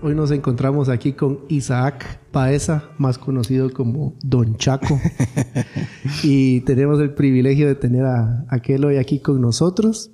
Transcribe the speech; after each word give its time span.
Hoy 0.00 0.14
nos 0.14 0.30
encontramos 0.30 0.88
aquí 0.88 1.12
con 1.12 1.40
Isaac 1.48 2.20
Paesa, 2.30 2.90
más 2.98 3.18
conocido 3.18 3.70
como 3.72 4.16
Don 4.22 4.56
Chaco. 4.56 4.98
y 6.22 6.60
tenemos 6.60 7.00
el 7.00 7.14
privilegio 7.14 7.66
de 7.66 7.74
tener 7.74 8.04
a 8.06 8.46
aquel 8.48 8.84
hoy 8.84 8.96
aquí 8.96 9.18
con 9.18 9.40
nosotros. 9.40 10.12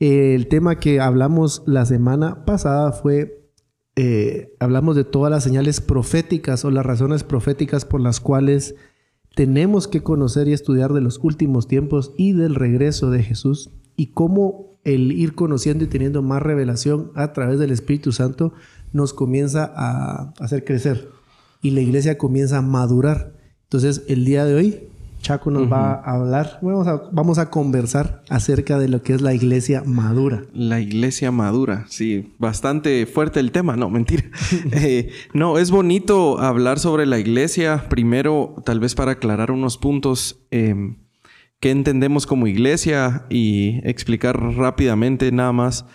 El 0.00 0.48
tema 0.48 0.78
que 0.80 1.00
hablamos 1.00 1.62
la 1.66 1.84
semana 1.86 2.44
pasada 2.44 2.92
fue, 2.92 3.50
eh, 3.94 4.54
hablamos 4.60 4.96
de 4.96 5.04
todas 5.04 5.30
las 5.30 5.44
señales 5.44 5.80
proféticas 5.80 6.64
o 6.64 6.70
las 6.70 6.84
razones 6.84 7.22
proféticas 7.22 7.84
por 7.84 8.00
las 8.00 8.20
cuales 8.20 8.74
tenemos 9.34 9.88
que 9.88 10.02
conocer 10.02 10.48
y 10.48 10.52
estudiar 10.52 10.92
de 10.92 11.02
los 11.02 11.18
últimos 11.22 11.68
tiempos 11.68 12.12
y 12.16 12.32
del 12.32 12.54
regreso 12.54 13.10
de 13.10 13.22
Jesús 13.22 13.70
y 13.96 14.08
cómo 14.08 14.78
el 14.84 15.12
ir 15.12 15.34
conociendo 15.34 15.84
y 15.84 15.88
teniendo 15.88 16.22
más 16.22 16.42
revelación 16.42 17.10
a 17.14 17.32
través 17.32 17.58
del 17.58 17.72
Espíritu 17.72 18.12
Santo 18.12 18.52
nos 18.92 19.12
comienza 19.12 19.72
a 19.74 20.32
hacer 20.38 20.64
crecer 20.64 21.08
y 21.60 21.70
la 21.70 21.80
iglesia 21.80 22.16
comienza 22.16 22.58
a 22.58 22.62
madurar. 22.62 23.34
Entonces, 23.64 24.04
el 24.06 24.24
día 24.24 24.44
de 24.44 24.54
hoy, 24.54 24.80
Chaco 25.20 25.50
nos 25.50 25.70
va 25.70 25.94
a 25.94 26.12
hablar, 26.12 26.60
vamos 26.62 26.86
a, 26.86 27.02
vamos 27.10 27.38
a 27.38 27.50
conversar 27.50 28.22
acerca 28.28 28.78
de 28.78 28.88
lo 28.88 29.02
que 29.02 29.12
es 29.12 29.22
la 29.22 29.34
iglesia 29.34 29.82
madura. 29.84 30.44
La 30.52 30.78
iglesia 30.78 31.32
madura, 31.32 31.84
sí, 31.88 32.32
bastante 32.38 33.06
fuerte 33.06 33.40
el 33.40 33.50
tema, 33.50 33.76
no, 33.76 33.90
mentira. 33.90 34.24
Eh, 34.72 35.10
no, 35.34 35.58
es 35.58 35.72
bonito 35.72 36.38
hablar 36.38 36.78
sobre 36.78 37.06
la 37.06 37.18
iglesia, 37.18 37.86
primero, 37.88 38.54
tal 38.64 38.78
vez 38.78 38.94
para 38.94 39.12
aclarar 39.12 39.50
unos 39.50 39.78
puntos. 39.78 40.38
Eh, 40.52 40.94
qué 41.60 41.70
entendemos 41.70 42.26
como 42.26 42.46
iglesia 42.46 43.26
y 43.30 43.80
explicar 43.88 44.40
rápidamente 44.56 45.30
nada 45.32 45.52
más 45.52 45.86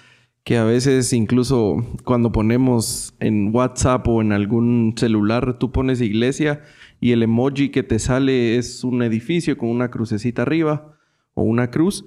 que 0.44 0.58
a 0.58 0.64
veces 0.64 1.14
incluso 1.14 1.86
cuando 2.04 2.32
ponemos 2.32 3.14
en 3.20 3.54
WhatsApp 3.54 4.08
o 4.08 4.22
en 4.22 4.32
algún 4.32 4.96
celular 4.98 5.60
tú 5.60 5.72
pones 5.72 6.02
iglesia 6.02 6.64
y 7.00 7.12
el 7.12 7.24
emoji 7.24 7.70
que 7.70 7.84
te 7.84 8.00
sale 8.00 8.58
es 8.58 8.84
un 8.84 9.04
edificio 9.04 9.58
con 9.58 9.70
una 9.70 9.92
crucecita 9.92 10.42
arriba 10.44 10.98
o 11.34 11.44
una 11.44 11.70
cruz. 11.70 12.06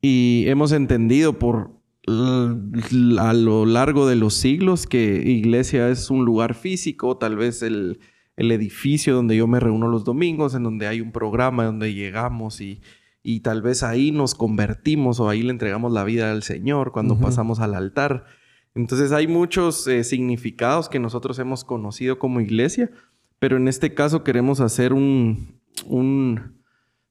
Y 0.00 0.44
hemos 0.46 0.72
entendido 0.72 1.38
por 1.38 1.72
a 2.06 3.32
lo 3.32 3.64
largo 3.64 4.06
de 4.06 4.16
los 4.16 4.34
siglos 4.34 4.86
que 4.86 5.22
iglesia 5.24 5.88
es 5.88 6.10
un 6.10 6.26
lugar 6.26 6.54
físico, 6.54 7.16
tal 7.16 7.36
vez 7.36 7.62
el, 7.62 7.98
el 8.36 8.50
edificio 8.50 9.14
donde 9.14 9.36
yo 9.36 9.46
me 9.46 9.60
reúno 9.60 9.88
los 9.88 10.04
domingos, 10.04 10.54
en 10.54 10.64
donde 10.64 10.86
hay 10.86 11.00
un 11.00 11.12
programa 11.12 11.64
donde 11.64 11.94
llegamos 11.94 12.60
y, 12.60 12.80
y 13.22 13.40
tal 13.40 13.62
vez 13.62 13.82
ahí 13.82 14.10
nos 14.12 14.34
convertimos 14.34 15.20
o 15.20 15.28
ahí 15.28 15.42
le 15.42 15.50
entregamos 15.50 15.92
la 15.92 16.04
vida 16.04 16.30
al 16.30 16.42
Señor 16.42 16.92
cuando 16.92 17.18
pasamos 17.18 17.60
al 17.60 17.74
altar. 17.74 18.26
Entonces 18.74 19.12
hay 19.12 19.28
muchos 19.28 19.86
eh, 19.86 20.04
significados 20.04 20.88
que 20.88 20.98
nosotros 20.98 21.38
hemos 21.38 21.64
conocido 21.64 22.18
como 22.18 22.40
iglesia, 22.40 22.90
pero 23.38 23.56
en 23.56 23.68
este 23.68 23.94
caso 23.94 24.24
queremos 24.24 24.60
hacer 24.60 24.92
un, 24.92 25.60
un 25.86 26.60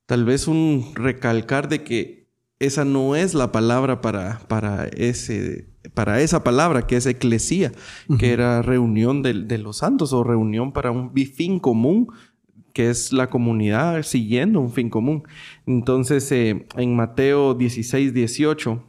tal 0.05 0.25
vez 0.25 0.47
un 0.47 0.91
recalcar 0.93 1.69
de 1.69 1.83
que 1.83 2.22
esa 2.65 2.85
no 2.85 3.15
es 3.15 3.33
la 3.33 3.51
palabra 3.51 4.01
para, 4.01 4.39
para, 4.47 4.85
ese, 4.85 5.67
para 5.93 6.21
esa 6.21 6.43
palabra 6.43 6.87
que 6.87 6.95
es 6.95 7.05
eclesía, 7.05 7.71
que 8.19 8.31
era 8.31 8.61
reunión 8.61 9.21
de, 9.21 9.33
de, 9.33 9.57
los 9.57 9.77
santos 9.77 10.13
o 10.13 10.23
reunión 10.23 10.71
para 10.71 10.91
un 10.91 11.13
fin 11.13 11.59
común 11.59 12.07
que 12.73 12.89
es 12.89 13.13
la 13.13 13.29
comunidad 13.29 14.01
siguiendo 14.01 14.59
un 14.59 14.71
fin 14.71 14.89
común. 14.89 15.23
Entonces, 15.65 16.31
eh, 16.31 16.65
en 16.75 16.95
Mateo 16.95 17.53
16, 17.53 18.13
18, 18.13 18.83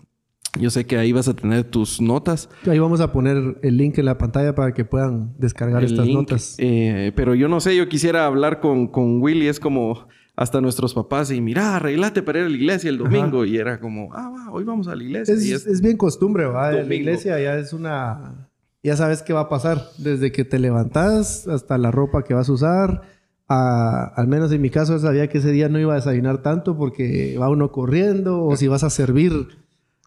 yo 0.59 0.71
sé 0.71 0.87
que 0.87 0.97
ahí 0.97 1.13
vas 1.13 1.29
a 1.29 1.35
tener 1.35 1.65
tus 1.65 2.01
notas. 2.01 2.49
Ahí 2.67 2.79
vamos 2.79 3.01
a 3.01 3.13
poner 3.13 3.59
el 3.63 3.77
link 3.77 3.99
en 3.99 4.07
la 4.07 4.19
pantalla 4.19 4.55
para 4.55 4.73
que 4.73 4.85
puedan 4.85 5.35
descargar 5.39 5.85
estas 5.85 6.09
notas. 6.09 6.57
Eh, 6.59 7.13
pero 7.15 7.35
yo 7.35 7.49
no 7.49 7.61
sé, 7.61 7.77
yo 7.77 7.89
quisiera 7.89 8.27
hablar 8.27 8.61
con, 8.61 8.89
con 8.89 9.21
Willy, 9.21 9.49
es 9.49 9.61
como 9.61 10.07
hasta 10.37 10.61
nuestros 10.61 10.95
papás 10.95 11.31
y 11.31 11.41
mira, 11.41 11.77
arreglate 11.77 12.23
para 12.23 12.41
ir 12.41 12.47
a 12.47 12.49
la 12.49 12.57
iglesia 12.57 12.91
el 12.91 12.99
domingo. 12.99 13.45
Y 13.45 13.57
era 13.57 13.81
como, 13.81 14.13
ah, 14.13 14.49
hoy 14.53 14.65
vamos 14.65 14.89
a 14.89 14.97
la 14.97 15.03
iglesia. 15.03 15.35
Es, 15.35 15.67
es, 15.67 15.81
bien 15.81 15.97
costumbre, 15.97 16.47
¿va? 16.47 16.73
La 16.73 16.95
iglesia 16.95 17.39
ya 17.41 17.57
es 17.57 17.73
una... 17.73 18.49
Ya 18.83 18.97
sabes 18.97 19.23
qué 19.23 19.33
va 19.33 19.41
a 19.41 19.49
pasar. 19.49 19.83
Desde 19.97 20.31
que 20.31 20.45
te 20.45 20.59
levantas 20.59 21.49
hasta 21.49 21.79
la 21.79 21.91
ropa 21.91 22.23
que 22.23 22.35
vas 22.35 22.49
a 22.49 22.53
usar 22.53 23.15
al 23.49 24.27
menos 24.27 24.53
en 24.53 24.61
mi 24.61 24.71
caso, 24.71 24.99
sabía 24.99 25.29
que 25.29 25.39
ese 25.39 25.53
día 25.53 25.69
no 25.69 25.79
iba 25.79 25.93
a 25.93 25.97
desayunar 25.97 26.43
tanto 26.43 26.77
porque 26.77 27.37
va 27.39 27.49
uno 27.49 27.71
corriendo 27.73 28.43
o 28.45 28.57
si 28.57 28.69
vas 28.69 28.85
a 28.85 28.91
servir, 28.91 29.49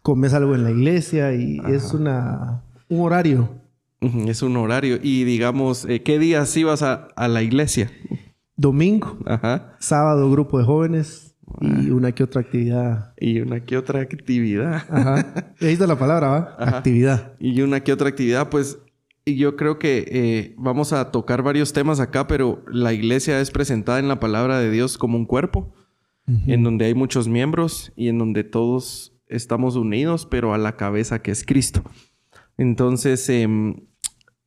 comes 0.02 0.34
algo 0.34 0.54
en 0.54 0.64
la 0.64 0.70
iglesia 0.70 1.32
y 1.34 1.60
es 1.68 1.94
una, 1.94 2.64
un 2.88 3.00
horario. 3.00 3.48
Es 4.00 4.42
un 4.42 4.56
horario. 4.56 4.98
Y 5.02 5.24
digamos, 5.24 5.84
eh, 5.84 6.02
¿qué 6.02 6.18
días 6.18 6.56
ibas 6.56 6.82
a, 6.82 7.08
a 7.16 7.28
la 7.28 7.42
iglesia? 7.42 7.90
Domingo, 8.58 9.16
sábado, 9.78 10.30
grupo 10.30 10.58
de 10.58 10.64
jóvenes 10.64 11.36
y 11.60 11.90
una 11.90 12.12
que 12.12 12.24
otra 12.24 12.42
actividad. 12.42 13.14
Y 13.16 13.40
una 13.40 13.64
que 13.64 13.78
otra 13.78 14.00
actividad. 14.00 14.84
Ajá. 14.90 15.54
Ahí 15.60 15.72
está 15.72 15.86
la 15.86 15.98
palabra, 15.98 16.28
¿va? 16.28 16.56
Actividad. 16.58 17.32
Y 17.38 17.62
una 17.62 17.80
que 17.80 17.92
otra 17.92 18.08
actividad, 18.08 18.50
pues 18.50 18.78
y 19.24 19.36
yo 19.36 19.56
creo 19.56 19.78
que 19.78 20.06
eh, 20.08 20.54
vamos 20.56 20.92
a 20.92 21.10
tocar 21.10 21.42
varios 21.42 21.74
temas 21.74 22.00
acá, 22.00 22.26
pero 22.26 22.64
la 22.66 22.94
iglesia 22.94 23.40
es 23.40 23.50
presentada 23.50 23.98
en 23.98 24.08
la 24.08 24.20
palabra 24.20 24.58
de 24.58 24.70
Dios 24.70 24.96
como 24.96 25.18
un 25.18 25.26
cuerpo, 25.26 25.74
en 26.46 26.62
donde 26.62 26.86
hay 26.86 26.94
muchos 26.94 27.28
miembros 27.28 27.92
y 27.94 28.08
en 28.08 28.18
donde 28.18 28.44
todos 28.44 29.14
estamos 29.28 29.76
unidos, 29.76 30.26
pero 30.26 30.52
a 30.52 30.58
la 30.58 30.76
cabeza 30.76 31.20
que 31.20 31.30
es 31.30 31.44
Cristo. 31.44 31.82
Entonces, 32.56 33.28
em, 33.28 33.86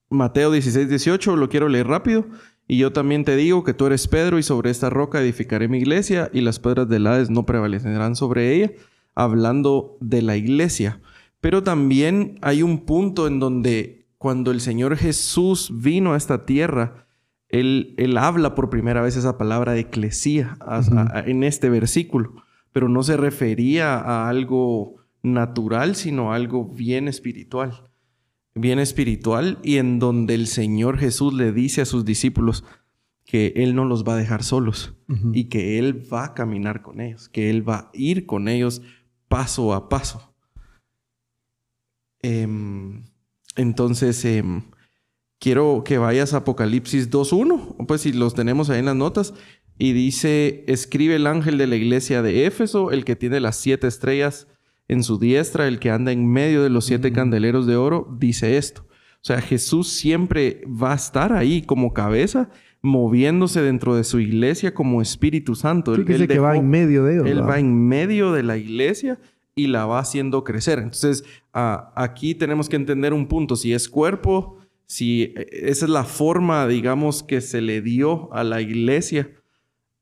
Mateo 0.10 0.52
16, 0.52 0.90
18, 0.90 1.36
lo 1.36 1.48
quiero 1.48 1.70
leer 1.70 1.88
rápido. 1.88 2.26
Y 2.68 2.78
yo 2.78 2.94
también 2.94 3.26
te 3.26 3.36
digo 3.36 3.64
que 3.64 3.74
tú 3.74 3.88
eres 3.88 4.08
Pedro 4.08 4.40
y 4.40 4.44
sobre 4.44 4.70
esta 4.72 4.90
roca 4.90 5.22
edificaré 5.22 5.68
mi 5.68 5.78
iglesia 5.78 6.30
y 6.34 6.42
las 6.42 6.60
piedras 6.60 6.88
del 6.88 7.06
Hades 7.08 7.30
no 7.30 7.46
prevalecerán 7.46 8.16
sobre 8.16 8.54
ella, 8.56 8.72
hablando 9.14 9.98
de 10.00 10.22
la 10.22 10.38
iglesia. 10.38 11.02
Pero 11.42 11.64
también 11.64 12.38
hay 12.42 12.64
un 12.64 12.86
punto 12.86 13.28
en 13.28 13.40
donde 13.40 14.08
cuando 14.18 14.52
el 14.52 14.62
Señor 14.62 14.96
Jesús 14.96 15.72
vino 15.74 16.14
a 16.14 16.18
esta 16.18 16.46
tierra, 16.46 17.08
él, 17.50 17.96
él 17.98 18.18
habla 18.18 18.56
por 18.56 18.70
primera 18.70 19.02
vez 19.02 19.18
esa 19.18 19.38
palabra 19.38 19.74
de 19.74 19.82
eclesía 19.82 20.58
en 21.26 21.44
este 21.44 21.70
versículo, 21.70 22.36
pero 22.72 22.88
no 22.88 23.04
se 23.04 23.18
refería 23.18 23.96
a 23.96 24.30
algo 24.30 24.96
natural, 25.24 25.96
sino 25.96 26.32
a 26.32 26.36
algo 26.36 26.66
bien 26.66 27.08
espiritual. 27.08 27.91
Bien 28.54 28.80
espiritual 28.80 29.60
y 29.64 29.78
en 29.78 30.00
donde 30.00 30.36
el 30.36 30.48
Señor 30.48 30.98
Jesús 30.98 31.34
le 31.34 31.52
dice 31.54 31.82
a 31.82 31.86
sus 31.86 32.04
discípulos 32.04 32.66
que 33.26 33.54
Él 33.56 33.76
no 33.76 33.86
los 33.86 34.04
va 34.04 34.16
a 34.16 34.18
dejar 34.18 34.44
solos 34.44 34.94
y 35.32 35.46
que 35.46 35.80
Él 35.80 36.06
va 36.12 36.26
a 36.26 36.34
caminar 36.34 36.82
con 36.82 37.00
ellos, 37.00 37.30
que 37.30 37.50
Él 37.50 37.68
va 37.68 37.76
a 37.76 37.90
ir 37.94 38.26
con 38.26 38.50
ellos 38.50 38.82
paso 39.30 39.74
a 39.74 39.88
paso. 39.88 40.36
Em, 42.22 43.04
entonces, 43.56 44.26
em, 44.26 44.64
quiero 45.40 45.84
que 45.86 45.98
vayas 45.98 46.34
a 46.34 46.38
Apocalipsis 46.38 47.10
2.1, 47.10 47.78
pues 47.88 48.02
si 48.02 48.12
los 48.12 48.34
tenemos 48.34 48.70
ahí 48.70 48.80
en 48.80 48.86
las 48.86 48.96
notas, 48.96 49.34
y 49.78 49.94
dice, 49.94 50.66
escribe 50.68 51.16
el 51.16 51.26
ángel 51.26 51.58
de 51.58 51.68
la 51.68 51.78
iglesia 51.78 52.22
de 52.22 52.46
Éfeso, 52.46 52.92
el 52.92 53.06
que 53.06 53.16
tiene 53.16 53.40
las 53.40 53.56
siete 53.56 53.88
estrellas 53.88 54.48
en 54.92 55.04
su 55.04 55.18
diestra, 55.18 55.70
el 55.70 55.80
que 55.80 55.90
anda 55.90 56.12
en 56.12 56.28
medio 56.28 56.64
de 56.64 56.70
los 56.70 56.84
siete 56.84 57.14
candeleros 57.14 57.66
de 57.66 57.78
oro, 57.78 58.14
dice 58.20 58.58
esto. 58.58 58.86
O 58.90 59.24
sea, 59.24 59.40
Jesús 59.40 59.88
siempre 59.88 60.64
va 60.68 60.92
a 60.92 60.96
estar 60.96 61.32
ahí 61.32 61.62
como 61.62 61.94
cabeza, 61.94 62.50
moviéndose 62.82 63.62
dentro 63.62 63.96
de 63.96 64.04
su 64.04 64.20
iglesia 64.20 64.74
como 64.74 65.02
Espíritu 65.02 65.56
Santo. 65.56 65.96
él, 65.96 66.28
que 66.28 66.40
va 66.40 66.58
en 66.58 66.70
medio 66.70 67.06
de 67.06 67.14
ellos. 67.14 67.26
Él 67.26 67.48
va 67.48 67.58
en 67.58 67.88
medio 67.88 68.34
de 68.34 68.44
la 68.44 68.58
iglesia 68.58 69.18
y 69.56 69.68
la 69.68 69.86
va 69.86 70.00
haciendo 70.00 70.44
crecer. 70.44 70.80
Entonces, 70.80 71.24
aquí 71.54 72.36
tenemos 72.36 72.68
que 72.68 72.76
entender 72.76 73.14
un 73.14 73.28
punto, 73.28 73.56
si 73.56 73.72
es 73.72 73.88
cuerpo, 73.88 74.58
si 74.88 75.34
e, 75.38 75.48
esa 75.70 75.86
es 75.86 75.90
la 75.90 76.04
forma, 76.04 76.68
digamos, 76.68 77.24
que 77.24 77.40
se 77.40 77.62
le 77.62 77.82
dio 77.82 78.34
a 78.34 78.44
la 78.44 78.60
iglesia, 78.60 79.32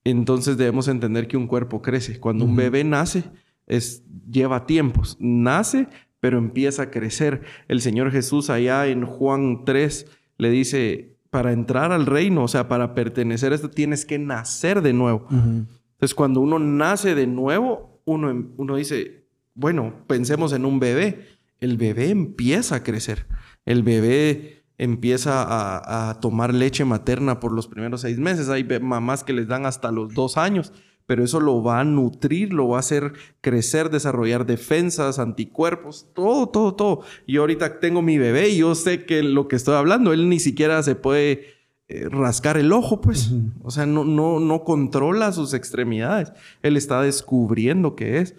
entonces 0.04 0.58
debemos 0.58 0.88
entender 0.88 1.28
que 1.28 1.38
un 1.38 1.46
cuerpo 1.46 1.84
crece. 1.84 2.20
Cuando 2.20 2.46
un 2.46 2.56
bebé 2.56 2.84
nace, 2.84 3.26
es, 3.70 4.04
lleva 4.30 4.66
tiempos, 4.66 5.16
nace, 5.20 5.88
pero 6.20 6.38
empieza 6.38 6.84
a 6.84 6.92
crecer. 6.92 7.44
El 7.68 7.82
Señor 7.82 8.12
Jesús 8.12 8.50
allá 8.50 8.88
en 8.88 9.06
Juan 9.06 9.64
3 9.64 10.06
le 10.38 10.50
dice, 10.50 11.16
para 11.30 11.54
entrar 11.54 11.92
al 11.92 12.06
reino, 12.06 12.44
o 12.44 12.48
sea, 12.48 12.68
para 12.68 12.94
pertenecer 12.94 13.52
a 13.52 13.56
esto, 13.56 13.70
tienes 13.70 14.06
que 14.06 14.20
nacer 14.20 14.82
de 14.82 14.94
nuevo. 14.94 15.28
Entonces, 15.30 16.14
cuando 16.16 16.42
uno 16.42 16.60
nace 16.60 17.16
de 17.16 17.28
nuevo, 17.28 18.02
uno, 18.06 18.52
uno 18.58 18.76
dice, 18.76 19.26
bueno, 19.54 19.94
pensemos 20.08 20.54
en 20.54 20.66
un 20.66 20.80
bebé. 20.80 21.28
El 21.60 21.78
bebé 21.78 22.10
empieza 22.10 22.76
a 22.76 22.84
crecer. 22.84 23.28
El 23.66 23.84
bebé 23.84 24.64
empieza 24.80 26.10
a, 26.10 26.20
tomar 26.22 26.54
leche 26.54 26.86
materna 26.86 27.40
por 27.40 27.52
los 27.52 27.68
primeros 27.68 28.02
seis 28.02 28.18
meses. 28.18 28.50
Hay 28.50 28.64
mamás 28.82 29.24
que 29.24 29.34
les 29.34 29.48
dan 29.48 29.66
hasta 29.66 29.92
los 29.92 30.14
dos 30.14 30.38
años, 30.38 30.74
pero 31.10 31.24
eso 31.24 31.40
lo 31.40 31.64
va 31.64 31.80
a 31.80 31.84
nutrir, 31.84 32.54
lo 32.54 32.68
va 32.68 32.78
a 32.78 32.82
hacer 32.82 33.14
crecer, 33.42 33.90
desarrollar 33.90 34.46
defensas, 34.46 35.18
anticuerpos, 35.18 36.06
todo, 36.14 36.50
todo, 36.50 36.76
todo. 36.76 37.02
Yo 37.28 37.42
ahorita 37.42 37.80
tengo 37.80 38.04
mi 38.04 38.20
bebé 38.20 38.50
y 38.50 38.58
yo 38.58 38.76
sé 38.76 39.06
que 39.06 39.24
lo 39.24 39.48
que 39.48 39.56
estoy 39.56 39.74
hablando, 39.74 40.14
él 40.14 40.30
ni 40.30 40.40
siquiera 40.40 40.84
se 40.84 40.94
puede 40.94 41.46
eh, 41.88 42.08
rascar 42.12 42.58
el 42.58 42.72
ojo, 42.72 43.02
pues. 43.02 43.32
O 43.64 43.72
sea, 43.72 43.88
no, 43.88 44.06
no, 44.06 44.40
no 44.40 44.64
controla 44.64 45.32
sus 45.32 45.56
extremidades. 45.56 46.32
Él 46.62 46.78
está 46.78 47.02
descubriendo 47.02 47.96
qué 47.96 48.20
es. 48.20 48.36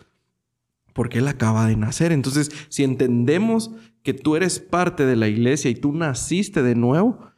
Porque 0.92 1.18
él 1.18 1.26
acaba 1.26 1.66
de 1.66 1.74
nacer. 1.74 2.12
Entonces, 2.12 2.52
si 2.68 2.84
entendemos 2.84 3.72
que 4.04 4.14
tú 4.14 4.36
eres 4.36 4.60
parte 4.60 5.06
de 5.06 5.16
la 5.16 5.26
iglesia 5.26 5.72
y 5.72 5.74
tú 5.74 5.92
naciste 5.92 6.62
de 6.62 6.76
nuevo, 6.76 7.29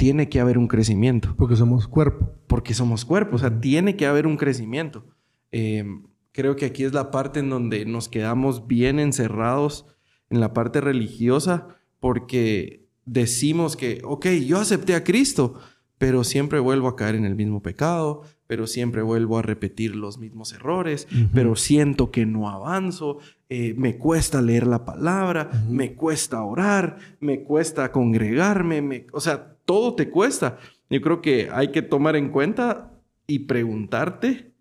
tiene 0.00 0.30
que 0.30 0.40
haber 0.40 0.56
un 0.56 0.66
crecimiento. 0.66 1.34
Porque 1.36 1.56
somos 1.56 1.86
cuerpo. 1.86 2.32
Porque 2.46 2.72
somos 2.72 3.04
cuerpo, 3.04 3.36
o 3.36 3.38
sea, 3.38 3.60
tiene 3.60 3.96
que 3.96 4.06
haber 4.06 4.26
un 4.26 4.38
crecimiento. 4.38 5.04
Em, 5.50 6.06
creo 6.32 6.56
que 6.56 6.64
aquí 6.64 6.84
es 6.84 6.94
la 6.94 7.10
parte 7.10 7.40
en 7.40 7.50
donde 7.50 7.84
nos 7.84 8.08
quedamos 8.08 8.66
bien 8.66 8.98
encerrados 8.98 9.84
en 10.30 10.40
la 10.40 10.54
parte 10.54 10.80
religiosa 10.80 11.68
porque 11.98 12.88
decimos 13.04 13.76
que, 13.76 14.00
ok, 14.02 14.26
yo 14.46 14.58
acepté 14.58 14.94
a 14.94 15.04
Cristo, 15.04 15.56
pero 15.98 16.24
siempre 16.24 16.60
vuelvo 16.60 16.88
a 16.88 16.96
caer 16.96 17.14
en 17.14 17.26
el 17.26 17.34
mismo 17.34 17.60
pecado, 17.60 18.22
pero 18.50 18.66
siempre 18.66 19.00
vuelvo 19.02 19.38
a 19.38 19.42
repetir 19.42 19.94
los 19.94 20.18
mismos 20.18 20.52
errores, 20.52 21.06
pero 21.32 21.54
siento 21.54 22.10
que 22.10 22.26
no 22.26 22.48
avanzo, 22.48 23.18
eh, 23.48 23.74
me 23.78 23.96
cuesta 23.96 24.42
leer 24.42 24.66
la 24.66 24.84
palabra, 24.84 25.48
me 25.68 25.94
cuesta 25.94 26.42
orar, 26.42 26.98
me 27.20 27.44
cuesta 27.44 27.92
congregarme, 27.92 28.82
me, 28.82 29.06
o 29.12 29.20
sea, 29.20 29.54
todo 29.64 29.94
te 29.94 30.10
cuesta. 30.10 30.58
Yo 30.90 31.00
creo 31.00 31.22
que 31.22 31.48
hay 31.52 31.70
que 31.70 31.80
tomar 31.80 32.16
en 32.16 32.30
cuenta 32.30 32.90
y 33.28 33.38
preguntarte 33.46 34.52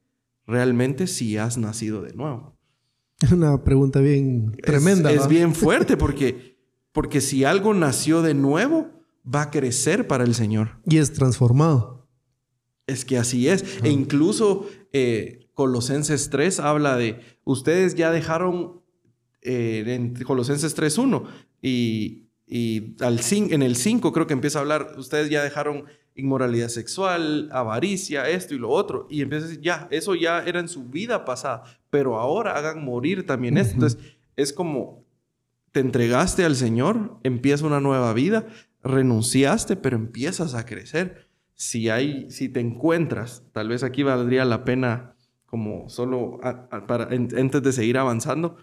realmente 0.45 1.07
si 1.07 1.37
has 1.37 1.57
nacido 1.57 2.03
de 2.03 2.13
nuevo. 2.13 2.55
Es 3.19 3.31
una 3.31 3.63
pregunta 3.63 4.01
bien 4.01 4.55
tremenda. 4.61 5.11
Es, 5.11 5.27
bien 5.27 5.55
fuerte 5.55 5.97
porque, 5.97 6.59
porque 6.91 7.21
si 7.21 7.43
algo 7.43 7.73
nació 7.73 8.21
de 8.21 8.35
nuevo, 8.35 8.87
va 9.25 9.41
a 9.41 9.49
crecer 9.49 10.05
para 10.05 10.25
el 10.25 10.35
Señor. 10.35 10.77
Y 10.85 10.97
es 10.99 11.11
transformado. 11.11 11.98
Es 12.89 13.05
que 13.05 13.17
así 13.17 13.47
es. 13.47 13.63
E 13.83 13.89
incluso 13.89 14.67
eh, 14.93 15.47
Colosenses 15.53 16.29
3 16.29 16.59
habla 16.59 16.97
de, 16.97 17.19
ustedes 17.43 17.95
ya 17.95 18.11
dejaron 18.11 18.81
eh, 19.41 19.83
en 19.87 20.15
Colosenses 20.23 20.75
3.1 20.77 21.23
y, 21.61 22.29
y 22.47 22.95
al 23.01 23.19
en 23.31 23.61
el 23.61 23.75
5 23.75 24.11
creo 24.11 24.27
que 24.27 24.33
empieza 24.33 24.59
a 24.59 24.61
hablar, 24.61 24.95
ustedes 24.97 25.29
ya 25.29 25.43
dejaron 25.43 25.85
inmoralidad 26.15 26.67
sexual, 26.69 27.49
avaricia, 27.51 28.29
esto 28.29 28.53
y 28.53 28.57
lo 28.57 28.69
otro. 28.69 29.07
Y 29.09 29.21
empieza 29.21 29.45
a 29.45 29.47
decir, 29.49 29.63
ya, 29.63 29.87
eso 29.91 30.15
ya 30.15 30.43
era 30.43 30.59
en 30.59 30.67
su 30.67 30.85
vida 30.85 31.25
pasada, 31.25 31.63
pero 31.89 32.19
ahora 32.19 32.57
hagan 32.57 32.83
morir 32.83 33.25
también 33.25 33.57
esto. 33.57 33.73
Entonces, 33.75 33.99
es 34.35 34.53
como, 34.53 35.05
te 35.71 35.79
entregaste 35.79 36.45
al 36.45 36.55
Señor, 36.55 37.19
empieza 37.23 37.65
una 37.65 37.79
nueva 37.79 38.13
vida, 38.13 38.47
renunciaste, 38.83 39.75
pero 39.75 39.95
empiezas 39.95 40.53
a 40.53 40.65
crecer. 40.65 41.28
Si 41.59 41.89
hay, 41.89 42.31
si 42.31 42.47
te 42.47 42.61
encuentras, 42.61 43.43
tal 43.51 43.67
vez 43.67 43.83
aquí 43.83 44.01
valdría 44.01 44.45
la 44.45 44.63
pena 44.63 45.17
como 45.45 45.89
solo 45.89 46.39
para, 46.87 47.09
antes 47.09 47.61
de 47.61 47.73
seguir 47.73 47.97
avanzando, 47.97 48.55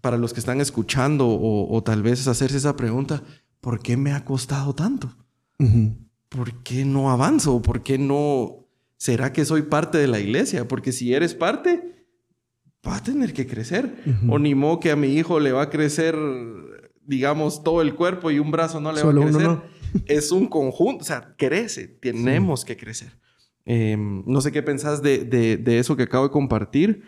para 0.00 0.16
los 0.16 0.32
que 0.32 0.38
están 0.38 0.60
escuchando 0.60 1.26
o, 1.28 1.82
tal 1.82 2.04
vez 2.04 2.28
hacerse 2.28 2.56
esa 2.56 2.76
pregunta, 2.76 3.24
¿por 3.60 3.80
qué 3.80 3.96
me 3.96 4.12
ha 4.12 4.24
costado 4.24 4.76
tanto? 4.76 5.12
¿Por 6.28 6.62
qué 6.62 6.84
no 6.84 7.10
avanzo? 7.10 7.60
¿Por 7.62 7.82
qué 7.82 7.98
no... 7.98 8.68
¿Será 8.96 9.32
que 9.32 9.44
soy 9.44 9.62
parte 9.62 9.98
de 9.98 10.06
la 10.06 10.20
iglesia? 10.20 10.68
Porque 10.68 10.92
si 10.92 11.14
eres 11.14 11.34
parte, 11.34 12.06
va 12.86 12.98
a 12.98 13.02
tener 13.02 13.32
que 13.32 13.48
crecer. 13.48 14.04
O 14.28 14.38
ni 14.38 14.54
modo 14.54 14.78
que 14.78 14.92
a 14.92 14.96
mi 14.96 15.08
hijo 15.08 15.40
le 15.40 15.50
va 15.50 15.62
a 15.62 15.70
crecer, 15.70 16.16
digamos, 17.04 17.64
todo 17.64 17.82
el 17.82 17.96
cuerpo 17.96 18.30
y 18.30 18.38
un 18.38 18.52
brazo 18.52 18.80
no 18.80 18.92
le 18.92 19.02
va 19.02 19.10
a 19.10 19.14
crecer. 19.14 19.77
Es 20.06 20.32
un 20.32 20.46
conjunto, 20.46 21.02
o 21.02 21.06
sea, 21.06 21.34
crece, 21.36 21.88
tenemos 21.88 22.64
que 22.64 22.76
crecer. 22.76 23.12
Em, 23.70 24.22
no 24.26 24.40
sé 24.40 24.50
qué 24.50 24.62
pensás 24.62 25.02
de, 25.02 25.24
de, 25.26 25.78
eso 25.78 25.94
que 25.94 26.04
acabo 26.04 26.24
de 26.24 26.30
compartir. 26.30 27.02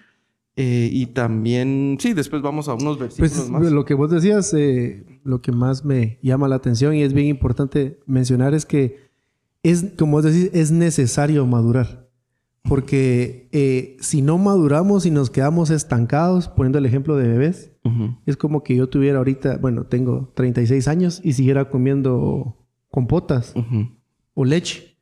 Eh, 0.57 0.91
y 0.93 1.07
también, 1.07 1.97
sí, 1.99 2.13
después 2.13 2.43
vamos 2.43 2.69
a 2.69 2.75
unos 2.75 2.99
versículos 2.99 3.33
pues, 3.33 3.49
más. 3.49 3.73
Lo 3.73 3.87
que 3.87 3.95
vos 3.95 4.11
decías, 4.11 4.53
eh, 4.53 5.07
lo 5.25 5.41
que 5.41 5.53
más 5.53 5.87
me 5.87 6.19
llama 6.23 6.49
la 6.49 6.57
atención 6.57 6.95
y 6.95 7.03
es 7.03 7.15
bien 7.15 7.29
importante 7.29 7.99
mencionar 8.05 8.53
es 8.53 8.67
que 8.67 9.09
es, 9.63 9.87
como 9.99 10.19
vos 10.19 10.25
decís, 10.25 10.51
es 10.53 10.71
necesario 10.71 11.47
madurar. 11.47 12.11
Porque 12.63 13.49
eh, 13.53 13.97
si 14.01 14.21
no 14.21 14.37
maduramos 14.37 15.07
y 15.07 15.11
nos 15.11 15.31
quedamos 15.31 15.71
estancados, 15.71 16.49
poniendo 16.49 16.77
el 16.77 16.85
ejemplo 16.85 17.17
de 17.17 17.27
bebés, 17.27 17.73
es 18.27 18.37
como 18.37 18.63
que 18.63 18.77
yo 18.77 18.87
tuviera 18.91 19.17
ahorita, 19.17 19.57
bueno, 19.57 19.87
tengo 19.87 20.31
36 20.35 20.87
años 20.89 21.23
y 21.25 21.33
siguiera 21.33 21.71
comiendo 21.71 22.60
compotas 22.91 23.55
o 24.35 24.45
leche. 24.45 24.97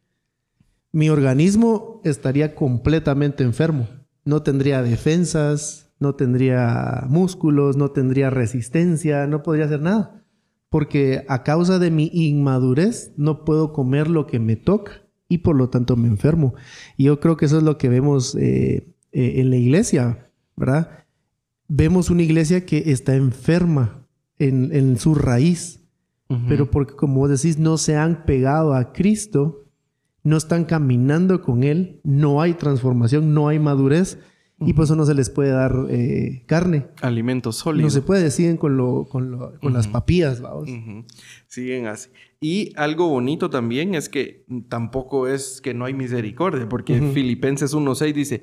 Mi 0.93 1.11
organismo 1.11 2.01
estaría 2.05 2.55
completamente 2.55 3.45
enfermo 3.45 3.87
no 4.29 4.43
tendría 4.43 4.83
defensas, 4.83 5.91
no 6.01 6.15
tendría 6.15 7.07
músculos, 7.09 7.79
no 7.79 7.93
tendría 7.93 8.29
resistencia, 8.29 9.27
no 9.27 9.43
podría 9.43 9.65
hacer 9.65 9.81
nada. 9.81 10.23
Porque 10.69 11.25
a 11.29 11.43
causa 11.45 11.79
de 11.79 11.91
mi 11.91 12.11
inmadurez 12.13 13.15
no 13.17 13.47
puedo 13.47 13.73
comer 13.73 14.09
lo 14.09 14.27
que 14.27 14.39
me 14.39 14.57
toca 14.57 14.93
y 15.31 15.39
por 15.39 15.57
lo 15.57 15.71
tanto 15.71 15.97
me 15.97 16.09
enfermo. 16.09 16.53
Y 16.99 17.05
yo 17.05 17.21
creo 17.21 17.39
que 17.39 17.47
eso 17.47 17.57
es 17.57 17.63
lo 17.63 17.79
que 17.79 17.89
vemos 17.89 18.35
eh, 18.35 18.93
eh, 19.13 19.41
en 19.41 19.49
la 19.49 19.57
iglesia, 19.57 20.31
¿verdad? 20.57 21.07
Vemos 21.67 22.11
una 22.11 22.23
iglesia 22.23 22.67
que 22.67 22.93
está 22.93 23.15
enferma 23.15 24.07
en, 24.39 24.99
su 24.99 25.15
raíz, 25.15 25.78
pero 26.49 26.71
porque 26.71 26.95
como 26.95 27.21
vos 27.21 27.31
decís, 27.31 27.59
no 27.59 27.79
se 27.79 27.97
han 27.97 28.25
pegado 28.25 28.75
a 28.75 28.93
Cristo 28.93 29.69
no 30.29 30.37
están 30.37 30.65
caminando 30.65 31.41
con 31.43 31.65
Él, 31.65 32.01
no 32.05 32.43
hay 32.43 32.55
transformación, 32.55 33.35
no 33.35 33.49
hay 33.49 33.59
madurez. 33.59 34.19
Y 34.61 34.73
por 34.73 34.87
eso 34.87 34.97
no 34.97 35.07
se 35.07 35.15
les 35.15 35.31
puede 35.31 35.51
dar 35.51 35.73
eh, 35.89 36.43
carne. 36.47 36.89
Alimentos 37.01 37.55
sólidos. 37.55 37.95
No 37.95 38.01
se 38.01 38.05
puede, 38.05 38.29
siguen 38.33 38.57
con, 38.57 38.77
lo, 38.77 39.09
con, 39.09 39.39
las 39.73 39.87
papillas, 39.87 40.41
vamos. 40.41 40.69
Siguen 41.47 41.87
así. 41.87 42.11
Y 42.41 42.73
algo 42.75 43.09
bonito 43.09 43.51
también 43.51 43.95
es 43.95 44.09
que 44.09 44.45
tampoco 44.69 45.29
es 45.29 45.61
que 45.61 45.75
no 45.75 45.85
hay 45.85 45.95
misericordia, 45.95 46.69
porque 46.69 47.01
Filipenses 47.15 47.73
1.6 47.73 48.13
dice, 48.13 48.43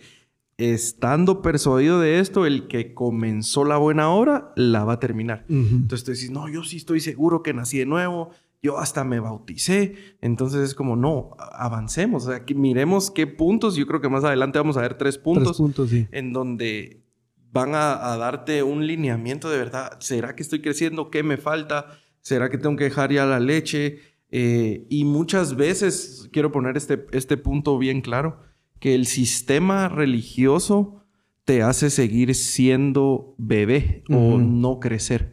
estando 0.58 1.42
persuadido 1.42 2.00
de 2.00 2.20
esto, 2.20 2.46
el 2.46 2.68
que 2.68 2.94
comenzó 2.94 3.66
la 3.66 3.78
buena 3.78 4.10
obra, 4.10 4.54
la 4.56 4.86
va 4.86 4.94
a 4.94 5.00
terminar. 5.00 5.46
Entonces 5.50 6.04
tú 6.06 6.12
dices, 6.12 6.32
no, 6.32 6.48
yo 6.48 6.64
sí 6.64 6.78
estoy 6.78 7.00
seguro 7.00 7.44
que 7.44 7.54
nací 7.54 7.78
de 7.78 7.86
nuevo, 7.86 8.32
yo 8.64 8.80
hasta 8.80 9.04
me 9.04 9.20
bauticé. 9.20 9.96
Entonces 10.22 10.62
es 10.62 10.76
como, 10.76 10.96
no, 10.96 11.32
avancemos. 11.38 12.26
O 12.26 12.32
sea, 12.32 12.44
miremos 12.56 13.12
qué 13.12 13.28
puntos. 13.28 13.76
Yo 13.76 13.86
creo 13.86 14.02
que 14.02 14.10
más 14.10 14.24
adelante 14.24 14.58
vamos 14.58 14.78
a 14.78 14.82
ver 14.82 14.98
tres 14.98 15.18
puntos. 15.18 15.58
puntos, 15.58 15.90
sí. 15.90 16.08
En 16.12 16.34
donde 16.34 17.04
van 17.52 17.76
a, 17.76 18.18
darte 18.18 18.64
un 18.64 18.88
lineamiento 18.88 19.50
de 19.50 19.58
verdad. 19.58 19.98
¿Será 20.00 20.36
que 20.36 20.44
estoy 20.44 20.62
creciendo? 20.62 21.12
¿Qué 21.12 21.22
me 21.22 21.38
falta? 21.38 22.00
¿Será 22.22 22.50
que 22.50 22.58
tengo 22.58 22.76
que 22.76 22.86
dejar 22.86 23.12
ya 23.12 23.26
la 23.26 23.40
leche? 23.40 24.00
Eh, 24.30 24.88
y 24.90 25.06
muchas 25.06 25.56
veces, 25.56 26.28
quiero 26.34 26.52
poner 26.52 26.76
este, 26.76 27.06
este 27.12 27.38
punto 27.38 27.78
bien 27.78 28.02
claro, 28.02 28.40
que 28.80 28.96
el 28.96 29.06
sistema 29.06 29.90
religioso 29.90 31.04
te 31.46 31.62
hace 31.62 31.90
seguir 31.90 32.34
siendo 32.36 33.36
bebé 33.38 34.04
o 34.10 34.38
no 34.38 34.80
crecer. 34.80 35.32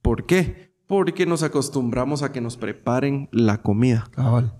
¿Por 0.00 0.26
qué? 0.26 0.72
Porque 0.86 1.26
nos 1.26 1.42
acostumbramos 1.42 2.22
a 2.22 2.30
que 2.30 2.40
nos 2.40 2.56
preparen 2.56 3.28
la 3.32 3.62
comida. 3.62 4.04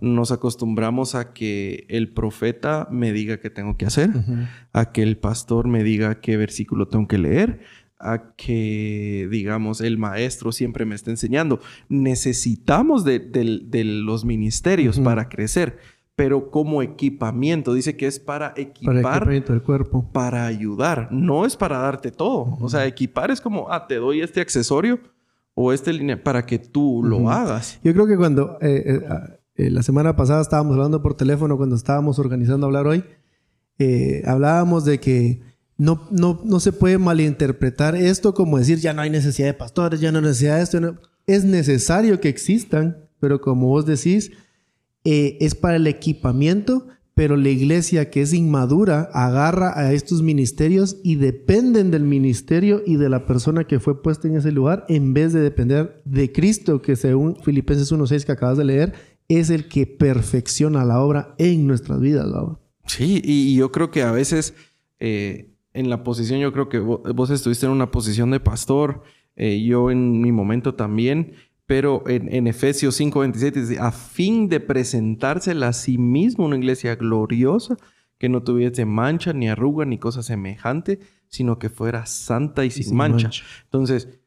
Nos 0.01 0.33
acostumbramos 0.33 1.15
a 1.15 1.33
que 1.33 1.87
el 1.89 2.13
profeta 2.13 2.89
me 2.91 3.13
diga 3.13 3.39
qué 3.41 3.51
tengo 3.51 3.77
que 3.77 3.87
hacer, 3.87 4.11
a 4.73 4.91
que 4.91 5.03
el 5.03 5.17
pastor 5.19 5.69
me 5.69 5.85
diga 5.85 6.21
qué 6.21 6.37
versículo 6.37 6.89
tengo 6.89 7.07
que 7.07 7.19
leer, 7.19 7.61
a 7.99 8.35
que, 8.37 9.29
digamos, 9.31 9.81
el 9.81 9.99
maestro 9.99 10.51
siempre 10.51 10.85
me 10.85 10.95
esté 10.95 11.11
enseñando. 11.11 11.61
Necesitamos 11.89 13.05
de, 13.05 13.31
los 13.85 14.25
ministerios 14.25 15.01
para 15.01 15.29
crecer, 15.29 15.79
pero 16.17 16.51
como 16.51 16.83
equipamiento, 16.83 17.75
dice 17.75 17.97
que 17.97 18.07
es 18.07 18.21
para 18.21 18.53
equipar. 18.57 19.03
Para 19.03 19.17
equipamiento 19.17 19.53
del 19.53 19.63
cuerpo. 19.63 20.11
Para 20.13 20.47
ayudar, 20.47 21.09
no 21.11 21.45
es 21.45 21.57
para 21.57 21.79
darte 21.79 22.13
todo. 22.13 22.57
O 22.61 22.69
sea, 22.69 22.87
equipar 22.87 23.31
es 23.31 23.41
como, 23.41 23.71
ah, 23.73 23.87
te 23.87 23.97
doy 23.97 24.21
este 24.21 24.41
accesorio 24.41 25.01
o 25.55 25.73
este 25.73 25.93
línea 25.93 26.23
para 26.23 26.47
que 26.47 26.59
tú 26.59 27.03
lo 27.05 27.31
hagas. 27.31 27.81
Yo 27.83 27.93
creo 27.93 28.07
que 28.07 28.17
cuando 28.17 28.59
eh, 28.61 28.83
eh, 28.87 29.07
ah, 29.09 29.31
eh, 29.57 29.71
la 29.71 29.83
semana 29.83 30.15
pasada 30.15 30.43
estábamos 30.43 30.75
hablando 30.75 31.03
por 31.03 31.15
teléfono, 31.15 31.57
cuando 31.57 31.77
estábamos 31.77 32.19
organizando 32.19 32.67
hablar 32.67 32.87
hoy, 32.87 33.05
hablábamos 34.25 34.85
de 34.85 35.01
que 35.01 35.41
no, 35.77 36.07
no, 36.11 36.41
no, 36.45 36.61
se 36.61 36.73
puede 36.73 36.99
malinterpretar 36.99 37.97
esto 37.97 38.33
como 38.33 38.59
decir 38.59 38.79
ya 38.79 38.93
no 38.93 39.03
hay 39.03 39.11
necesidad 39.11 39.49
de 39.49 39.55
pastores, 39.55 40.01
ya 40.01 40.13
no 40.13 40.19
hay 40.19 40.25
necesidad 40.25 40.57
de 40.57 40.63
esto. 40.63 41.01
Es 41.27 41.45
necesario 41.45 42.21
que 42.21 42.29
existan, 42.29 43.09
pero 43.19 43.41
como 43.41 43.69
vos 43.69 43.85
decís, 43.85 44.31
es 45.05 45.55
para 45.55 45.77
el 45.77 45.87
equipamiento, 45.87 46.87
pero 47.15 47.37
la 47.37 47.49
iglesia 47.49 48.11
que 48.11 48.23
es 48.23 48.33
inmadura 48.33 49.09
agarra 49.13 49.79
a 49.79 49.93
estos 49.93 50.23
ministerios 50.23 50.97
y 51.05 51.15
dependen 51.15 51.91
del 51.91 52.03
ministerio 52.03 52.83
y 52.85 52.97
de 52.97 53.09
la 53.09 53.27
persona 53.27 53.65
que 53.65 53.79
fue 53.79 54.03
puesta 54.03 54.27
en 54.27 54.37
ese 54.37 54.51
lugar 54.51 54.85
en 54.89 55.15
vez 55.15 55.33
de 55.33 55.41
depender 55.41 56.03
de 56.05 56.33
Cristo, 56.33 56.83
que 56.83 56.97
según 56.97 57.37
Filipenses 57.37 57.93
1.6 57.93 58.25
que 58.25 58.33
acabas 58.33 58.59
de 58.59 58.65
leer, 58.65 58.95
es 59.29 59.51
el 59.51 59.69
que 59.69 59.87
perfecciona 59.87 60.85
la 60.85 61.01
obra 61.01 61.35
en 61.39 61.67
nuestras 61.67 62.01
vidas. 62.01 62.27
¿no? 62.27 62.61
Sí, 62.87 63.23
y, 63.25 63.55
yo 63.55 63.71
creo 63.71 63.91
que 63.91 64.03
a 64.03 64.11
veces 64.11 64.55
eh, 64.99 65.55
en 65.73 65.91
la 65.91 66.03
posición, 66.03 66.41
yo 66.41 66.53
creo 66.53 66.69
que 66.69 66.79
vos, 66.81 67.31
estuviste 67.31 67.67
en 67.67 67.73
una 67.73 67.91
posición 67.91 68.31
de 68.33 68.41
pastor, 68.41 69.03
eh, 69.37 69.63
yo 69.63 69.91
en 69.91 70.21
mi 70.21 70.33
momento 70.33 70.75
también, 70.75 71.33
pero 71.67 72.05
en, 72.07 72.33
en 72.33 72.47
Efesios 72.47 73.01
5:27 73.01 73.53
dice, 73.53 73.79
a 73.81 73.93
fin 73.93 74.49
de 74.49 74.61
presentársela 74.61 75.69
a 75.69 75.73
sí 75.73 75.99
mismo 75.99 76.45
una 76.45 76.57
iglesia 76.57 76.97
gloriosa, 76.97 77.77
que 78.19 78.29
no 78.29 78.43
tuviese 78.43 78.85
mancha, 78.85 79.33
ni 79.33 79.49
arruga, 79.49 79.85
ni 79.85 79.99
cosa 79.99 80.23
semejante, 80.23 81.01
sino 81.29 81.59
que 81.59 81.71
fuera 81.71 82.07
santa 82.07 82.65
y, 82.65 82.71
sin, 82.71 82.97
mancha. 82.97 83.31
Entonces, 83.65 84.21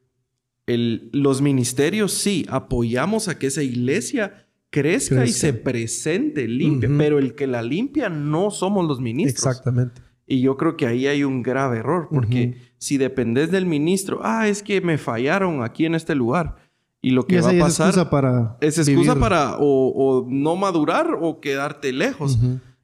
el, 0.65 1.09
los 1.13 1.41
ministerios 1.41 2.13
sí, 2.13 2.45
apoyamos 2.49 3.27
a 3.27 3.39
que 3.39 3.47
esa 3.47 3.63
iglesia 3.63 4.47
crezca 4.69 5.25
y 5.25 5.29
se 5.29 5.53
presente 5.53 6.47
limpia, 6.47 6.89
pero 6.97 7.19
el 7.19 7.35
que 7.35 7.47
la 7.47 7.61
limpia 7.61 8.09
no 8.09 8.51
somos 8.51 8.85
los 8.85 8.99
ministros. 8.99 9.45
Exactamente. 9.45 10.01
Y 10.25 10.41
yo 10.41 10.57
creo 10.57 10.75
que 10.75 10.85
ahí 10.85 11.07
hay 11.07 11.23
un 11.23 11.41
grave 11.41 11.77
error, 11.77 12.09
porque 12.11 12.57
si 12.77 12.97
dependes 12.97 13.49
del 13.49 13.65
ministro, 13.65 14.19
ah, 14.23 14.49
es 14.49 14.61
que 14.61 14.81
me 14.81 14.97
fallaron 14.97 15.63
aquí 15.63 15.85
en 15.85 15.95
este 15.95 16.15
lugar. 16.15 16.57
Y 17.07 17.11
lo 17.11 17.25
que 17.25 17.39
va 17.39 17.51
a 17.51 17.59
pasar. 17.59 17.87
Es 17.87 17.95
excusa 17.95 18.09
para. 18.09 18.57
Es 18.59 18.77
excusa 18.77 19.15
para 19.15 19.55
o, 19.59 20.27
no 20.29 20.57
madurar 20.57 21.17
o 21.17 21.39
quedarte 21.39 21.93
lejos. 21.93 22.37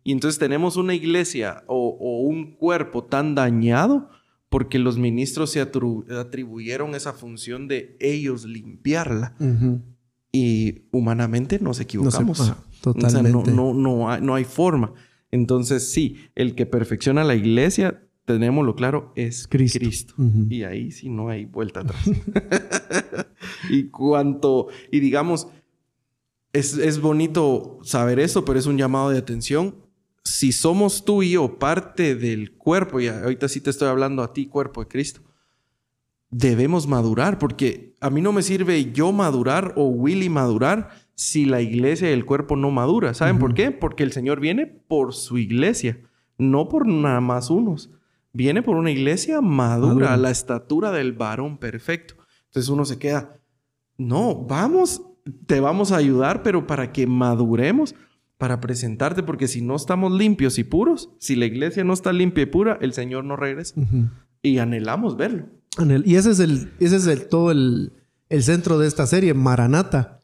Y 0.05 0.13
entonces 0.13 0.39
tenemos 0.39 0.77
una 0.77 0.93
iglesia 0.93 1.65
o, 1.67 2.23
un 2.25 2.55
cuerpo 2.55 3.03
tan 3.03 3.35
dañado 3.35 4.07
porque 4.47 4.79
los 4.79 4.97
ministros 4.97 5.49
se 5.49 5.59
atribuyeron 5.59 6.95
esa 6.95 7.11
función 7.11 7.67
de 7.67 7.97
ellos 7.99 8.45
limpiarla. 8.45 9.35
Y 10.31 10.83
humanamente 10.93 11.59
nos 11.59 11.81
equivocamos. 11.81 12.53
totalmente. 12.79 13.51
no, 13.51 13.73
no, 13.73 14.09
hay, 14.09 14.21
no 14.21 14.35
hay 14.35 14.45
forma. 14.45 14.93
Entonces, 15.31 15.91
sí, 15.91 16.15
el 16.35 16.55
que 16.55 16.65
perfecciona 16.65 17.25
la 17.25 17.35
iglesia, 17.35 18.07
tenémoslo 18.23 18.75
claro, 18.75 19.11
es 19.17 19.47
Cristo. 19.49 20.13
Y 20.49 20.63
ahí 20.63 20.91
sí 20.91 21.09
no 21.09 21.27
hay 21.27 21.43
vuelta 21.43 21.81
atrás. 21.81 22.09
y 23.70 23.89
cuanto, 23.89 24.67
y 24.91 25.00
digamos, 25.00 25.48
es, 26.51 26.77
es, 26.77 27.01
bonito 27.01 27.79
saber 27.84 28.20
eso, 28.20 28.46
pero 28.46 28.60
es 28.60 28.65
un 28.65 28.77
llamado 28.77 29.10
de 29.10 29.17
atención. 29.17 29.75
Si 30.24 30.51
somos 30.51 31.03
tú 31.03 31.24
y 31.24 31.32
yo 31.32 31.60
parte 31.60 32.15
del 32.15 32.53
cuerpo, 32.53 33.00
y 33.00 33.08
ahorita 33.08 33.48
sí 33.48 33.60
te 33.62 33.70
estoy 33.70 33.89
hablando 33.89 34.24
a 34.24 34.34
ti, 34.34 34.48
cuerpo 34.48 34.82
de 34.82 34.88
Cristo, 34.88 35.22
debemos 36.29 36.88
madurar, 36.88 37.38
porque 37.38 37.96
a 38.00 38.10
mí 38.10 38.22
no 38.22 38.32
me 38.32 38.41
sirve 38.41 38.91
yo 38.91 39.12
madurar 39.12 39.74
o 39.75 39.88
Willy 39.88 40.29
madurar 40.29 40.89
si 41.15 41.46
la 41.46 41.62
iglesia 41.62 42.10
y 42.10 42.13
el 42.13 42.25
cuerpo 42.25 42.55
no 42.55 42.72
madura. 42.72 43.13
¿Saben 43.13 43.39
por 43.39 43.53
qué? 43.53 43.72
Porque 43.72 44.03
el 44.03 44.12
Señor 44.12 44.39
viene 44.39 44.65
por 44.65 45.13
su 45.13 45.38
iglesia, 45.38 46.00
no 46.38 46.67
por 46.70 46.88
nada 46.88 47.22
más 47.22 47.50
unos. 47.50 47.91
Viene 48.34 48.63
por 48.63 48.77
una 48.77 48.89
iglesia 48.89 49.41
madura, 49.41 50.13
a 50.13 50.17
la 50.17 50.32
estatura 50.32 50.91
del 50.91 51.13
varón 51.13 51.60
perfecto. 51.60 52.15
Entonces 52.46 52.70
uno 52.70 52.84
se 52.84 52.98
queda, 52.98 53.39
no, 53.97 54.35
vamos, 54.35 55.03
te 55.45 55.59
vamos 55.59 55.91
a 55.91 55.97
ayudar, 55.97 56.43
pero 56.43 56.67
para 56.67 56.91
que 56.91 57.07
maduremos, 57.07 57.95
para 58.38 58.59
presentarte, 58.59 59.23
porque 59.23 59.47
si 59.47 59.62
no 59.62 59.75
estamos 59.75 60.12
limpios 60.12 60.57
y 60.59 60.63
puros, 60.63 61.09
si 61.19 61.35
la 61.35 61.45
iglesia 61.45 61.83
no 61.83 61.93
está 61.93 62.12
limpia 62.12 62.43
y 62.43 62.47
pura, 62.47 62.77
el 62.81 62.93
Señor 62.93 63.23
no 63.23 63.35
regresa. 63.35 63.75
Y 64.41 64.57
anhelamos 64.57 65.15
verlo. 65.15 65.45
Y 66.05 66.15
ese 66.15 66.31
es 66.31 66.39
el, 66.39 66.73
ese 66.79 66.97
es 66.97 67.07
el, 67.07 67.27
todo 67.27 67.51
el, 67.51 67.93
el 68.29 68.43
centro 68.43 68.77
de 68.79 68.88
esta 68.88 69.07
serie, 69.07 69.33
Maranata 69.33 70.19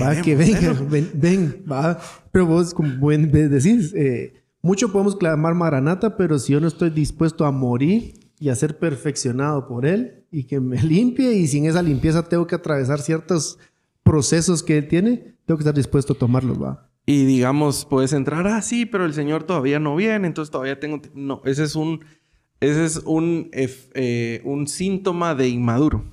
va, 0.00 0.20
que 0.22 0.36
venga, 0.36 0.72
ven, 0.90 1.10
ven, 1.14 1.64
va. 1.70 2.00
Pero 2.30 2.46
vos, 2.46 2.72
como 2.72 3.10
decís, 3.10 3.92
eh, 3.94 4.44
mucho 4.62 4.90
podemos 4.92 5.16
clamar 5.16 5.54
Maranata, 5.54 6.16
pero 6.16 6.38
si 6.38 6.52
yo 6.52 6.60
no 6.60 6.68
estoy 6.68 6.90
dispuesto 6.90 7.44
a 7.44 7.50
morir 7.50 8.14
y 8.38 8.48
a 8.48 8.54
ser 8.54 8.78
perfeccionado 8.78 9.66
por 9.66 9.86
Él 9.86 10.21
y 10.32 10.44
que 10.44 10.58
me 10.58 10.82
limpie 10.82 11.34
y 11.34 11.46
sin 11.46 11.66
esa 11.66 11.82
limpieza 11.82 12.28
tengo 12.28 12.48
que 12.48 12.56
atravesar 12.56 13.00
ciertos 13.00 13.58
procesos 14.02 14.64
que 14.64 14.78
Él 14.78 14.88
tiene, 14.88 15.36
tengo 15.44 15.58
que 15.58 15.62
estar 15.62 15.74
dispuesto 15.74 16.14
a 16.14 16.18
tomarlos, 16.18 16.60
va. 16.60 16.88
Y 17.04 17.24
digamos, 17.24 17.84
puedes 17.84 18.12
entrar, 18.12 18.46
ah, 18.46 18.62
sí, 18.62 18.86
pero 18.86 19.04
el 19.04 19.12
Señor 19.12 19.44
todavía 19.44 19.78
no 19.78 19.94
viene, 19.94 20.26
entonces 20.26 20.50
todavía 20.50 20.80
tengo... 20.80 21.00
No, 21.14 21.42
ese 21.44 21.64
es 21.64 21.76
un... 21.76 22.04
Ese 22.60 22.84
es 22.84 23.02
un, 23.04 23.50
eh, 23.52 24.40
un 24.44 24.68
síntoma 24.68 25.34
de 25.34 25.48
inmaduro. 25.48 26.04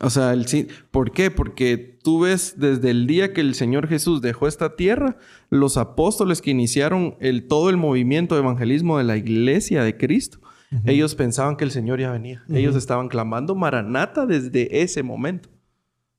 O 0.00 0.08
sea, 0.08 0.32
el, 0.32 0.46
¿por 0.90 1.12
qué? 1.12 1.30
Porque 1.30 1.76
tú 2.02 2.20
ves 2.20 2.54
desde 2.56 2.90
el 2.90 3.06
día 3.06 3.34
que 3.34 3.42
el 3.42 3.54
Señor 3.54 3.86
Jesús 3.86 4.22
dejó 4.22 4.48
esta 4.48 4.76
tierra, 4.76 5.18
los 5.50 5.76
apóstoles 5.76 6.40
que 6.40 6.52
iniciaron 6.52 7.16
el, 7.20 7.48
todo 7.48 7.68
el 7.68 7.76
movimiento 7.76 8.34
de 8.34 8.40
evangelismo 8.40 8.96
de 8.96 9.04
la 9.04 9.18
iglesia 9.18 9.84
de 9.84 9.98
Cristo, 9.98 10.40
ellos 10.84 11.14
pensaban 11.14 11.56
que 11.56 11.64
el 11.64 11.70
Señor 11.70 12.00
ya 12.00 12.10
venía. 12.12 12.44
Ellos 12.48 12.76
estaban 12.76 13.08
clamando 13.08 13.54
Maranata 13.54 14.26
desde 14.26 14.82
ese 14.82 15.02
momento. 15.02 15.48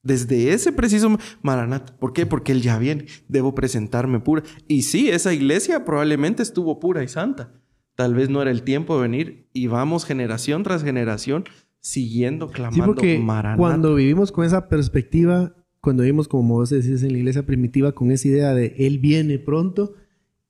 Desde 0.04 0.54
ese 0.54 0.72
preciso 0.72 1.18
Maranata. 1.42 1.96
¿Por 1.98 2.14
qué? 2.14 2.26
Porque 2.26 2.52
Él 2.52 2.62
ya 2.62 2.80
viene. 2.80 3.06
Debo 3.28 3.54
presentarme 3.56 4.20
pura. 4.20 4.44
Y 4.68 4.84
sí, 4.84 5.10
esa 5.10 5.34
iglesia 5.34 5.86
probablemente 5.86 6.44
estuvo 6.44 6.80
pura 6.80 7.04
y 7.04 7.08
santa. 7.08 7.52
Tal 7.96 8.14
vez 8.14 8.30
no 8.30 8.42
era 8.42 8.52
el 8.52 8.64
tiempo 8.64 8.96
de 8.96 9.02
venir 9.02 9.50
y 9.54 9.68
vamos 9.68 10.06
generación 10.06 10.64
tras 10.64 10.84
generación 10.84 11.46
siguiendo 11.80 12.50
clamando 12.50 12.96
sí, 13.00 13.24
Cuando 13.58 13.96
vivimos 13.96 14.32
con 14.32 14.46
esa 14.46 14.70
perspectiva, 14.70 15.56
cuando 15.82 16.04
vivimos, 16.04 16.28
como 16.28 16.56
vos 16.56 16.70
decís, 16.70 17.02
en 17.04 17.14
la 17.14 17.18
iglesia 17.18 17.46
primitiva, 17.46 17.94
con 17.94 18.12
esa 18.12 18.28
idea 18.28 18.54
de 18.54 18.76
Él 18.78 19.00
viene 19.00 19.40
pronto, 19.40 19.96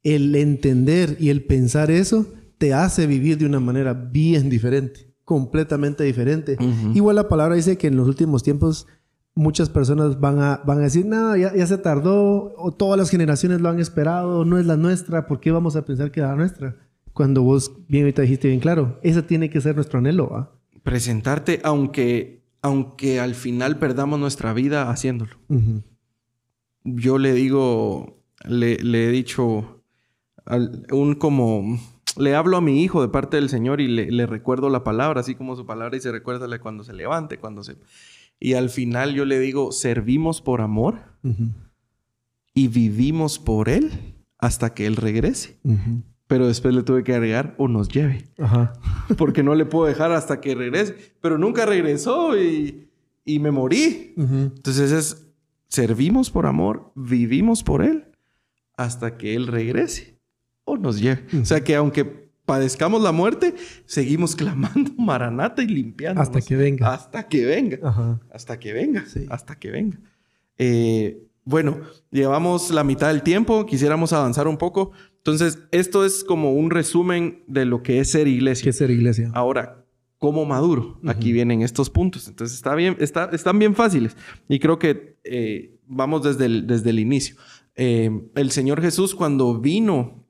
el 0.04 0.36
entender 0.36 1.18
y 1.20 1.30
el 1.30 1.46
pensar 1.46 1.92
eso 1.92 2.26
te 2.58 2.74
hace 2.74 3.08
vivir 3.08 3.38
de 3.38 3.46
una 3.46 3.60
manera 3.60 3.94
bien 3.94 4.50
diferente, 4.50 5.14
completamente 5.24 6.04
diferente. 6.04 6.58
Igual 6.94 7.16
la 7.16 7.28
palabra 7.28 7.56
dice 7.56 7.78
que 7.78 7.88
en 7.88 7.98
los 7.98 8.08
últimos 8.08 8.44
tiempos 8.44 8.88
muchas 9.38 9.70
personas 9.70 10.20
van 10.20 10.40
a, 10.40 10.62
van 10.66 10.80
a 10.80 10.82
decir, 10.82 11.06
no, 11.06 11.36
ya, 11.38 11.56
ya, 11.56 11.68
se 11.68 11.78
tardó, 11.78 12.54
o 12.58 12.74
todas 12.74 12.98
las 12.98 13.10
generaciones 13.10 13.62
lo 13.62 13.70
han 13.70 13.80
esperado, 13.80 14.44
no 14.46 14.58
es 14.58 14.66
la 14.66 14.78
nuestra, 14.78 15.28
¿por 15.28 15.40
qué 15.40 15.52
vamos 15.52 15.76
a 15.76 15.86
pensar 15.86 16.12
que 16.12 16.20
es 16.20 16.26
la 16.26 16.36
nuestra? 16.36 16.76
Cuando 17.14 17.44
vos 17.44 17.72
bien 17.88 18.04
ahorita 18.04 18.24
dijiste 18.24 18.48
bien 18.48 18.60
claro, 18.60 19.00
ese 19.04 19.22
tiene 19.22 19.50
que 19.50 19.62
ser 19.62 19.76
nuestro 19.76 20.00
anhelo. 20.00 20.52
presentarte 20.84 21.62
aunque, 21.64 22.44
aunque 22.62 23.20
al 23.20 23.36
final 23.36 23.78
perdamos 23.78 24.20
nuestra 24.20 24.54
vida 24.54 24.90
haciéndolo. 24.90 25.38
Yo 26.84 27.18
le 27.18 27.34
digo, 27.34 28.24
le, 28.46 28.76
he 28.76 29.12
dicho, 29.12 29.84
un 30.92 31.16
como, 31.16 31.80
le 32.18 32.36
hablo 32.36 32.58
a 32.58 32.62
mi 32.62 32.84
hijo 32.84 33.02
de 33.02 33.10
parte 33.10 33.38
del 33.38 33.50
Señor 33.50 33.82
y 33.82 33.88
le, 33.88 34.26
recuerdo 34.26 34.70
la 34.70 34.84
palabra, 34.84 35.22
así 35.22 35.36
como 35.36 35.56
su 35.56 35.66
palabra, 35.66 35.98
y 35.98 36.02
se 36.02 36.12
recuerda 36.12 36.60
cuando 36.60 36.84
se 36.84 36.94
levante, 36.94 37.38
cuando 37.38 37.64
se... 37.64 37.78
Y 38.40 38.54
al 38.54 38.70
final 38.70 39.14
yo 39.14 39.26
le 39.26 39.40
digo, 39.40 39.72
servimos 39.72 40.42
por 40.42 40.62
amor 40.62 41.00
y 42.54 42.68
vivimos 42.68 43.40
por 43.40 43.70
Él 43.70 43.92
hasta 44.38 44.74
que 44.74 44.86
Él 44.86 44.96
regrese. 44.96 45.60
Pero 46.28 46.48
después 46.48 46.76
le 46.76 46.84
tuve 46.84 47.04
que 47.04 47.14
agregar 47.14 47.56
o 47.58 47.68
nos 47.68 47.88
lleve. 47.90 48.28
Ajá. 48.38 48.74
Porque 49.18 49.42
no 49.42 49.56
le 49.56 49.66
puedo 49.66 49.86
dejar 49.86 50.12
hasta 50.12 50.40
que 50.40 50.54
regrese. 50.54 50.96
Pero 51.22 51.38
nunca 51.38 51.66
regresó 51.66 52.38
y, 52.38 52.90
y 53.26 53.40
me 53.40 53.50
morí. 53.50 54.14
Entonces 54.18 54.92
es, 54.92 55.28
servimos 55.68 56.30
por 56.30 56.46
amor, 56.46 56.92
vivimos 56.96 57.64
por 57.64 57.84
Él 57.84 58.06
hasta 58.76 59.18
que 59.18 59.34
Él 59.36 59.48
regrese 59.48 60.17
o 60.68 60.78
nos 60.78 61.00
lleve. 61.00 61.24
O 61.42 61.46
sea 61.46 61.64
que 61.64 61.76
aunque 61.76 62.06
padezcamos 62.46 63.02
la 63.02 63.12
muerte, 63.12 63.56
seguimos 63.86 64.36
clamando 64.36 64.92
Maranata 64.98 65.64
y 65.64 65.68
limpiando. 65.68 66.22
Hasta 66.22 66.42
que 66.42 66.56
venga. 66.56 66.94
Hasta 66.94 67.28
que 67.28 67.46
venga. 67.46 67.80
Ajá. 67.82 68.20
Hasta 68.32 68.60
que 68.60 68.74
venga. 68.74 69.06
Sí. 69.06 69.26
Hasta 69.30 69.58
que 69.58 69.72
venga. 69.72 69.98
Eh, 70.58 71.24
bueno, 71.46 71.80
llevamos 72.12 72.70
la 72.72 72.84
mitad 72.84 73.08
del 73.08 73.24
tiempo. 73.24 73.66
Quisiéramos 73.66 74.12
avanzar 74.12 74.48
un 74.48 74.58
poco. 74.58 74.92
Entonces, 75.18 75.60
esto 75.72 76.06
es 76.06 76.24
como 76.24 76.54
un 76.54 76.70
resumen 76.70 77.44
de 77.48 77.66
lo 77.66 77.82
que 77.82 78.00
es 78.02 78.12
ser 78.12 78.28
iglesia. 78.28 78.66
¿Qué 78.66 78.70
es 78.72 78.78
ser 78.78 78.92
iglesia? 78.92 79.32
Ahora, 79.34 79.86
¿cómo 80.18 80.44
maduro? 80.44 81.00
Aquí 81.06 81.32
vienen 81.32 81.62
estos 81.62 81.90
puntos. 81.90 82.28
Entonces, 82.28 82.58
está 82.58 82.76
bien, 82.76 82.98
está, 83.00 83.30
están 83.32 83.58
bien 83.58 83.74
fáciles. 83.74 84.18
Y 84.50 84.60
creo 84.60 84.80
que 84.80 85.18
eh, 85.24 85.80
vamos 85.86 86.24
desde 86.24 86.46
el, 86.46 86.68
desde 86.68 86.90
el 86.90 87.00
inicio. 87.00 87.38
Eh, 87.76 88.10
el 88.36 88.52
Señor 88.52 88.82
Jesús, 88.82 89.16
cuando 89.16 89.60
vino 89.60 90.27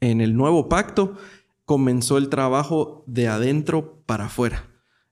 en 0.00 0.20
el 0.20 0.36
nuevo 0.36 0.68
pacto, 0.68 1.16
comenzó 1.64 2.18
el 2.18 2.28
trabajo 2.28 3.04
de 3.06 3.28
adentro 3.28 4.02
para 4.06 4.26
afuera. 4.26 4.68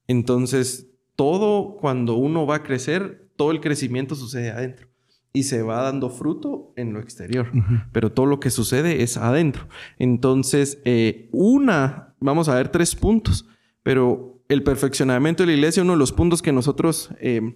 Entonces, 0.07 0.91
todo 1.15 1.77
cuando 1.77 2.15
uno 2.15 2.47
va 2.47 2.57
a 2.57 2.63
crecer, 2.63 3.31
todo 3.37 3.51
el 3.51 3.61
crecimiento 3.61 4.15
sucede 4.15 4.51
adentro. 4.51 4.89
y 5.31 5.43
se 5.45 5.63
va 5.63 5.83
dando 5.83 6.09
fruto 6.11 6.73
en 6.75 6.95
lo 6.95 7.01
exterior. 7.01 7.53
Pero 7.93 8.11
todo 8.11 8.27
lo 8.27 8.41
que 8.41 8.51
sucede 8.51 9.03
es 9.03 9.17
adentro. 9.19 9.69
Entonces, 9.99 10.81
eh, 10.85 11.29
una, 11.33 12.15
vamos 12.19 12.49
a 12.49 12.55
ver 12.55 12.71
tres 12.71 12.97
puntos, 12.97 13.47
pero 13.83 14.43
el 14.49 14.63
perfeccionamiento 14.63 15.43
de 15.43 15.49
la 15.49 15.53
iglesia, 15.53 15.83
uno 15.83 15.93
de 15.93 15.99
los 15.99 16.13
puntos 16.13 16.43
que 16.43 16.51
nosotros 16.51 17.11
eh, 17.21 17.55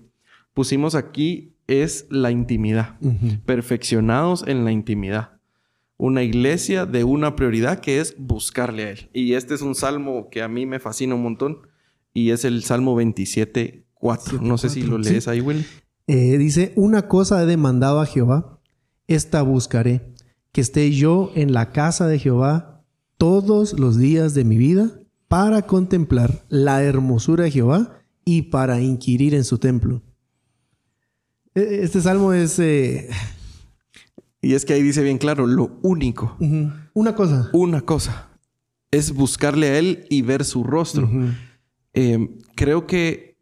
pusimos 0.53 0.95
aquí 0.95 1.57
es 1.67 2.07
la 2.11 2.31
intimidad. 2.31 2.99
Perfeccionados 3.47 4.45
en 4.47 4.65
la 4.65 4.71
intimidad. 4.71 5.41
Una 5.97 6.23
iglesia 6.23 6.87
de 6.87 7.05
una 7.05 7.37
prioridad 7.37 7.81
que 7.81 8.01
es 8.01 8.15
buscarle 8.19 8.85
a 8.85 8.91
Él. 8.91 9.11
Y 9.13 9.35
este 9.35 9.55
es 9.55 9.63
un 9.63 9.75
salmo 9.75 10.29
que 10.31 10.43
a 10.43 10.49
mí 10.49 10.67
me 10.67 10.81
fascina 10.81 11.15
un 11.15 11.23
montón 11.23 11.59
y 12.15 12.31
es 12.31 12.45
el 12.45 12.63
Salmo 12.65 12.95
27, 12.95 13.87
4. 13.95 14.41
No 14.43 14.59
sé 14.59 14.69
si 14.69 14.83
lo 14.83 14.99
lees 14.99 15.29
ahí, 15.29 15.41
Will. 15.41 15.65
Eh, 16.07 16.37
dice, 16.39 16.73
una 16.77 17.09
cosa 17.09 17.43
he 17.43 17.47
demandado 17.47 18.01
a 18.01 18.07
Jehová, 18.07 18.61
esta 19.07 19.43
buscaré, 19.43 20.13
que 20.51 20.61
esté 20.61 20.91
yo 20.91 21.31
en 21.35 21.53
la 21.53 21.73
casa 21.73 22.07
de 22.07 22.19
Jehová 22.19 22.85
todos 23.17 23.79
los 23.79 23.99
días 23.99 24.35
de 24.35 24.45
mi 24.45 24.59
vida 24.59 24.91
para 25.29 25.63
contemplar 25.63 26.45
la 26.49 26.83
hermosura 26.83 27.45
de 27.45 27.53
Jehová 27.53 28.03
y 28.25 28.43
para 28.43 28.81
inquirir 28.81 29.35
en 29.35 29.45
su 29.45 29.59
templo. 29.59 30.03
E, 31.55 31.81
este 31.83 32.01
salmo 32.03 32.33
es... 32.33 32.59
Eh, 32.59 33.09
y 34.43 34.55
es 34.55 34.65
que 34.65 34.75
ahí 34.75 34.83
dice 34.83 35.03
bien 35.03 35.19
claro, 35.19 35.47
lo 35.47 35.79
único. 35.83 36.37
Una 36.93 37.15
cosa. 37.15 37.49
Una 37.53 37.81
cosa. 37.81 38.29
Es 38.91 39.15
buscarle 39.15 39.69
a 39.69 39.79
Él 39.79 40.05
y 40.11 40.23
ver 40.23 40.45
su 40.45 40.65
rostro. 40.65 41.09
Eh, 41.95 42.29
creo 42.57 42.87
que 42.87 43.39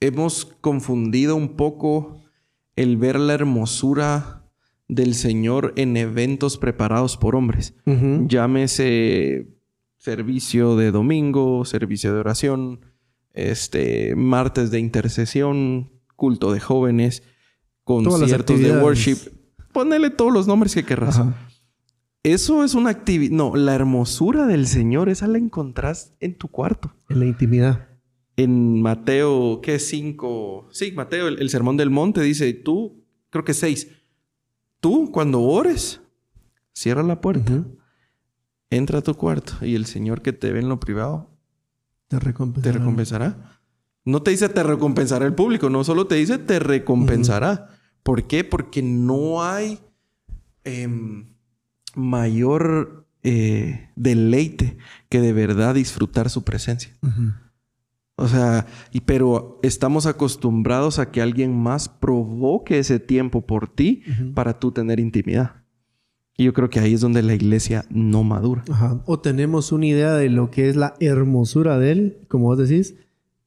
hemos 0.00 0.44
confundido 0.60 1.36
un 1.36 1.56
poco 1.56 2.20
el 2.76 2.98
ver 2.98 3.18
la 3.18 3.32
hermosura 3.32 4.44
del 4.88 5.14
Señor 5.14 5.72
en 5.76 5.96
eventos 5.96 6.58
preparados 6.58 7.16
por 7.16 7.34
hombres. 7.34 7.74
Llámese 8.28 9.48
servicio 9.96 10.76
de 10.76 10.90
domingo, 10.90 11.64
servicio 11.64 12.12
de 12.12 12.20
oración, 12.20 12.80
este, 13.32 14.14
martes 14.14 14.70
de 14.70 14.78
intercesión, 14.80 15.90
culto 16.14 16.52
de 16.52 16.60
jóvenes, 16.60 17.22
conciertos 17.84 18.60
de 18.60 18.78
worship. 18.78 19.35
Ponele 19.76 20.08
todos 20.08 20.32
los 20.32 20.46
nombres 20.46 20.74
que 20.74 20.86
querrás. 20.86 21.20
Eso 22.22 22.64
es 22.64 22.72
una 22.72 22.88
actividad. 22.88 23.36
No, 23.36 23.56
la 23.56 23.74
hermosura 23.74 24.46
del 24.46 24.66
Señor, 24.66 25.10
esa 25.10 25.26
la 25.26 25.36
encontrás 25.36 26.14
en 26.18 26.34
tu 26.34 26.48
cuarto. 26.48 26.94
En 27.10 27.20
la 27.20 27.26
intimidad. 27.26 27.86
En 28.38 28.80
Mateo, 28.80 29.60
¿qué? 29.60 29.78
Cinco. 29.78 30.66
Sí, 30.70 30.92
Mateo, 30.92 31.28
el, 31.28 31.50
sermón 31.50 31.76
del 31.76 31.90
monte 31.90 32.22
dice: 32.22 32.54
Tú, 32.54 33.04
creo 33.28 33.44
que 33.44 33.52
seis. 33.52 33.88
Tú, 34.80 35.10
cuando 35.12 35.42
ores, 35.42 36.00
cierra 36.72 37.02
la 37.02 37.20
puerta, 37.20 37.62
entra 38.70 39.00
a 39.00 39.02
tu 39.02 39.12
cuarto 39.12 39.58
y 39.60 39.74
el 39.74 39.84
Señor 39.84 40.22
que 40.22 40.32
te 40.32 40.52
ve 40.52 40.60
en 40.60 40.70
lo 40.70 40.80
privado 40.80 41.36
te 42.08 42.18
recompensará. 42.18 42.72
Te 42.72 42.78
recompensará. 42.78 43.60
No 44.06 44.22
te 44.22 44.30
dice 44.30 44.48
te 44.48 44.62
recompensará 44.62 45.26
el 45.26 45.34
público, 45.34 45.68
no 45.68 45.84
solo 45.84 46.06
te 46.06 46.14
dice 46.14 46.38
te 46.38 46.60
recompensará. 46.60 47.75
¿Por 48.06 48.26
qué? 48.26 48.44
Porque 48.44 48.82
no 48.82 49.42
hay. 49.42 49.80
Em, 50.64 51.36
mayor 51.96 53.08
eh, 53.22 53.90
deleite 53.96 54.76
que 55.08 55.20
de 55.20 55.32
verdad 55.32 55.74
disfrutar 55.74 56.30
su 56.30 56.44
presencia. 56.44 56.92
O 58.16 58.28
sea, 58.28 58.66
y, 58.92 59.00
pero 59.00 59.58
estamos 59.62 60.06
acostumbrados 60.06 60.98
a 60.98 61.10
que 61.10 61.20
alguien 61.20 61.56
más 61.56 61.88
provoque 61.88 62.78
ese 62.78 63.00
tiempo 63.00 63.44
por 63.44 63.68
ti 63.68 64.02
para 64.34 64.58
tú 64.58 64.70
tener 64.70 65.00
intimidad. 65.00 65.64
Y 66.38 66.44
yo 66.44 66.52
creo 66.52 66.68
que 66.70 66.80
ahí 66.80 66.94
es 66.94 67.00
donde 67.00 67.22
la 67.22 67.34
iglesia 67.34 67.86
no 67.88 68.22
madura. 68.22 68.62
O 69.06 69.18
tenemos 69.18 69.72
una 69.72 69.86
idea 69.86 70.12
de 70.14 70.28
lo 70.28 70.50
que 70.50 70.68
es 70.68 70.76
la 70.76 70.94
hermosura 71.00 71.78
de 71.78 71.92
él, 71.92 72.18
como 72.28 72.46
vos 72.46 72.58
decís, 72.58 72.94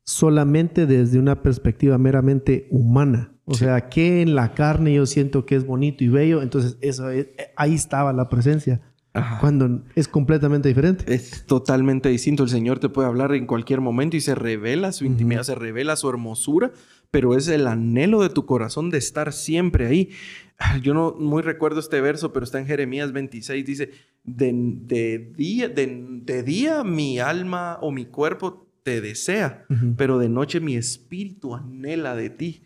solamente 0.10 0.88
desde 0.88 1.20
una 1.20 1.44
perspectiva 1.44 2.00
meramente 2.00 2.68
humana. 2.72 3.32
O 3.46 3.54
sea, 3.54 3.90
que 3.90 4.24
en 4.24 4.34
la 4.34 4.56
carne 4.56 4.96
yo 4.96 5.06
siento 5.06 5.46
que 5.46 5.56
es 5.56 5.68
bonito 5.68 6.04
y 6.04 6.08
bello, 6.08 6.42
entonces 6.42 6.78
eso 6.82 7.10
ahí 7.56 7.76
estaba 7.76 8.12
la 8.12 8.28
presencia. 8.28 8.82
Cuando 9.40 9.84
es 9.96 10.08
completamente 10.08 10.68
diferente. 10.68 11.14
Es 11.14 11.46
totalmente 11.46 12.10
distinto. 12.10 12.44
El 12.44 12.50
Señor 12.50 12.80
te 12.80 12.90
puede 12.90 13.08
hablar 13.08 13.36
en 13.36 13.46
cualquier 13.46 13.82
momento 13.82 14.18
y 14.18 14.22
se 14.22 14.34
revela 14.34 14.92
su 14.94 15.06
intimidad, 15.06 15.44
se 15.44 15.56
revela 15.56 15.96
su 15.96 16.10
hermosura, 16.10 16.72
pero 17.12 17.36
es 17.36 17.48
el 17.48 17.68
anhelo 17.68 18.22
de 18.22 18.30
tu 18.30 18.48
corazón 18.48 18.90
de 18.90 18.98
estar 18.98 19.32
siempre 19.32 19.86
ahí. 19.86 20.10
Ah, 20.58 20.78
yo 20.82 20.96
no 20.96 21.16
muy 21.20 21.44
recuerdo 21.44 21.80
este 21.80 22.02
verso, 22.02 22.34
pero 22.34 22.44
está 22.44 22.60
en 22.60 22.66
Jeremías 22.66 23.12
26. 23.12 23.64
Dice, 23.64 23.92
de, 24.24 25.34
día, 25.36 25.70
de, 25.70 26.44
día 26.44 26.84
mi 26.84 27.20
alma 27.20 27.78
o 27.82 27.92
mi 27.92 28.06
cuerpo 28.06 28.69
te 28.90 29.02
desea, 29.02 29.68
pero 29.98 30.18
de 30.18 30.30
noche 30.30 30.60
mi 30.60 30.76
espíritu 30.76 31.54
anhela 31.54 32.16
de 32.16 32.32
ti. 32.32 32.64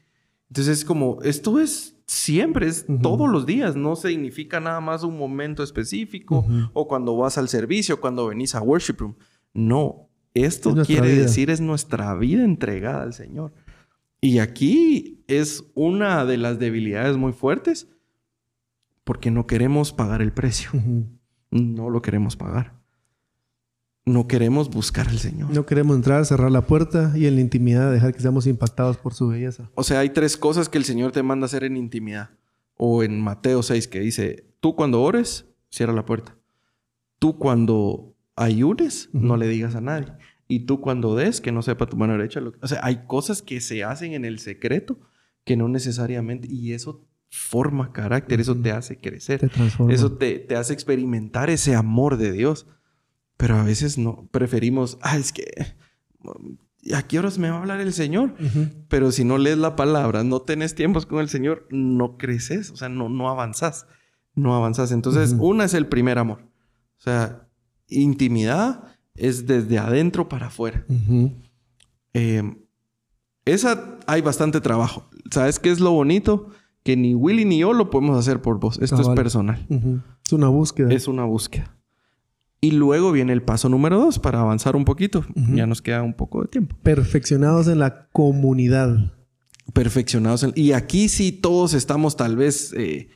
Entonces 0.47 0.79
es 0.79 0.85
como, 0.85 1.19
esto 1.21 1.59
es 1.59 1.97
siempre, 2.07 2.67
es 2.67 2.85
todos 3.01 3.29
los 3.29 3.45
días, 3.45 3.75
no 3.75 3.97
significa 3.97 4.61
nada 4.61 4.79
más 4.79 5.03
un 5.03 5.17
momento 5.17 5.63
específico 5.63 6.45
o 6.71 6.87
cuando 6.87 7.17
vas 7.17 7.37
al 7.37 7.49
servicio, 7.49 7.99
cuando 7.99 8.27
venís 8.27 8.55
a 8.55 8.61
worship 8.61 8.95
room. 8.99 9.15
No, 9.53 10.07
esto 10.33 10.73
quiere 10.85 11.13
decir 11.13 11.49
es 11.49 11.59
nuestra 11.59 12.15
vida 12.15 12.45
entregada 12.45 13.03
al 13.03 13.13
Señor. 13.13 13.51
Y 14.21 14.39
aquí 14.39 15.25
es 15.27 15.65
una 15.73 16.23
de 16.23 16.37
las 16.37 16.57
debilidades 16.57 17.17
muy 17.17 17.33
fuertes 17.33 17.89
porque 19.03 19.29
no 19.29 19.45
queremos 19.45 19.91
pagar 19.91 20.21
el 20.21 20.31
precio. 20.31 20.71
No 21.51 21.89
lo 21.89 22.01
queremos 22.01 22.37
pagar. 22.37 22.81
No 24.05 24.27
queremos 24.27 24.69
buscar 24.69 25.07
al 25.07 25.17
Señor. 25.17 25.49
No 25.51 25.65
queremos 25.65 25.95
entrar, 25.95 26.25
cerrar 26.25 26.51
la 26.51 26.67
puerta 26.67 27.13
y 27.15 27.25
en 27.25 27.35
la 27.35 27.41
intimidad 27.41 27.91
dejar 27.91 28.13
que 28.13 28.19
seamos 28.19 28.47
impactados 28.47 28.97
por 28.97 29.13
su 29.13 29.29
belleza. 29.29 29.69
O 29.75 29.83
sea, 29.83 29.99
hay 29.99 30.09
tres 30.09 30.35
cosas 30.35 30.67
que 30.67 30.77
el 30.77 30.83
Señor 30.83 31.13
te 31.13 31.23
manda 31.23 31.45
hacer 31.45 31.63
en 31.63 31.77
intimidad. 31.77 32.31
O 32.75 33.03
en 33.03 33.21
Mateo 33.21 33.63
6 33.63 33.87
que 33.87 34.01
dice, 34.01 34.45
tú 34.59 34.75
cuando 34.75 35.01
ores, 35.01 35.45
cierra 35.69 35.93
la 35.93 36.05
puerta. 36.05 36.35
Tú 37.19 37.37
cuando 37.37 38.13
ayunes, 38.35 39.09
no 39.13 39.37
le 39.37 39.47
digas 39.47 39.75
a 39.75 39.81
nadie. 39.81 40.11
Y 40.49 40.61
tú 40.61 40.81
cuando 40.81 41.15
des, 41.15 41.39
que 41.39 41.53
no 41.53 41.61
sepa 41.61 41.85
tu 41.85 41.95
mano 41.95 42.13
derecha. 42.13 42.41
O 42.61 42.67
sea, 42.67 42.79
hay 42.83 43.05
cosas 43.07 43.41
que 43.41 43.61
se 43.61 43.85
hacen 43.85 44.13
en 44.13 44.25
el 44.25 44.39
secreto 44.39 44.99
que 45.45 45.55
no 45.55 45.69
necesariamente... 45.69 46.47
Y 46.51 46.73
eso 46.73 47.05
forma 47.29 47.93
carácter, 47.93 48.39
eso 48.41 48.55
te 48.55 48.71
hace 48.71 48.99
crecer. 48.99 49.39
Te 49.39 49.49
transforma. 49.49 49.93
Eso 49.93 50.11
te, 50.11 50.39
te 50.39 50.55
hace 50.55 50.73
experimentar 50.73 51.49
ese 51.49 51.73
amor 51.73 52.17
de 52.17 52.31
Dios. 52.31 52.67
Pero 53.37 53.57
a 53.57 53.63
veces 53.63 53.97
no, 53.97 54.27
preferimos, 54.31 54.97
ah, 55.01 55.17
es 55.17 55.31
que, 55.33 55.75
¿a 56.93 57.01
qué 57.03 57.19
horas 57.19 57.37
me 57.37 57.49
va 57.49 57.57
a 57.57 57.59
hablar 57.59 57.81
el 57.81 57.93
Señor? 57.93 58.35
Pero 58.87 59.11
si 59.11 59.23
no 59.23 59.37
lees 59.37 59.57
la 59.57 59.75
palabra, 59.75 60.23
no 60.23 60.41
tenés 60.41 60.75
tiempos 60.75 61.05
con 61.05 61.19
el 61.19 61.29
Señor, 61.29 61.67
no 61.71 62.17
creces, 62.17 62.69
o 62.71 62.77
sea, 62.77 62.89
no, 62.89 63.09
no 63.09 63.29
avanzás, 63.29 63.87
no 64.35 64.55
avanzás. 64.55 64.91
Entonces, 64.91 65.35
una 65.39 65.65
es 65.65 65.73
el 65.73 65.87
primer 65.87 66.17
amor. 66.17 66.39
O 66.97 67.01
sea, 67.03 67.47
intimidad 67.87 68.83
es 69.15 69.45
desde 69.45 69.77
adentro 69.77 70.29
para 70.29 70.47
afuera. 70.47 70.85
Em, 72.13 72.59
esa 73.45 73.99
hay 74.07 74.21
bastante 74.21 74.61
trabajo. 74.61 75.09
¿Sabes 75.31 75.59
qué 75.59 75.71
es 75.71 75.79
lo 75.79 75.91
bonito? 75.91 76.49
Que 76.83 76.95
ni 76.95 77.15
Willy 77.15 77.45
ni 77.45 77.59
yo 77.59 77.73
lo 77.73 77.89
podemos 77.89 78.17
hacer 78.17 78.41
por 78.41 78.59
vos. 78.59 78.79
Esto 78.81 79.01
es 79.01 79.09
personal. 79.09 79.65
Es 80.25 80.33
una 80.33 80.47
búsqueda. 80.47 80.93
Es 80.93 81.07
una 81.07 81.25
búsqueda. 81.25 81.75
Y 82.63 82.71
luego 82.71 83.11
viene 83.11 83.33
el 83.33 83.41
paso 83.41 83.67
número 83.67 83.99
dos 83.99 84.19
para 84.19 84.39
avanzar 84.39 84.77
un 84.77 84.85
poquito. 84.85 85.25
Ya 85.35 85.67
nos 85.67 85.81
queda 85.81 86.01
un 86.01 86.13
poco 86.13 86.43
de 86.43 86.47
tiempo. 86.47 86.77
Perfeccionados 86.81 87.67
en 87.67 87.77
la 87.77 88.07
comunidad. 88.13 89.11
Perfeccionados. 89.73 90.43
En... 90.43 90.53
Y 90.55 90.71
aquí 90.71 91.09
sí 91.09 91.33
todos 91.33 91.73
estamos 91.73 92.15
tal 92.15 92.37
vez 92.37 92.73
eh, 92.77 93.09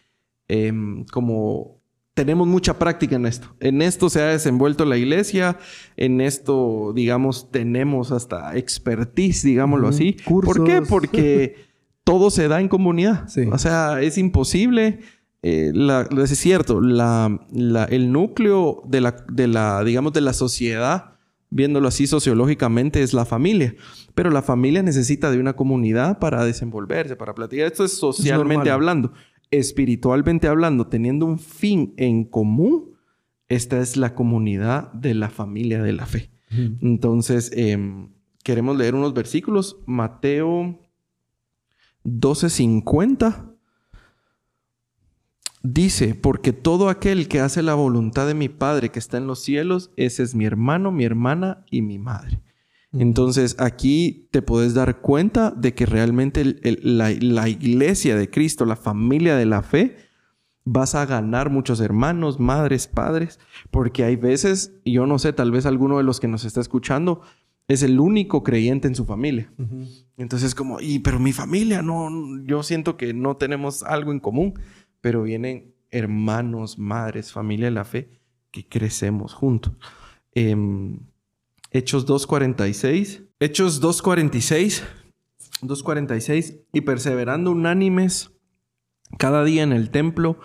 em, 0.50 1.06
como... 1.06 1.80
Tenemos 2.14 2.46
mucha 2.46 2.78
práctica 2.78 3.16
en 3.16 3.26
esto. 3.26 3.56
En 3.62 3.82
esto 3.82 4.10
se 4.10 4.22
ha 4.22 4.26
desenvuelto 4.26 4.84
la 4.84 4.98
iglesia. 4.98 5.58
En 5.96 6.20
esto, 6.20 6.92
digamos, 6.94 7.50
tenemos 7.50 8.12
hasta 8.12 8.58
expertise, 8.58 9.44
digámoslo 9.44 9.88
así. 9.88 10.18
¿Por 10.26 10.66
qué? 10.66 10.82
Porque 10.82 11.56
todo 12.04 12.32
se 12.32 12.50
da 12.50 12.60
en 12.60 12.68
comunidad. 12.68 13.30
O 13.54 13.58
sea, 13.58 14.02
es 14.02 14.18
imposible 14.18 15.00
eh, 15.44 15.72
es 16.18 16.38
cierto, 16.38 16.80
el 16.80 18.12
núcleo 18.12 18.82
de 18.86 19.02
la, 19.02 19.26
de 19.32 19.48
la, 19.48 19.84
digamos, 19.84 20.14
de 20.14 20.22
la 20.22 20.34
sociedad, 20.34 21.16
viéndolo 21.50 21.88
así 21.88 22.08
sociológicamente, 22.08 23.04
es 23.04 23.14
la 23.14 23.26
familia. 23.26 23.76
Pero 24.16 24.30
la 24.32 24.42
familia 24.42 24.82
necesita 24.82 25.30
de 25.32 25.40
una 25.40 25.56
comunidad 25.56 26.20
para 26.20 26.44
desenvolverse, 26.44 27.16
para 27.16 27.36
platicar. 27.36 27.68
Esto 27.68 27.86
es 27.86 27.98
socialmente 27.98 28.70
hablando. 28.70 29.14
Espiritualmente 29.52 30.48
hablando, 30.48 30.88
teniendo 30.88 31.26
un 31.26 31.40
fin 31.40 31.94
en 31.98 32.26
común, 32.26 32.98
esta 33.48 33.80
es 33.80 33.96
la 33.96 34.16
comunidad 34.16 34.92
de 34.92 35.14
la 35.14 35.30
familia 35.30 35.82
de 35.82 35.94
la 35.94 36.06
fe. 36.06 36.32
Entonces, 36.82 37.52
em, 37.54 38.10
queremos 38.44 38.78
leer 38.78 38.96
unos 38.96 39.14
versículos. 39.14 39.78
Mateo 39.86 40.80
12:50 42.04 43.47
dice, 45.74 46.16
porque 46.16 46.54
todo 46.54 46.90
aquel 46.90 47.28
que 47.28 47.40
hace 47.40 47.62
la 47.62 47.74
voluntad 47.74 48.28
de 48.28 48.34
mi 48.34 48.50
Padre 48.50 48.90
que 48.90 49.00
está 49.00 49.18
en 49.18 49.28
los 49.28 49.42
cielos, 49.42 49.92
ese 49.98 50.24
es 50.24 50.36
mi 50.36 50.46
hermano, 50.46 50.92
mi 50.92 51.04
hermana 51.04 51.66
y 51.70 51.82
mi 51.82 52.00
madre. 52.00 52.42
Entonces 52.94 53.58
aquí 53.60 54.30
te 54.32 54.42
puedes 54.42 54.74
dar 54.74 55.02
cuenta 55.02 55.52
de 55.52 55.74
que 55.74 55.86
realmente 55.86 56.58
la, 56.64 57.12
la, 57.20 57.50
iglesia 57.50 58.16
de 58.16 58.30
Cristo, 58.30 58.66
la 58.66 58.78
familia 58.78 59.36
de 59.36 59.46
la 59.46 59.62
fe, 59.62 59.98
vas 60.64 60.96
a 60.96 61.06
ganar 61.06 61.50
muchos 61.50 61.82
hermanos, 61.82 62.40
madres, 62.40 62.88
padres, 62.88 63.40
porque 63.72 64.06
hay 64.06 64.16
veces, 64.16 64.74
yo 64.86 65.06
no 65.06 65.20
sé, 65.20 65.34
tal 65.34 65.52
vez 65.52 65.66
alguno 65.66 65.98
de 65.98 66.04
los 66.04 66.20
que 66.20 66.30
nos 66.30 66.46
está 66.46 66.62
escuchando 66.62 67.22
es 67.68 67.84
el 67.84 68.00
único 68.00 68.44
creyente 68.44 68.88
en 68.88 68.96
su 68.96 69.06
familia. 69.06 69.52
Entonces 70.16 70.56
como, 70.56 70.80
y 70.80 71.00
pero 71.00 71.20
mi 71.20 71.34
familia, 71.34 71.82
no, 71.82 72.10
yo 72.46 72.64
siento 72.64 72.96
que 72.96 73.14
no 73.14 73.36
tenemos 73.36 73.84
algo 73.84 74.14
en 74.14 74.22
común, 74.22 74.54
pero 75.08 75.24
vienen 75.24 75.74
hermanos, 75.90 76.78
madres, 76.78 77.32
familia 77.32 77.68
de 77.68 77.72
la 77.72 77.86
fe, 77.86 78.20
que 78.52 78.68
crecemos 78.68 79.34
juntos. 79.34 79.72
Em, 80.34 81.00
Hechos 81.72 82.06
2.46. 82.06 83.24
Hechos 83.40 83.82
2.46. 83.82 84.84
2.46. 85.62 86.60
Y 86.74 86.82
perseverando 86.82 87.52
unánimes 87.52 88.32
cada 89.18 89.46
día 89.46 89.64
en 89.64 89.72
el 89.72 89.92
templo 89.92 90.42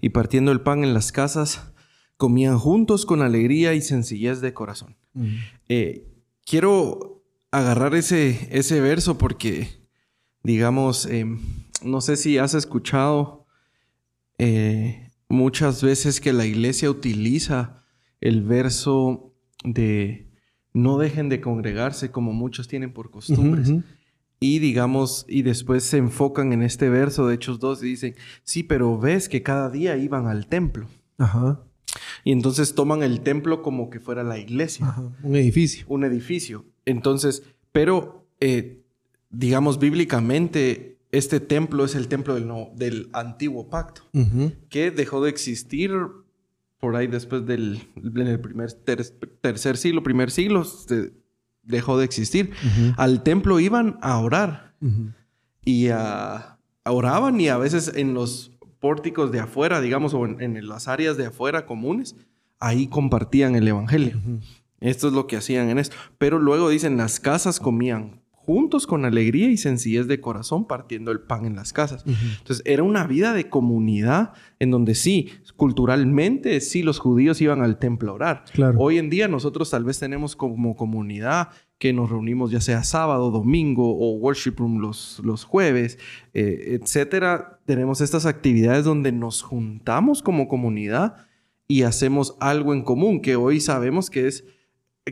y 0.00 0.08
partiendo 0.08 0.50
el 0.50 0.62
pan 0.62 0.82
en 0.82 0.94
las 0.94 1.12
casas, 1.12 1.74
comían 2.16 2.58
juntos 2.58 3.04
con 3.04 3.20
alegría 3.20 3.74
y 3.74 3.82
sencillez 3.82 4.40
de 4.40 4.54
corazón. 4.54 4.96
Eh, 5.68 6.08
quiero 6.46 7.22
agarrar 7.50 7.94
ese, 7.94 8.48
ese 8.50 8.80
verso 8.80 9.18
porque, 9.18 9.68
digamos, 10.42 11.04
em, 11.04 11.38
no 11.82 12.00
sé 12.00 12.16
si 12.16 12.38
has 12.38 12.54
escuchado 12.54 13.45
eh, 14.38 15.10
muchas 15.28 15.82
veces 15.82 16.20
que 16.20 16.32
la 16.32 16.46
iglesia 16.46 16.90
utiliza 16.90 17.84
el 18.20 18.42
verso 18.42 19.34
de 19.64 20.26
no 20.72 20.98
dejen 20.98 21.28
de 21.28 21.40
congregarse 21.40 22.10
como 22.10 22.32
muchos 22.32 22.68
tienen 22.68 22.92
por 22.92 23.10
costumbres. 23.10 23.72
Y 24.38 24.58
digamos, 24.58 25.24
y 25.28 25.42
después 25.42 25.84
se 25.84 25.96
enfocan 25.96 26.52
en 26.52 26.62
este 26.62 26.90
verso 26.90 27.26
de 27.26 27.36
Hechos 27.36 27.58
2 27.58 27.82
y 27.82 27.86
dicen, 27.86 28.14
sí, 28.44 28.62
pero 28.62 28.98
ves 28.98 29.30
que 29.30 29.42
cada 29.42 29.70
día 29.70 29.96
iban 29.96 30.26
al 30.26 30.46
templo. 30.46 30.86
Ajá. 31.16 31.62
Y 32.24 32.32
entonces 32.32 32.74
toman 32.74 33.02
el 33.02 33.20
templo 33.20 33.62
como 33.62 33.88
que 33.88 34.00
fuera 34.00 34.22
la 34.22 34.38
iglesia. 34.38 34.94
Un 35.22 35.36
edificio. 35.36 35.86
Un 35.88 36.04
edificio. 36.04 36.66
Entonces, 36.84 37.42
pero, 37.72 38.28
eh, 38.40 38.84
digamos, 39.30 39.78
bíblicamente, 39.78 40.95
este 41.16 41.40
templo 41.40 41.84
es 41.84 41.94
el 41.94 42.08
templo 42.08 42.34
del, 42.34 42.48
del 42.74 43.08
antiguo 43.12 43.68
pacto, 43.68 44.02
que 44.68 44.90
dejó 44.90 45.22
de 45.22 45.30
existir 45.30 45.92
por 46.78 46.96
ahí 46.96 47.06
después 47.06 47.46
del 47.46 47.88
en 47.96 48.26
el 48.26 48.40
primer 48.40 48.72
tercer 49.40 49.76
siglo, 49.76 50.02
primer 50.02 50.30
siglo, 50.30 50.64
dejó 51.62 51.98
de 51.98 52.04
existir. 52.04 52.52
Al 52.96 53.22
templo 53.22 53.60
iban 53.60 53.98
a 54.02 54.18
orar 54.18 54.76
y 55.64 55.88
oraban 56.84 57.40
y 57.40 57.48
a 57.48 57.58
veces 57.58 57.92
en 57.94 58.14
los 58.14 58.52
pórticos 58.78 59.32
de 59.32 59.40
afuera, 59.40 59.80
digamos, 59.80 60.14
o 60.14 60.24
en, 60.26 60.68
las 60.68 60.86
áreas 60.86 61.16
de 61.16 61.26
afuera 61.26 61.66
comunes, 61.66 62.14
ahí 62.60 62.86
compartían 62.88 63.56
el 63.56 63.66
evangelio. 63.66 64.20
Esto 64.80 65.08
es 65.08 65.14
lo 65.14 65.26
que 65.26 65.36
hacían 65.36 65.70
en 65.70 65.78
esto. 65.78 65.96
Pero 66.18 66.38
luego 66.38 66.68
dicen, 66.68 66.96
las 66.96 67.18
casas 67.18 67.58
comían 67.58 68.22
juntos 68.46 68.86
con 68.86 69.04
alegría 69.04 69.50
y 69.50 69.56
sencillez 69.56 70.06
de 70.06 70.20
corazón 70.20 70.68
partiendo 70.68 71.10
el 71.10 71.18
pan 71.18 71.44
en 71.46 71.56
las 71.56 71.72
casas. 71.72 72.04
Entonces 72.06 72.62
era 72.64 72.84
una 72.84 73.04
vida 73.04 73.32
de 73.32 73.48
comunidad 73.48 74.34
en 74.60 74.70
donde 74.70 74.94
sí, 74.94 75.30
culturalmente 75.56 76.60
sí 76.60 76.84
los 76.84 77.00
judíos 77.00 77.40
iban 77.40 77.60
al 77.60 77.80
templo 77.80 78.12
a 78.12 78.14
orar. 78.14 78.44
Hoy 78.78 78.98
en 78.98 79.10
día 79.10 79.26
nosotros 79.26 79.68
tal 79.70 79.82
vez 79.82 79.98
tenemos 79.98 80.36
como 80.36 80.76
comunidad 80.76 81.48
que 81.78 81.92
nos 81.92 82.08
reunimos 82.08 82.52
ya 82.52 82.60
sea 82.60 82.84
sábado, 82.84 83.32
domingo 83.32 83.98
o 83.98 84.16
worship 84.16 84.54
room 84.58 84.78
los, 84.78 85.20
los 85.24 85.42
jueves, 85.42 85.98
eh, 86.32 86.78
etcétera. 86.80 87.60
Tenemos 87.66 88.00
estas 88.00 88.26
actividades 88.26 88.84
donde 88.84 89.10
nos 89.10 89.42
juntamos 89.42 90.22
como 90.22 90.46
comunidad 90.46 91.16
y 91.66 91.82
hacemos 91.82 92.36
algo 92.38 92.72
en 92.74 92.82
común 92.82 93.20
que 93.20 93.34
hoy 93.34 93.60
sabemos 93.60 94.08
que 94.08 94.28
es 94.28 94.44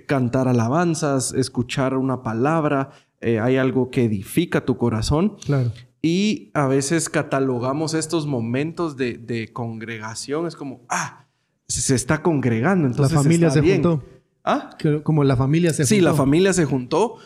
cantar 0.06 0.48
alabanzas, 0.48 1.32
escuchar 1.32 1.96
una 1.96 2.22
palabra, 2.22 2.90
eh, 3.24 3.40
hay 3.40 3.56
algo 3.56 3.90
que 3.90 4.04
edifica 4.04 4.66
tu 4.66 4.76
corazón. 4.76 5.36
Claro. 5.46 5.72
Y 6.02 6.50
a 6.52 6.66
veces 6.66 7.08
catalogamos 7.08 7.94
estos 7.94 8.26
momentos 8.26 8.98
de, 8.98 9.50
congregación, 9.54 10.46
es 10.46 10.56
como, 10.56 10.82
ah, 10.90 11.24
se 11.66 11.94
está 11.94 12.22
congregando, 12.22 12.86
entonces 12.86 13.14
la 13.14 13.22
familia 13.22 13.50
se 13.50 13.62
juntó. 13.62 14.04
¿Ah? 14.44 14.76
Como 15.02 15.24
la 15.24 15.36
familia 15.36 15.72
se 15.72 15.84
juntó. 15.84 15.94
Sí, 15.94 16.00
la 16.02 16.12
familia 16.12 16.52
se 16.52 16.66
juntó. 16.66 17.16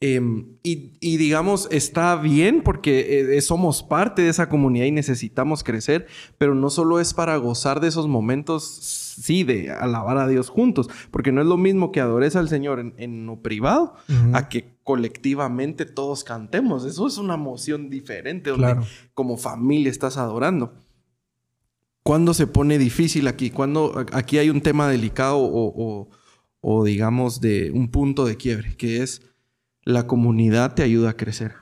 Em, 0.00 0.56
y, 0.62 1.16
digamos, 1.18 1.68
está 1.70 2.16
bien 2.16 2.62
porque 2.64 3.36
eh, 3.36 3.40
somos 3.42 3.82
parte 3.82 4.22
de 4.22 4.30
esa 4.30 4.48
comunidad 4.48 4.86
y 4.86 4.90
necesitamos 4.90 5.62
crecer, 5.62 6.06
pero 6.38 6.54
no 6.54 6.70
solo 6.70 6.98
es 6.98 7.12
para 7.12 7.36
gozar 7.36 7.80
de 7.80 7.88
esos 7.88 8.08
momentos, 8.08 8.64
sí, 8.64 9.44
de 9.44 9.70
alabar 9.70 10.16
a 10.16 10.26
Dios 10.26 10.48
juntos, 10.48 10.88
porque 11.10 11.30
no 11.30 11.42
es 11.42 11.46
lo 11.46 11.58
mismo 11.58 11.92
que 11.92 12.00
adores 12.00 12.34
al 12.34 12.48
Señor 12.48 12.94
en, 12.96 13.26
lo 13.26 13.42
privado 13.42 13.94
a 14.32 14.48
que 14.48 14.71
colectivamente 14.84 15.86
todos 15.86 16.24
cantemos. 16.24 16.84
Eso 16.84 17.06
es 17.06 17.18
una 17.18 17.34
emoción 17.34 17.90
diferente 17.90 18.50
donde 18.50 18.76
como 19.14 19.36
familia 19.36 19.90
estás 19.90 20.16
adorando. 20.16 20.74
¿Cuándo 22.02 22.34
se 22.34 22.46
pone 22.46 22.78
difícil 22.78 23.28
aquí? 23.28 23.50
Cuando 23.50 24.04
aquí 24.12 24.38
hay 24.38 24.50
un 24.50 24.60
tema 24.60 24.88
delicado 24.88 25.38
o, 25.38 26.08
o 26.60 26.84
digamos 26.84 27.40
de 27.40 27.70
un 27.70 27.88
punto 27.88 28.24
de 28.24 28.36
quiebre, 28.36 28.76
que 28.76 29.02
es 29.02 29.22
la 29.84 30.06
comunidad 30.06 30.74
te 30.74 30.82
ayuda 30.82 31.10
a 31.10 31.16
crecer. 31.16 31.54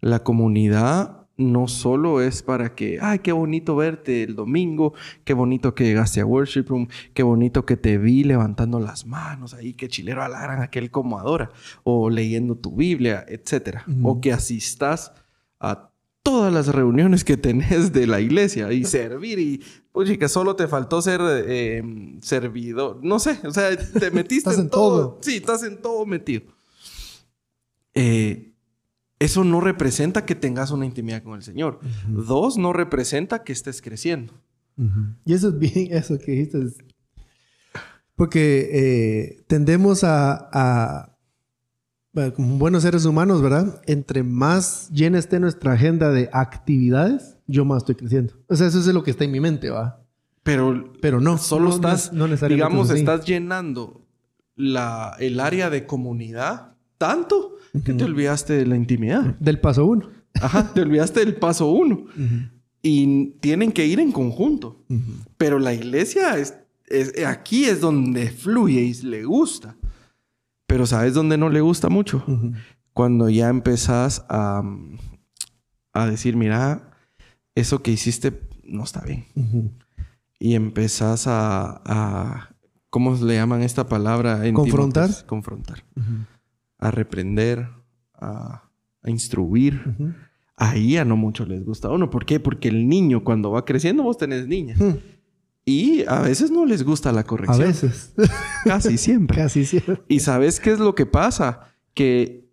La 0.00 0.22
comunidad 0.22 1.23
no 1.36 1.66
solo 1.68 2.20
es 2.20 2.42
para 2.42 2.74
que, 2.74 2.98
ay, 3.00 3.18
qué 3.18 3.32
bonito 3.32 3.76
verte 3.76 4.22
el 4.22 4.36
domingo, 4.36 4.94
qué 5.24 5.34
bonito 5.34 5.74
que 5.74 5.84
llegaste 5.84 6.20
a 6.20 6.26
Worship 6.26 6.64
Room, 6.68 6.88
qué 7.12 7.22
bonito 7.22 7.66
que 7.66 7.76
te 7.76 7.98
vi 7.98 8.24
levantando 8.24 8.78
las 8.78 9.06
manos 9.06 9.54
ahí, 9.54 9.74
qué 9.74 9.88
chilero 9.88 10.22
alargan 10.22 10.62
aquel 10.62 10.90
como 10.90 11.18
adora, 11.18 11.50
o 11.82 12.08
leyendo 12.10 12.56
tu 12.56 12.76
Biblia, 12.76 13.24
etc. 13.28 13.78
O 14.02 14.20
que 14.20 14.32
asistas 14.32 15.12
a 15.58 15.90
todas 16.22 16.52
las 16.52 16.68
reuniones 16.68 17.22
que 17.22 17.36
tenés 17.36 17.92
de 17.92 18.06
la 18.06 18.20
iglesia 18.20 18.72
y 18.72 18.84
servir 18.84 19.38
y, 19.38 19.62
oye, 19.92 20.18
que 20.18 20.28
solo 20.28 20.56
te 20.56 20.68
faltó 20.68 21.02
ser 21.02 21.20
eh, 21.22 21.82
servidor, 22.22 23.00
no 23.02 23.18
sé, 23.18 23.38
o 23.44 23.52
sea, 23.52 23.76
te 23.76 24.10
metiste 24.12 24.50
en, 24.54 24.70
todo. 24.70 25.18
Sí, 25.20 25.36
estás 25.36 25.62
en 25.64 25.82
todo 25.82 26.06
metido. 26.06 26.42
Eh, 27.92 28.53
eso 29.18 29.44
no 29.44 29.60
representa 29.60 30.24
que 30.26 30.34
tengas 30.34 30.70
una 30.70 30.86
intimidad 30.86 31.22
con 31.22 31.34
el 31.34 31.42
Señor. 31.42 31.80
Dos, 32.08 32.58
no 32.58 32.72
representa 32.72 33.44
que 33.44 33.52
estés 33.52 33.80
creciendo. 33.80 34.34
Y 35.24 35.34
eso 35.34 35.48
es 35.48 35.58
bien, 35.58 35.88
eso 35.90 36.18
que 36.18 36.32
dijiste. 36.32 36.58
Porque 38.16 38.70
eh, 38.72 39.44
tendemos 39.46 40.04
a, 40.04 41.16
como 42.34 42.58
buenos 42.58 42.82
seres 42.82 43.04
humanos, 43.04 43.42
¿verdad? 43.42 43.82
Entre 43.86 44.22
más 44.22 44.88
llena 44.90 45.18
esté 45.18 45.40
nuestra 45.40 45.72
agenda 45.72 46.10
de 46.10 46.28
actividades, 46.32 47.38
yo 47.46 47.64
más 47.64 47.78
estoy 47.78 47.96
creciendo. 47.96 48.34
O 48.48 48.56
sea, 48.56 48.68
eso 48.68 48.78
es 48.78 48.86
lo 48.86 49.02
que 49.02 49.10
está 49.10 49.24
en 49.24 49.32
mi 49.32 49.40
mente, 49.40 49.70
¿va? 49.70 50.00
Pero, 50.42 50.92
pero 51.00 51.20
no. 51.20 51.38
Solo 51.38 51.70
estás, 51.70 52.12
digamos, 52.48 52.90
estás 52.90 53.24
llenando 53.24 54.06
la, 54.54 55.16
el 55.18 55.40
área 55.40 55.70
de 55.70 55.86
comunidad 55.86 56.73
tanto 56.98 57.56
que 57.84 57.92
te 57.92 58.04
olvidaste 58.04 58.52
de 58.52 58.66
la 58.66 58.76
intimidad. 58.76 59.36
Del 59.38 59.60
paso 59.60 59.84
uno. 59.86 60.10
Ajá, 60.34 60.72
te 60.72 60.80
olvidaste 60.80 61.20
del 61.20 61.36
paso 61.36 61.70
uno. 61.70 62.06
Y 62.82 63.30
tienen 63.40 63.72
que 63.72 63.86
ir 63.86 64.00
en 64.00 64.12
conjunto. 64.12 64.84
Pero 65.36 65.58
la 65.58 65.74
iglesia 65.74 66.36
es, 66.38 66.54
aquí 67.26 67.64
es 67.64 67.80
donde 67.80 68.30
fluye 68.30 68.82
y 68.82 68.94
le 69.02 69.24
gusta. 69.24 69.76
Pero 70.66 70.86
¿sabes 70.86 71.14
dónde 71.14 71.36
no 71.36 71.48
le 71.48 71.60
gusta 71.60 71.88
mucho? 71.88 72.24
Cuando 72.92 73.28
ya 73.28 73.48
empezás 73.48 74.24
a, 74.28 74.62
a 75.92 76.06
decir, 76.06 76.36
mira, 76.36 76.90
eso 77.54 77.82
que 77.82 77.90
hiciste 77.90 78.40
no 78.64 78.84
está 78.84 79.00
bien. 79.00 79.26
Y 80.38 80.54
empezás 80.54 81.26
a, 81.26 81.82
a, 81.84 82.54
¿cómo 82.90 83.14
le 83.16 83.34
llaman 83.34 83.62
esta 83.62 83.88
palabra? 83.88 84.42
Confrontar. 84.52 85.10
Confrontar 85.26 85.84
a 86.84 86.90
reprender, 86.90 87.68
a, 88.14 88.70
instruir. 89.06 89.80
Ahí 90.56 90.96
a 90.96 91.04
no 91.04 91.16
mucho 91.16 91.44
les 91.44 91.64
gusta 91.64 91.88
a 91.88 91.90
uno. 91.92 92.10
¿Por 92.10 92.24
qué? 92.24 92.40
Porque 92.40 92.68
el 92.68 92.88
niño 92.88 93.24
cuando 93.24 93.50
va 93.50 93.64
creciendo 93.64 94.02
vos 94.02 94.18
tenés 94.18 94.46
niña. 94.46 94.76
Y 95.64 96.04
a 96.06 96.20
veces 96.20 96.50
no 96.50 96.66
les 96.66 96.84
gusta 96.84 97.12
la 97.12 97.24
corrección. 97.24 97.62
A 97.62 97.66
veces. 97.66 98.14
Casi 98.64 98.98
siempre. 98.98 99.36
Casi 99.36 99.64
siempre. 99.64 100.02
Y 100.08 100.20
sabes 100.20 100.60
qué 100.60 100.72
es 100.72 100.78
lo 100.78 100.94
que 100.94 101.06
pasa? 101.06 101.74
Que 101.94 102.44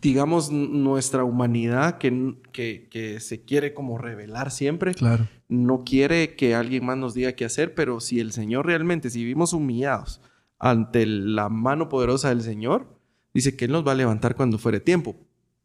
digamos, 0.00 0.52
nuestra 0.52 1.24
humanidad 1.24 1.98
que, 1.98 2.40
que, 2.52 3.18
se 3.20 3.44
quiere 3.44 3.74
como 3.74 3.98
revelar 3.98 4.50
siempre. 4.50 4.94
Claro. 4.94 5.26
No 5.48 5.82
quiere 5.84 6.36
que 6.36 6.54
alguien 6.54 6.84
más 6.84 6.96
nos 6.96 7.14
diga 7.14 7.32
qué 7.32 7.44
hacer, 7.44 7.74
pero 7.74 8.00
si 8.00 8.20
el 8.20 8.32
Señor 8.32 8.66
realmente, 8.66 9.10
si 9.10 9.20
vivimos 9.20 9.52
humillados 9.52 10.20
ante 10.58 11.06
la 11.06 11.48
mano 11.48 11.88
poderosa 11.88 12.28
del 12.28 12.42
Señor, 12.42 12.86
dice 13.34 13.56
que 13.56 13.66
Él 13.66 13.72
nos 13.72 13.86
va 13.86 13.92
a 13.92 13.96
levantar 13.96 14.36
cuando 14.36 14.58
fuere 14.58 14.80
tiempo. 14.80 15.16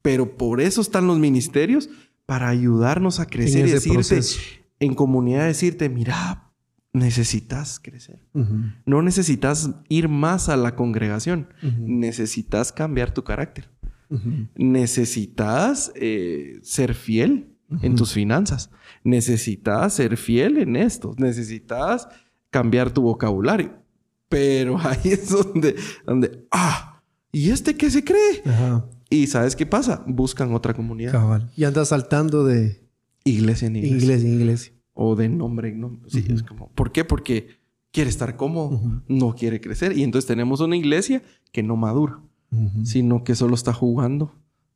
Pero 0.01 0.38
por 0.38 0.60
eso 0.60 0.82
están 0.82 1.08
los 1.08 1.19
ministerios, 1.19 1.89
para 2.25 2.49
ayudarnos 2.49 3.19
a 3.19 3.25
crecer 3.25 3.67
y 3.67 3.71
decirte, 3.71 4.21
en 4.79 4.93
comunidad 4.93 5.47
decirte, 5.47 5.89
mira, 5.89 6.51
necesitas 6.93 7.79
crecer. 7.79 8.23
No 8.86 9.01
necesitas 9.01 9.71
ir 9.89 10.10
más 10.10 10.47
a 10.47 10.55
la 10.55 10.75
congregación, 10.75 11.47
necesitas 11.79 12.71
cambiar 12.71 13.13
tu 13.13 13.23
carácter. 13.23 13.69
Necesitas 14.55 15.91
eh, 15.95 16.60
ser 16.62 16.93
fiel 16.93 17.55
en 17.82 17.95
tus 17.95 18.13
finanzas. 18.13 18.69
Necesitas 19.03 19.93
ser 19.93 20.17
fiel 20.17 20.58
en 20.58 20.75
esto. 20.75 21.15
Necesitas 21.17 22.08
cambiar 22.49 22.91
tu 22.91 23.01
vocabulario. 23.01 23.73
Pero 24.27 24.77
ahí 24.84 25.12
es 25.12 25.29
donde, 25.29 25.75
donde 26.05 26.45
ah, 26.51 26.88
¿y 27.32 27.50
este 27.50 27.76
qué 27.76 27.89
se 27.89 28.04
cree? 28.04 28.44
Y 29.10 29.28
¿sabes 29.28 29.56
qué 29.56 29.65
pasa? 29.65 30.04
Buscan 30.08 30.54
otra 30.54 30.74
comunidad. 30.74 31.50
Y 31.56 31.63
andas 31.63 31.89
saltando 31.89 32.46
de 32.46 32.82
iglesia 33.24 33.68
en 33.68 33.78
iglesia. 33.78 33.98
Iglesia 33.98 34.30
en 34.30 34.39
iglesia. 34.42 34.74
O 34.94 35.15
de 35.15 35.30
nombre 35.30 35.70
en 35.70 35.80
nombre. 35.80 36.10
Sí, 36.10 36.26
es 36.30 36.44
como, 36.44 36.70
¿por 36.72 36.92
qué? 36.92 37.06
Porque 37.06 37.60
quiere 37.92 38.10
estar 38.10 38.36
cómodo, 38.36 39.02
no 39.08 39.36
quiere 39.36 39.62
crecer. 39.62 39.98
Y 39.98 40.04
entonces 40.04 40.28
tenemos 40.28 40.60
una 40.60 40.76
iglesia 40.76 41.24
que 41.52 41.63
no 41.63 41.76
madura 41.76 42.22
sino 42.84 43.24
que 43.24 43.36
solo 43.36 43.56
está 43.56 43.74
jugando 43.74 44.34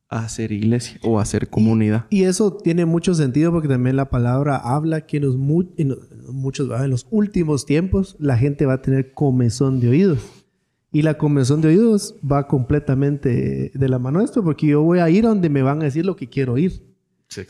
a 0.10 0.20
hacer 0.20 0.52
iglesia 0.52 1.00
o 1.04 1.18
a 1.18 1.24
hacer 1.24 1.50
comunidad. 1.50 2.06
Y, 2.10 2.24
eso 2.24 2.54
tiene 2.54 2.86
mucho 2.86 3.16
sentido 3.16 3.52
porque 3.52 3.68
también 3.68 3.96
la 3.96 4.10
palabra 4.10 4.58
habla 4.58 5.08
que 5.08 5.18
en 5.18 5.24
los, 5.24 5.36
en 5.78 5.96
muchos, 6.32 6.70
en 6.80 6.90
los 6.90 7.08
últimos 7.10 7.66
tiempos 7.66 8.16
la 8.20 8.38
gente 8.38 8.66
va 8.66 8.74
a 8.74 8.82
tener 8.82 9.14
comezón 9.14 9.80
de 9.80 9.90
oídos. 9.90 10.20
Y 10.94 11.02
la 11.02 11.18
comezón 11.18 11.60
de 11.62 11.70
oídos 11.70 12.16
va 12.24 12.48
completamente 12.48 13.72
de 13.74 13.90
la 13.90 13.98
mano 13.98 14.20
de 14.20 14.26
esto, 14.26 14.44
porque 14.44 14.68
yo 14.68 14.84
voy 14.84 15.00
a 15.00 15.10
ir 15.10 15.26
a 15.26 15.30
donde 15.30 15.50
me 15.50 15.64
van 15.64 15.82
a 15.82 15.86
decir 15.86 16.06
lo 16.06 16.16
que 16.16 16.30
quiero 16.30 16.54
oír. 16.54 16.86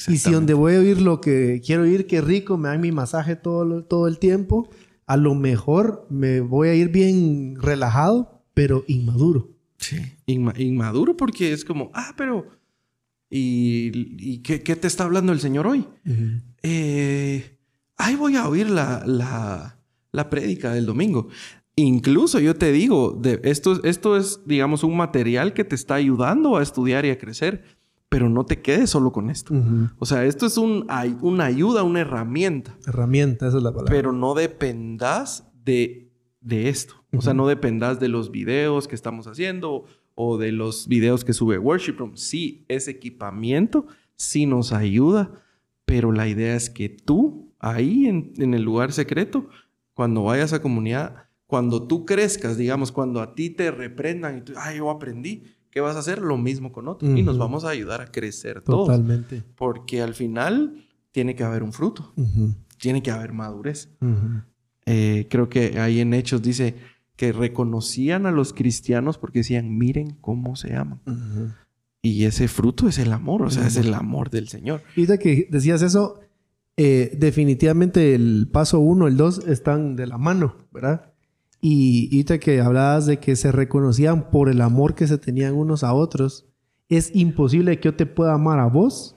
y 0.08 0.18
si 0.18 0.32
donde 0.32 0.54
voy 0.54 0.76
a 0.76 0.80
oír 0.80 1.02
lo 1.02 1.20
que 1.20 1.62
quiero 1.64 1.84
oír, 1.84 2.08
qué 2.08 2.22
rico, 2.22 2.58
me 2.58 2.70
dan 2.70 2.80
mi 2.80 2.94
masaje 2.94 3.36
todo, 3.36 3.84
todo 3.84 4.08
el 4.08 4.18
tiempo, 4.18 4.70
a 5.06 5.18
lo 5.18 5.36
mejor 5.36 6.08
me 6.10 6.40
voy 6.40 6.70
a 6.70 6.74
ir 6.74 6.88
bien 6.88 7.56
relajado, 7.62 8.46
pero 8.54 8.86
inmaduro. 8.88 9.52
Sí. 9.78 9.98
inmaduro 10.26 11.18
porque 11.18 11.52
es 11.52 11.66
como, 11.66 11.92
ah, 11.94 12.14
pero... 12.18 12.48
¿Y, 13.30 14.38
qué, 14.44 14.60
te 14.60 14.88
está 14.88 15.04
hablando 15.04 15.34
el 15.34 15.42
Señor 15.42 15.68
hoy? 15.68 15.86
Eh, 16.62 17.58
ahí 17.98 18.16
voy 18.16 18.38
a 18.38 18.48
oír 18.48 18.70
la, 18.70 19.04
la, 19.06 19.80
la 20.14 20.30
prédica 20.30 20.72
del 20.72 20.86
domingo. 20.86 21.28
Incluso 21.76 22.40
yo 22.40 22.56
te 22.56 22.72
digo, 22.72 23.18
de, 23.20 23.40
esto, 23.44 23.84
esto 23.84 24.16
es, 24.16 24.42
digamos, 24.46 24.84
un 24.84 24.96
material 24.96 25.54
que 25.54 25.64
te 25.64 25.76
está 25.76 25.96
ayudando 25.96 26.58
a 26.58 26.64
estudiar 26.64 27.06
y 27.06 27.10
a 27.10 27.18
crecer, 27.18 27.64
pero 28.10 28.30
no 28.30 28.46
te 28.46 28.62
quedes 28.62 28.92
solo 28.92 29.12
con 29.12 29.32
esto. 29.32 29.56
O 29.98 30.06
sea, 30.06 30.24
esto 30.26 30.46
es 30.46 30.58
un, 30.58 30.86
una 31.22 31.46
ayuda, 31.46 31.82
una 31.82 32.02
herramienta. 32.02 32.78
Herramienta, 32.86 33.48
esa 33.48 33.58
es 33.58 33.64
la 33.64 33.72
palabra. 33.72 33.92
Pero 33.92 34.12
no 34.12 34.36
dependas 34.36 35.50
de, 35.66 36.12
de 36.42 36.70
esto. 36.70 36.94
O 37.12 37.22
sea, 37.22 37.34
no 37.34 37.48
dependas 37.48 38.00
de 38.00 38.08
los 38.08 38.30
videos 38.30 38.88
que 38.88 38.96
estamos 38.96 39.26
haciendo 39.26 39.86
o 40.16 40.38
de 40.38 40.52
los 40.52 40.88
videos 40.88 41.24
que 41.24 41.34
sube 41.34 41.58
Worship 41.58 41.96
Room. 41.98 42.16
Sí, 42.16 42.66
ese 42.68 42.92
equipamiento 42.92 43.88
sí 44.16 44.46
nos 44.46 44.74
ayuda, 44.74 45.32
pero 45.86 46.12
la 46.12 46.28
idea 46.28 46.56
es 46.56 46.70
que 46.70 46.90
tú, 46.90 47.52
ahí 47.60 48.08
en, 48.08 48.54
el 48.54 48.64
lugar 48.64 48.92
secreto, 48.92 49.48
cuando 49.94 50.24
vayas 50.24 50.54
a 50.54 50.62
comunidad, 50.62 51.28
cuando 51.48 51.88
tú 51.88 52.06
crezcas, 52.06 52.58
digamos, 52.58 52.92
cuando 52.92 53.22
a 53.22 53.36
ti 53.36 53.50
te 53.50 53.72
reprendan 53.72 54.40
y 54.40 54.42
tú, 54.42 54.54
ay, 54.58 54.78
yo 54.78 54.90
aprendí, 54.90 55.44
¿qué 55.70 55.82
vas 55.82 55.96
a 55.96 56.00
hacer? 56.00 56.20
Lo 56.20 56.38
mismo 56.38 56.72
con 56.72 56.88
otros. 56.88 57.18
Y 57.18 57.24
nos 57.24 57.38
vamos 57.38 57.66
a 57.66 57.70
ayudar 57.70 58.02
a 58.02 58.12
crecer 58.12 58.62
todos. 58.62 58.88
Totalmente. 58.88 59.44
Porque 59.56 60.02
al 60.02 60.14
final 60.14 60.86
tiene 61.12 61.36
que 61.36 61.44
haber 61.44 61.64
un 61.64 61.74
fruto. 61.74 62.14
Tiene 62.78 63.04
que 63.04 63.12
haber 63.12 63.34
madurez. 63.34 63.90
Eh, 64.86 65.28
creo 65.30 65.50
que 65.50 65.80
ahí 65.80 66.00
en 66.00 66.14
Hechos 66.14 66.42
dice, 66.42 66.76
que 67.16 67.32
reconocían 67.32 68.26
a 68.26 68.32
los 68.32 68.54
cristianos 68.54 69.18
porque 69.18 69.40
decían, 69.40 69.78
miren 69.78 70.18
cómo 70.20 70.56
se 70.56 70.76
aman. 70.76 71.02
Y 72.02 72.26
ese 72.26 72.48
fruto 72.48 72.88
es 72.88 72.98
el 72.98 73.14
amor, 73.14 73.44
o 73.44 73.50
sea, 73.50 73.68
es 73.68 73.78
el 73.78 73.94
amor 73.94 74.30
del 74.30 74.50
Señor. 74.50 74.84
Y 74.96 75.06
de 75.06 75.20
que 75.20 75.48
decías 75.50 75.82
eso, 75.82 76.20
eh, 76.76 77.16
definitivamente 77.18 78.16
el 78.16 78.50
paso 78.52 78.80
uno, 78.80 79.08
el 79.08 79.16
dos 79.16 79.46
están 79.48 79.96
de 79.96 80.08
la 80.08 80.18
mano, 80.18 80.56
¿verdad? 80.72 81.13
Y, 81.66 82.22
de 82.24 82.40
que 82.42 82.60
hablabas 82.60 83.06
de 83.06 83.20
que 83.20 83.38
se 83.38 83.50
reconocían 83.54 84.30
por 84.32 84.50
el 84.50 84.60
amor 84.60 84.96
que 84.96 85.08
se 85.08 85.18
tenían 85.18 85.54
unos 85.54 85.86
a 85.86 85.94
otros, 85.94 86.46
es 86.90 87.16
imposible 87.16 87.80
que 87.80 87.86
yo 87.86 87.96
te 87.96 88.06
pueda 88.06 88.34
amar 88.34 88.60
a 88.60 88.66
vos 88.66 89.16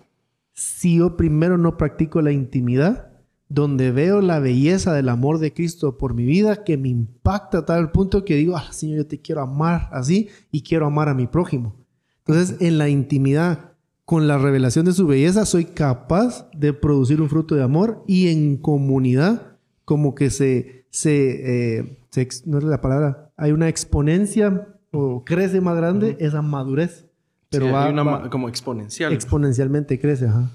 si 0.53 0.99
yo 0.99 1.17
primero 1.17 1.59
no 1.59 1.77
practico 1.77 2.23
la 2.23 2.31
intimidad 2.31 3.11
donde 3.49 3.91
veo 3.91 4.21
la 4.21 4.39
belleza 4.39 4.95
del 4.95 5.09
amor 5.09 5.41
de 5.41 5.53
Cristo 5.53 5.99
por 5.99 6.15
mi 6.15 6.25
vida 6.25 6.63
que 6.63 6.77
me 6.77 6.89
impacta 6.89 7.59
a 7.59 7.67
tal 7.67 7.91
punto 7.91 8.25
que 8.25 8.37
digo, 8.37 8.57
ah, 8.57 8.73
Señor, 8.73 8.99
yo 8.99 9.07
te 9.09 9.21
quiero 9.21 9.43
amar 9.43 9.89
así 9.91 10.29
y 10.53 10.63
quiero 10.63 10.87
amar 10.87 11.09
a 11.09 11.15
mi 11.15 11.27
prójimo. 11.27 11.75
Entonces, 12.25 12.61
en 12.61 12.79
la 12.79 12.89
intimidad, 12.89 13.73
con 14.05 14.29
la 14.29 14.39
revelación 14.39 14.87
de 14.87 14.93
su 14.93 15.09
belleza, 15.09 15.47
soy 15.47 15.65
capaz 15.65 16.49
de 16.53 16.73
producir 16.73 17.21
un 17.21 17.29
fruto 17.29 17.57
de 17.57 17.65
amor 17.65 18.05
y 18.07 18.29
en 18.29 18.57
comunidad, 18.57 19.59
como 19.85 20.15
que 20.15 20.31
se, 20.31 20.87
se, 20.91 21.79
eh, 21.79 22.06
no 22.45 22.59
es 22.59 22.65
la 22.65 22.81
palabra, 22.81 23.33
hay 23.37 23.53
una 23.53 23.69
exponencia 23.69 24.69
o 24.93 25.25
crece 25.25 25.61
más 25.61 25.77
grande 25.77 26.17
esa 26.21 26.43
madurez. 26.43 27.07
Pero 27.49 27.73
va, 27.73 27.89
una, 27.89 28.29
como 28.29 28.49
exponencial. 28.49 29.13
Exponencialmente 29.13 30.01
crece, 30.01 30.27
ajá. 30.27 30.51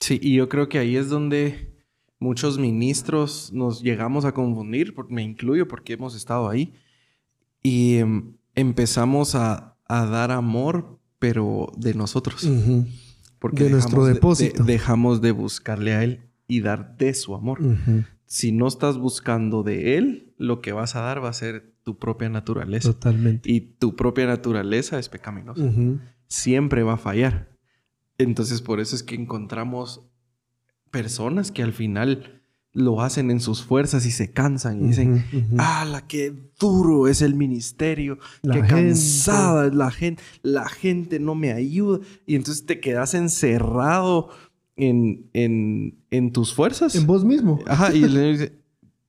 Sí, 0.00 0.18
y 0.22 0.34
yo 0.34 0.48
creo 0.48 0.68
que 0.68 0.78
ahí 0.78 0.96
es 0.96 1.08
donde 1.08 1.74
muchos 2.18 2.58
ministros 2.58 3.52
nos 3.52 3.82
llegamos 3.82 4.24
a 4.24 4.32
confundir, 4.32 4.94
me 5.08 5.22
incluyo 5.22 5.66
porque 5.68 5.94
hemos 5.94 6.14
estado 6.14 6.48
ahí, 6.48 6.74
y 7.62 7.96
em, 7.96 8.36
empezamos 8.54 9.34
a, 9.34 9.74
dar 9.88 10.32
amor, 10.32 10.98
pero 11.18 11.72
de 11.76 11.94
nosotros. 11.94 12.48
Porque 13.38 13.64
de 13.64 13.70
nuestro 13.70 14.04
depósito. 14.04 14.64
dejamos 14.64 15.20
de 15.20 15.30
buscarle 15.30 15.94
a 15.94 16.02
Él 16.02 16.28
y 16.48 16.60
dar 16.60 16.96
de 16.96 17.14
su 17.14 17.34
amor. 17.34 17.60
Si 18.26 18.52
no 18.52 18.66
estás 18.66 18.98
buscando 18.98 19.62
de 19.62 19.96
Él, 19.96 20.34
lo 20.36 20.60
que 20.60 20.72
vas 20.72 20.96
a 20.96 21.00
dar 21.00 21.22
va 21.22 21.28
a 21.28 21.32
ser 21.32 21.74
tu 21.84 21.98
propia 21.98 22.28
naturaleza. 22.28 22.92
Totalmente. 22.92 23.50
Y 23.50 23.60
tu 23.60 23.94
propia 23.94 24.26
naturaleza 24.26 24.98
es 24.98 25.08
pecaminosa. 25.08 25.62
Siempre 26.26 26.82
va 26.82 26.94
a 26.94 26.98
fallar. 26.98 27.56
Entonces, 28.18 28.62
por 28.62 28.80
eso 28.80 28.96
es 28.96 29.02
que 29.02 29.14
encontramos 29.14 30.02
personas 30.90 31.52
que 31.52 31.62
al 31.62 31.72
final 31.72 32.42
lo 32.72 33.00
hacen 33.00 33.30
en 33.30 33.40
sus 33.40 33.62
fuerzas 33.62 34.04
y 34.04 34.10
se 34.10 34.32
cansan 34.32 34.84
y 34.84 34.88
dicen, 34.88 35.24
ah, 35.56 35.86
la 35.90 36.06
qué 36.06 36.34
duro 36.60 37.08
es 37.08 37.22
el 37.22 37.34
ministerio, 37.34 38.18
qué 38.42 38.60
cansada 38.60 39.68
es 39.68 39.74
la 39.74 39.90
gente, 39.90 40.22
la 40.42 40.68
gente 40.68 41.18
no 41.18 41.34
me 41.34 41.52
ayuda. 41.52 42.04
Y 42.26 42.34
entonces 42.34 42.66
te 42.66 42.78
quedas 42.78 43.14
encerrado 43.14 44.28
en, 44.76 45.98
en, 46.10 46.32
tus 46.32 46.54
fuerzas. 46.54 46.94
En 46.94 47.06
vos 47.06 47.24
mismo. 47.24 47.60
Ajá, 47.66 47.94
y 47.94 48.00
le 48.00 48.32
dice, 48.32 48.52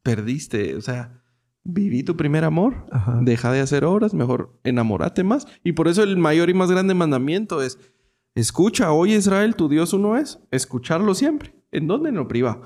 perdiste, 0.02 0.76
o 0.76 0.82
sea, 0.82 1.22
viví 1.64 2.04
tu 2.04 2.16
primer 2.16 2.46
amor, 2.46 2.86
deja 3.22 3.52
de 3.52 3.60
hacer 3.60 3.84
obras, 3.84 4.14
mejor 4.14 4.58
enamórate 4.64 5.24
más. 5.24 5.48
Y 5.64 5.74
por 5.74 5.88
eso 5.88 6.04
el 6.04 6.18
mayor 6.18 6.50
y 6.50 6.54
más 6.54 6.72
grande 6.72 6.94
mandamiento 6.94 7.62
es, 7.62 7.78
escucha, 8.36 8.92
hoy 8.92 9.14
Israel, 9.14 9.56
tu 9.56 9.68
Dios 9.68 9.94
uno 9.94 10.18
es, 10.18 10.40
escucharlo 10.52 11.14
siempre. 11.14 11.54
¿En 11.72 11.88
dónde? 11.88 12.10
En 12.10 12.16
lo 12.16 12.28
privado. 12.28 12.64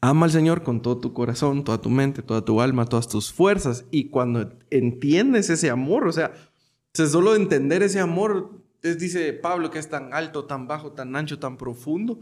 Ama 0.00 0.26
al 0.26 0.32
Señor 0.32 0.62
con 0.62 0.82
todo 0.82 0.98
tu 0.98 1.12
corazón, 1.12 1.62
toda 1.62 1.80
tu 1.80 1.88
mente, 1.88 2.22
toda 2.22 2.44
tu 2.44 2.60
alma, 2.60 2.86
todas 2.86 3.08
tus 3.08 3.32
fuerzas. 3.32 3.86
Y 3.92 4.10
cuando 4.10 4.50
entiendes 4.70 5.48
ese 5.48 5.70
amor, 5.70 6.08
o 6.08 6.12
sea, 6.12 6.32
solo 6.92 7.36
entender 7.36 7.82
ese 7.82 8.00
amor, 8.00 8.65
dice 8.94 9.32
Pablo 9.32 9.70
que 9.70 9.78
es 9.78 9.88
tan 9.88 10.12
alto, 10.12 10.44
tan 10.44 10.66
bajo, 10.66 10.92
tan 10.92 11.14
ancho, 11.16 11.38
tan 11.38 11.56
profundo, 11.56 12.20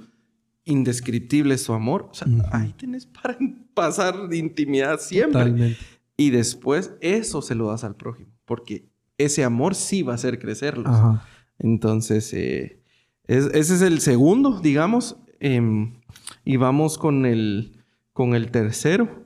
indescriptible 0.64 1.58
su 1.58 1.72
amor. 1.72 2.08
O 2.10 2.14
sea, 2.14 2.28
ahí 2.52 2.74
tienes 2.76 3.06
para 3.06 3.36
pasar 3.74 4.28
de 4.28 4.36
intimidad 4.36 4.98
siempre. 5.00 5.76
Y 6.16 6.30
después 6.30 6.92
eso 7.00 7.42
se 7.42 7.54
lo 7.54 7.68
das 7.68 7.84
al 7.84 7.96
prójimo, 7.96 8.30
porque 8.44 8.86
ese 9.18 9.44
amor 9.44 9.74
sí 9.74 10.02
va 10.02 10.12
a 10.12 10.16
hacer 10.16 10.38
crecerlo. 10.38 11.20
Entonces, 11.58 12.32
eh, 12.32 12.80
ese 13.26 13.58
es 13.58 13.82
el 13.82 14.00
segundo, 14.00 14.60
digamos, 14.60 15.16
Em, 15.46 15.92
y 16.42 16.56
vamos 16.56 16.96
con 16.96 17.26
el, 17.26 17.84
con 18.14 18.34
el 18.34 18.50
tercero. 18.50 19.24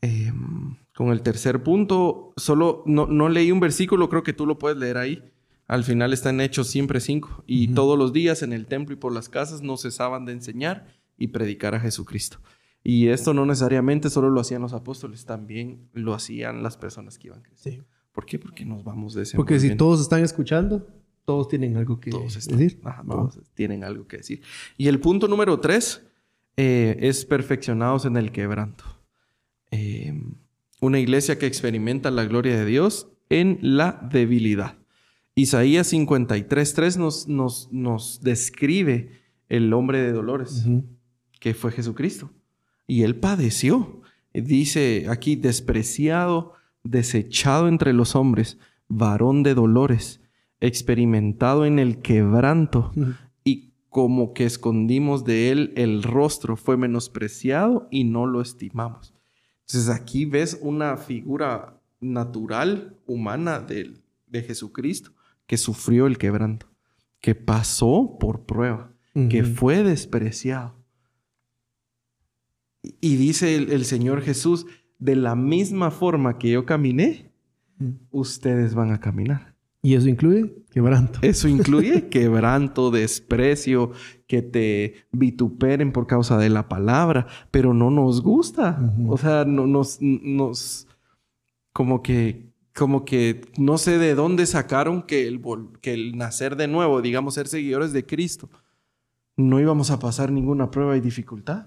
Em, 0.00 0.76
con 0.96 1.10
el 1.10 1.22
tercer 1.22 1.62
punto, 1.62 2.32
solo 2.36 2.82
no, 2.86 3.28
leí 3.28 3.52
un 3.52 3.60
versículo, 3.60 4.08
creo 4.08 4.24
que 4.24 4.32
tú 4.32 4.46
lo 4.46 4.58
puedes 4.58 4.76
leer 4.76 4.98
ahí, 4.98 5.31
Al 5.66 5.84
final 5.84 6.12
está 6.12 6.30
en 6.30 6.40
Hechos 6.40 6.68
siempre 6.68 7.00
5. 7.00 7.44
Y 7.46 7.68
todos 7.68 7.98
los 7.98 8.12
días 8.12 8.42
en 8.42 8.52
el 8.52 8.66
templo 8.66 8.94
y 8.94 8.98
por 8.98 9.12
las 9.12 9.28
casas 9.28 9.62
no 9.62 9.76
cesaban 9.76 10.24
de 10.24 10.32
enseñar 10.32 10.86
y 11.16 11.28
predicar 11.28 11.74
a 11.74 11.80
Jesucristo. 11.80 12.38
Y 12.84 13.08
esto 13.08 13.32
no 13.32 13.46
necesariamente 13.46 14.10
solo 14.10 14.28
lo 14.28 14.40
hacían 14.40 14.62
los 14.62 14.72
apóstoles, 14.72 15.24
también 15.24 15.88
lo 15.92 16.14
hacían 16.14 16.62
las 16.62 16.76
personas 16.76 17.16
que 17.16 17.28
iban 17.28 17.42
creciendo. 17.42 17.86
¿Por 18.12 18.26
qué? 18.26 18.38
Porque 18.38 18.64
nos 18.64 18.82
vamos 18.84 19.14
de 19.14 19.22
ese 19.22 19.36
Porque 19.36 19.60
si 19.60 19.76
todos 19.76 20.00
están 20.00 20.22
escuchando, 20.22 20.86
todos 21.24 21.48
tienen 21.48 21.76
algo 21.76 22.00
que 22.00 22.10
decir. 22.10 22.80
todos 23.06 23.40
tienen 23.54 23.84
algo 23.84 24.06
que 24.06 24.18
decir. 24.18 24.42
Y 24.76 24.88
el 24.88 25.00
punto 25.00 25.28
número 25.28 25.60
tres 25.60 26.02
eh, 26.56 26.96
es 27.00 27.24
perfeccionados 27.24 28.04
en 28.04 28.16
el 28.16 28.32
quebranto. 28.32 28.84
Eh, 29.70 30.20
una 30.80 30.98
iglesia 30.98 31.38
que 31.38 31.46
experimenta 31.46 32.10
la 32.10 32.24
gloria 32.24 32.56
de 32.58 32.66
Dios 32.66 33.08
en 33.30 33.58
la 33.62 34.06
debilidad. 34.10 34.81
Isaías 35.34 35.92
53.3 35.92 36.98
nos, 36.98 37.26
nos, 37.26 37.68
nos 37.72 38.20
describe 38.22 39.22
el 39.48 39.72
hombre 39.72 40.02
de 40.02 40.12
dolores, 40.12 40.66
que 41.40 41.54
fue 41.54 41.72
Jesucristo. 41.72 42.30
Y 42.86 43.02
él 43.02 43.16
padeció. 43.16 44.02
Dice 44.34 45.06
aquí, 45.08 45.36
despreciado, 45.36 46.52
desechado 46.84 47.68
entre 47.68 47.92
los 47.92 48.14
hombres, 48.14 48.58
varón 48.88 49.42
de 49.42 49.54
dolores, 49.54 50.20
experimentado 50.60 51.64
en 51.64 51.78
el 51.78 52.02
quebranto, 52.02 52.92
y 53.42 53.72
como 53.88 54.34
que 54.34 54.44
escondimos 54.44 55.24
de 55.24 55.50
él 55.50 55.72
el 55.76 56.02
rostro, 56.02 56.56
fue 56.56 56.76
menospreciado 56.76 57.88
y 57.90 58.04
no 58.04 58.26
lo 58.26 58.42
estimamos. 58.42 59.14
Entonces 59.66 59.88
aquí 59.88 60.26
ves 60.26 60.58
una 60.60 60.96
figura 60.98 61.80
natural, 62.00 62.96
humana 63.06 63.60
de, 63.60 63.94
de 64.26 64.42
Jesucristo, 64.42 65.12
que 65.52 65.58
sufrió 65.58 66.06
el 66.06 66.16
quebranto, 66.16 66.66
que 67.20 67.34
pasó 67.34 68.16
por 68.18 68.46
prueba, 68.46 68.94
que 69.28 69.44
fue 69.44 69.82
despreciado. 69.82 70.82
Y 73.02 73.16
dice 73.16 73.56
el, 73.56 73.84
Señor 73.84 74.22
Jesús, 74.22 74.64
de 74.98 75.14
la 75.14 75.36
misma 75.36 75.90
forma 75.90 76.38
que 76.38 76.52
yo 76.52 76.64
caminé, 76.64 77.30
ustedes 78.10 78.74
van 78.74 78.92
a 78.92 79.00
caminar. 79.00 79.54
¿Y 79.82 79.92
eso 79.92 80.08
incluye 80.08 80.54
quebranto? 80.70 81.18
Eso 81.20 81.48
incluye 81.48 82.08
quebranto, 82.08 82.90
desprecio, 82.90 83.90
que 84.26 84.40
te 84.40 85.04
vituperen 85.12 85.92
por 85.92 86.06
causa 86.06 86.38
de 86.38 86.48
la 86.48 86.66
palabra, 86.70 87.26
pero 87.50 87.74
no 87.74 87.90
nos 87.90 88.22
gusta. 88.22 88.90
O 89.06 89.18
sea, 89.18 89.44
no, 89.44 89.66
nos, 89.66 89.98
nos, 90.00 90.88
como 91.74 92.02
que 92.02 92.51
como 92.74 93.04
que 93.04 93.42
no 93.58 93.78
sé 93.78 93.98
de 93.98 94.14
dónde 94.14 94.46
sacaron 94.46 95.02
que 95.02 95.26
el, 95.28 95.40
que 95.80 95.92
el 95.92 96.16
nacer 96.16 96.56
de 96.56 96.68
nuevo, 96.68 97.02
digamos, 97.02 97.34
ser 97.34 97.48
seguidores 97.48 97.92
de 97.92 98.06
Cristo, 98.06 98.48
no 99.36 99.60
íbamos 99.60 99.90
a 99.90 99.98
pasar 99.98 100.30
ninguna 100.32 100.70
prueba 100.70 100.96
y 100.96 101.00
dificultad. 101.00 101.66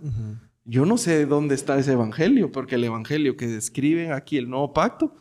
Yo 0.64 0.86
no 0.86 0.98
sé 0.98 1.18
de 1.18 1.26
dónde 1.26 1.56
está 1.56 1.78
ese 1.78 1.94
evangelio, 1.94 2.52
porque 2.52 2.76
el 2.76 2.84
evangelio 2.84 3.38
que 3.38 3.48
describen 3.48 4.12
aquí, 4.12 4.38
el 4.38 4.50
nuevo 4.50 4.74
pacto, 4.74 5.16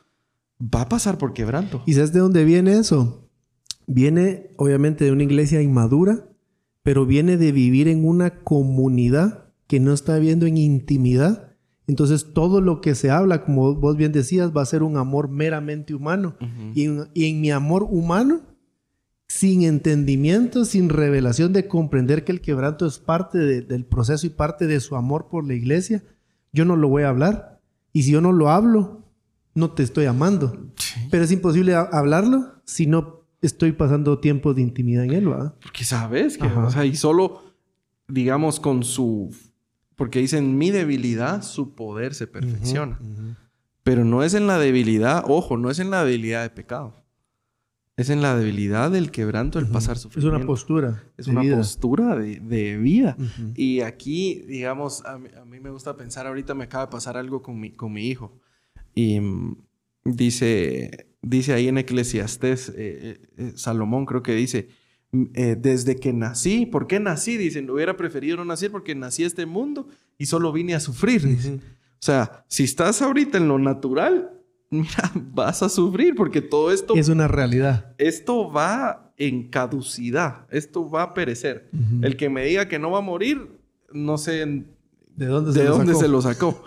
va 0.60 0.82
a 0.82 0.88
pasar 0.88 1.18
por 1.18 1.34
quebranto. 1.34 1.82
¿Y 1.86 1.94
sabes 1.94 2.12
de 2.12 2.20
dónde 2.20 2.44
viene 2.44 2.78
eso? 2.78 3.28
Viene 3.86 4.50
obviamente 4.56 5.04
de 5.04 5.12
una 5.12 5.24
iglesia 5.24 5.60
inmadura, 5.60 6.30
pero 6.82 7.04
viene 7.04 7.36
de 7.36 7.52
vivir 7.52 7.88
en 7.88 8.06
una 8.06 8.42
comunidad 8.42 9.52
que 9.66 9.80
no 9.80 9.92
está 9.92 10.16
viviendo 10.16 10.46
en 10.46 10.56
intimidad 10.56 11.53
entonces 11.86 12.32
todo 12.32 12.60
lo 12.60 12.80
que 12.80 12.94
se 12.94 13.10
habla, 13.10 13.42
como 13.42 13.74
vos 13.74 13.96
bien 13.96 14.12
decías, 14.12 14.56
va 14.56 14.62
a 14.62 14.66
ser 14.66 14.82
un 14.82 14.96
amor 14.96 15.28
meramente 15.28 15.94
humano. 15.94 16.36
y, 16.74 16.84
en, 16.84 17.40
mi 17.40 17.50
amor 17.50 17.86
humano, 17.88 18.42
sin 19.28 19.62
entendimiento, 19.62 20.64
sin 20.64 20.88
revelación 20.88 21.52
de 21.52 21.68
comprender 21.68 22.24
que 22.24 22.32
el 22.32 22.40
quebranto 22.40 22.86
es 22.86 22.98
parte 22.98 23.38
del 23.38 23.84
proceso 23.84 24.26
y 24.26 24.30
parte 24.30 24.66
de 24.66 24.80
su 24.80 24.96
amor 24.96 25.28
por 25.28 25.46
la 25.46 25.54
iglesia, 25.54 26.02
yo 26.52 26.64
no 26.64 26.76
lo 26.76 26.88
voy 26.88 27.02
a 27.02 27.10
hablar. 27.10 27.60
Y 27.92 28.04
si 28.04 28.12
yo 28.12 28.20
no 28.20 28.32
lo 28.32 28.48
hablo, 28.48 29.02
no 29.54 29.72
te 29.72 29.82
estoy 29.82 30.06
amando. 30.06 30.70
Pero 31.10 31.24
es 31.24 31.32
imposible 31.32 31.74
hablarlo 31.74 32.54
si 32.64 32.86
no 32.86 33.24
estoy 33.42 33.72
pasando 33.72 34.18
tiempo 34.20 34.54
de 34.54 34.62
intimidad 34.62 35.04
en 35.04 35.12
él, 35.12 35.28
¿verdad? 35.28 35.54
Porque 35.62 35.84
sabes 35.84 36.38
que, 36.38 36.46
o 36.46 36.70
sea, 36.70 36.86
y 36.86 36.96
solo, 36.96 37.42
digamos, 38.08 38.58
con 38.58 38.82
su 38.84 39.34
porque 39.96 40.18
dicen, 40.18 40.58
mi 40.58 40.70
debilidad, 40.70 41.42
su 41.42 41.74
poder 41.74 42.14
se 42.14 42.26
perfecciona. 42.26 42.98
Pero 43.82 44.04
no 44.04 44.22
es 44.22 44.34
en 44.34 44.46
la 44.46 44.58
debilidad, 44.58 45.24
ojo, 45.26 45.56
no 45.56 45.70
es 45.70 45.78
en 45.78 45.90
la 45.90 46.04
debilidad 46.04 46.42
de 46.42 46.50
pecado. 46.50 47.04
Es 47.96 48.10
en 48.10 48.22
la 48.22 48.36
debilidad 48.36 48.90
del 48.90 49.12
quebranto, 49.12 49.60
el 49.60 49.68
pasar 49.68 49.96
sufrimiento. 49.96 50.36
Es 50.36 50.40
una 50.40 50.46
postura. 50.46 51.04
Es 51.16 51.28
una 51.28 51.42
postura 51.42 52.16
de, 52.16 52.76
vida. 52.78 53.16
Y 53.54 53.80
aquí, 53.82 54.42
digamos, 54.48 55.04
a 55.04 55.18
mí, 55.18 55.60
me 55.60 55.70
gusta 55.70 55.96
pensar, 55.96 56.26
ahorita 56.26 56.54
me 56.54 56.64
acaba 56.64 56.86
de 56.86 56.90
pasar 56.90 57.16
algo 57.16 57.40
con 57.42 57.60
mi, 57.60 57.70
con 57.70 57.92
mi 57.92 58.08
hijo. 58.08 58.40
Y 58.96 59.20
mm, 59.20 59.56
dice, 60.04 61.08
dice 61.22 61.52
ahí 61.52 61.68
en 61.68 61.78
Eclesiastés, 61.78 62.70
eh, 62.70 62.74
eh, 62.76 63.20
eh, 63.36 63.52
Salomón 63.54 64.06
creo 64.06 64.24
que 64.24 64.34
dice, 64.34 64.68
eh, 65.34 65.56
desde 65.58 65.96
que 65.96 66.12
nací. 66.12 66.66
¿Por 66.66 66.86
qué 66.86 67.00
nací? 67.00 67.36
Dicen, 67.36 67.68
hubiera 67.70 67.96
preferido 67.96 68.36
no 68.36 68.44
nacer 68.44 68.70
porque 68.70 68.94
nací 68.94 69.24
a 69.24 69.26
este 69.26 69.46
mundo 69.46 69.88
y 70.18 70.26
solo 70.26 70.52
vine 70.52 70.74
a 70.74 70.80
sufrir. 70.80 71.24
O 71.26 72.04
sea, 72.04 72.44
si 72.48 72.64
estás 72.64 73.02
ahorita 73.02 73.38
en 73.38 73.48
lo 73.48 73.58
natural, 73.58 74.30
mira, 74.70 75.12
vas 75.14 75.62
a 75.62 75.68
sufrir 75.68 76.14
porque 76.14 76.40
todo 76.40 76.70
esto... 76.70 76.94
Es 76.96 77.08
una 77.08 77.28
realidad. 77.28 77.94
Esto 77.98 78.50
va 78.50 79.12
en 79.16 79.48
caducidad, 79.48 80.46
esto 80.50 80.90
va 80.90 81.02
a 81.02 81.14
perecer. 81.14 81.70
El 82.02 82.16
que 82.16 82.28
me 82.28 82.44
diga 82.44 82.68
que 82.68 82.78
no 82.78 82.90
va 82.90 82.98
a 82.98 83.02
morir, 83.02 83.60
no 83.92 84.18
sé 84.18 84.44
de 85.16 85.26
dónde, 85.26 85.52
de 85.52 85.64
dónde 85.66 85.94
se 85.94 86.08
lo 86.08 86.20
sacó. 86.20 86.62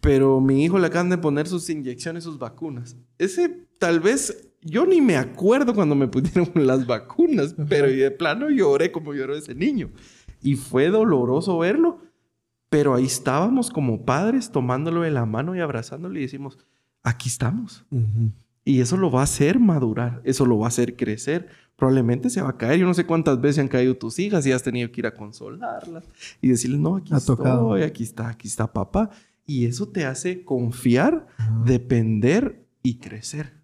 Pero 0.00 0.40
mi 0.40 0.64
hijo 0.64 0.78
le 0.78 0.88
acaban 0.88 1.08
de 1.08 1.18
poner 1.18 1.46
sus 1.46 1.70
inyecciones, 1.70 2.24
sus 2.24 2.38
vacunas. 2.38 2.96
Ese 3.18 3.66
tal 3.78 4.00
vez 4.00 4.51
yo 4.62 4.86
ni 4.86 5.00
me 5.00 5.16
acuerdo 5.16 5.74
cuando 5.74 5.94
me 5.94 6.08
pusieron 6.08 6.50
las 6.54 6.86
vacunas, 6.86 7.54
pero 7.68 7.88
de 7.88 8.10
plano 8.10 8.50
lloré 8.50 8.92
como 8.92 9.12
lloró 9.14 9.34
ese 9.36 9.54
niño. 9.54 9.90
Y 10.40 10.56
fue 10.56 10.88
doloroso 10.88 11.58
verlo, 11.58 12.00
pero 12.68 12.94
ahí 12.94 13.04
estábamos 13.04 13.70
como 13.70 14.04
padres 14.04 14.50
tomándolo 14.50 15.02
de 15.02 15.10
la 15.10 15.26
mano 15.26 15.54
y 15.54 15.60
abrazándolo 15.60 16.18
y 16.18 16.22
decimos, 16.22 16.58
aquí 17.02 17.28
estamos. 17.28 17.84
Y 18.64 18.80
eso 18.80 18.96
lo 18.96 19.10
va 19.10 19.20
a 19.20 19.24
hacer 19.24 19.58
madurar, 19.58 20.20
eso 20.24 20.46
lo 20.46 20.58
va 20.58 20.66
a 20.66 20.68
hacer 20.68 20.96
crecer. 20.96 21.48
Probablemente 21.76 22.30
se 22.30 22.40
va 22.40 22.50
a 22.50 22.56
caer. 22.56 22.78
Yo 22.78 22.86
no 22.86 22.94
sé 22.94 23.06
cuántas 23.06 23.40
veces 23.40 23.58
han 23.58 23.68
caído 23.68 23.96
tus 23.96 24.18
hijas 24.18 24.46
y 24.46 24.52
has 24.52 24.62
tenido 24.62 24.90
que 24.92 25.00
ir 25.00 25.06
a 25.06 25.14
consolarlas 25.14 26.04
y 26.40 26.48
decirles, 26.48 26.78
no, 26.78 26.96
aquí 26.96 27.12
estoy, 27.14 27.82
aquí 27.82 28.04
está, 28.04 28.28
aquí 28.28 28.46
está 28.46 28.72
papá. 28.72 29.10
Y 29.46 29.66
eso 29.66 29.88
te 29.88 30.04
hace 30.04 30.44
confiar, 30.44 31.26
depender 31.64 32.64
y 32.82 32.98
crecer. 32.98 33.61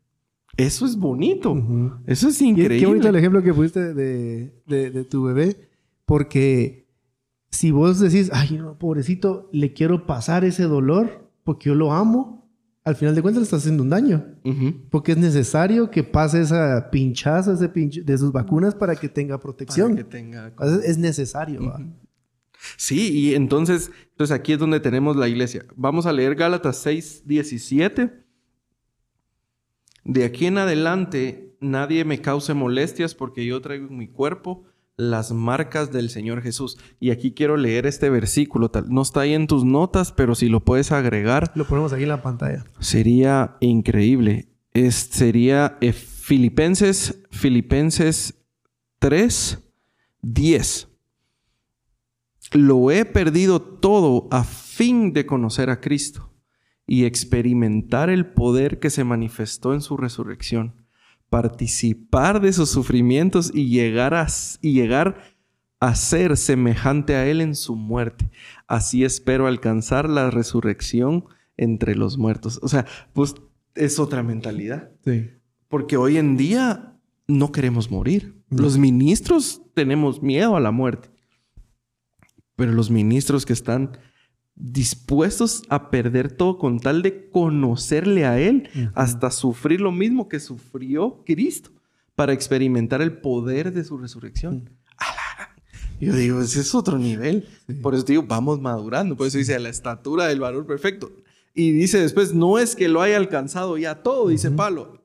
Eso 0.59 0.87
es 0.87 0.97
bonito. 0.97 1.57
Eso 2.05 2.29
es 2.29 2.42
increíble. 2.42 2.81
Qué, 2.81 2.87
bonito 2.87 3.09
el 3.09 3.14
ejemplo 3.14 3.42
que 3.44 3.55
pusiste 3.55 3.94
de, 3.94 5.07
tu 5.09 5.23
bebé. 5.23 5.68
Porque 6.05 6.88
si 7.49 7.71
vos 7.71 8.01
decís, 8.01 8.29
ay, 8.33 8.59
no, 8.59 8.77
pobrecito, 8.77 9.49
le 9.53 9.73
quiero 9.73 10.05
pasar 10.05 10.44
ese 10.44 10.64
dolor 10.64 11.31
porque 11.44 11.68
yo 11.68 11.77
lo 11.77 11.92
amo, 11.92 12.51
al 12.85 12.97
final 12.97 13.14
de 13.14 13.23
cuentas 13.23 13.42
le 13.42 13.44
estás 13.44 13.61
haciendo 13.61 13.85
un 13.85 13.90
daño. 13.90 14.25
Porque 14.90 15.12
es 15.12 15.18
necesario 15.18 15.92
que 15.92 16.03
pase 16.03 16.40
esa 16.40 16.90
pinchaza 16.90 17.53
ese 17.53 17.68
de 17.68 18.18
sus 18.18 18.33
vacunas 18.33 18.75
para 18.75 18.97
que 18.97 19.09
tenga 19.09 19.38
protección. 19.38 19.94
que 19.94 20.05
tenga... 20.05 20.53
Es 20.85 20.99
necesario. 20.99 21.73
Sí, 22.77 23.12
y 23.12 23.35
entonces, 23.37 23.92
entonces 24.11 24.35
aquí 24.35 24.55
es 24.55 24.59
donde 24.59 24.81
tenemos 24.81 25.16
la 25.16 25.29
iglesia. 25.29 25.64
Vamos 25.77 26.07
a 26.07 26.12
leer 26.12 26.35
Gálatas 26.35 26.79
6, 26.79 27.23
17 27.27 28.28
de 30.09 30.25
aquí 30.25 30.47
en 30.47 30.57
adelante 30.57 31.55
nadie 31.61 32.03
me 32.07 32.23
cause 32.23 32.55
molestias 32.55 33.14
porque 33.14 33.44
yo 33.44 33.61
traigo 33.61 33.88
en 33.88 33.99
mi 33.99 34.09
cuerpo 34.09 34.64
las 34.97 35.33
marcas 35.33 35.92
del 35.92 36.09
Señor 36.09 36.40
Jesús. 36.40 36.79
Y 36.99 37.11
aquí 37.11 37.33
quiero 37.33 37.59
leer 37.59 37.87
este 37.87 38.09
versículo. 38.09 38.70
No 38.89 39.03
está 39.03 39.20
ahí 39.20 39.35
en 39.35 39.47
tus 39.47 39.66
notas, 39.66 40.12
pero 40.12 40.35
si 40.35 40.49
lo 40.49 40.64
puedes 40.64 40.93
agregar. 40.93 41.53
Lo 41.55 41.66
ponemos 41.66 41.93
aquí 41.93 42.05
en 42.05 42.09
la 42.09 42.22
pantalla. 42.22 42.64
Sería 42.80 43.59
increíble. 43.61 44.49
sería 44.72 45.76
eh, 45.82 45.93
Filipenses, 45.93 47.22
Filipenses 47.30 48.43
3, 49.01 49.59
10. 50.22 50.89
Lo 52.53 52.91
he 52.91 53.05
perdido 53.05 53.61
todo 53.61 54.26
a 54.30 54.43
fin 54.43 55.12
de 55.12 55.26
conocer 55.26 55.68
a 55.68 55.80
Cristo 55.80 56.28
y 56.89 57.05
experimentar 57.05 58.09
el 58.09 58.26
poder 58.26 58.80
que 58.80 58.89
se 58.89 59.05
manifestó 59.05 59.74
en 59.74 59.82
su 59.82 59.99
resurrección, 59.99 60.74
participar 61.28 62.41
de 62.41 62.55
sus 62.55 62.70
sufrimientos 62.70 63.53
y 63.55 63.68
llegar 63.68 64.14
a, 64.14 64.26
y 64.62 64.72
llegar 64.72 65.36
a 65.80 65.95
ser 65.95 66.39
semejante 66.39 67.14
a 67.14 67.26
Él 67.26 67.43
en 67.43 67.55
su 67.55 67.76
muerte. 67.76 68.30
Así 68.66 69.05
espero 69.05 69.47
alcanzar 69.47 70.09
la 70.09 70.30
resurrección 70.30 71.26
entre 71.59 71.95
los 71.95 72.16
muertos. 72.16 72.59
O 72.62 72.68
sea, 72.68 72.86
pues 73.12 73.34
es 73.74 73.99
otra 73.99 74.22
mentalidad. 74.22 74.91
Sí. 75.05 75.30
Porque 75.68 75.99
hoy 75.99 76.16
en 76.16 76.39
día 76.39 76.97
no 77.26 77.53
queremos 77.53 77.91
morir. 77.91 78.43
Los 78.49 78.78
ministros 78.78 79.61
tenemos 79.74 80.22
miedo 80.22 80.57
a 80.57 80.61
la 80.61 80.70
muerte. 80.70 81.11
Pero 82.57 82.72
los 82.72 82.91
ministros 82.91 83.45
que 83.45 83.53
están 83.53 83.99
dispuestos 84.59 85.62
a 85.68 85.90
perder 85.90 86.32
todo 86.32 86.59
con 86.59 86.80
tal 86.80 87.02
de 87.02 87.30
conocerle 87.30 88.26
a 88.26 88.38
Él, 88.40 88.68
hasta 88.94 89.30
sufrir 89.30 89.80
lo 89.80 89.92
mismo 89.92 90.28
que 90.28 90.40
sufrió 90.40 91.22
Cristo 91.24 91.70
para 92.16 92.32
experimentar 92.32 93.00
el 93.00 93.12
poder 93.12 93.72
de 93.72 93.84
su 93.84 93.96
resurrección. 93.98 94.70
Yo 96.00 96.12
digo, 96.12 96.40
ese 96.40 96.61
es 96.61 96.74
otro 96.74 96.98
nivel. 96.98 97.46
Por 97.82 97.94
eso 97.94 98.04
digo, 98.04 98.24
vamos 98.26 98.61
madurando. 98.61 99.16
Por 99.16 99.26
eso 99.26 99.38
dice, 99.38 99.54
a 99.54 99.59
la 99.59 99.68
estatura 99.68 100.26
del 100.26 100.40
valor 100.40 100.66
perfecto. 100.66 101.11
Y 101.54 101.72
dice 101.72 102.00
después, 102.00 102.34
no 102.34 102.59
es 102.59 102.76
que 102.76 102.88
lo 102.88 103.02
haya 103.02 103.16
alcanzado 103.16 103.76
ya 103.78 104.02
todo, 104.02 104.28
dice 104.28 104.50
Pablo. 104.50 105.02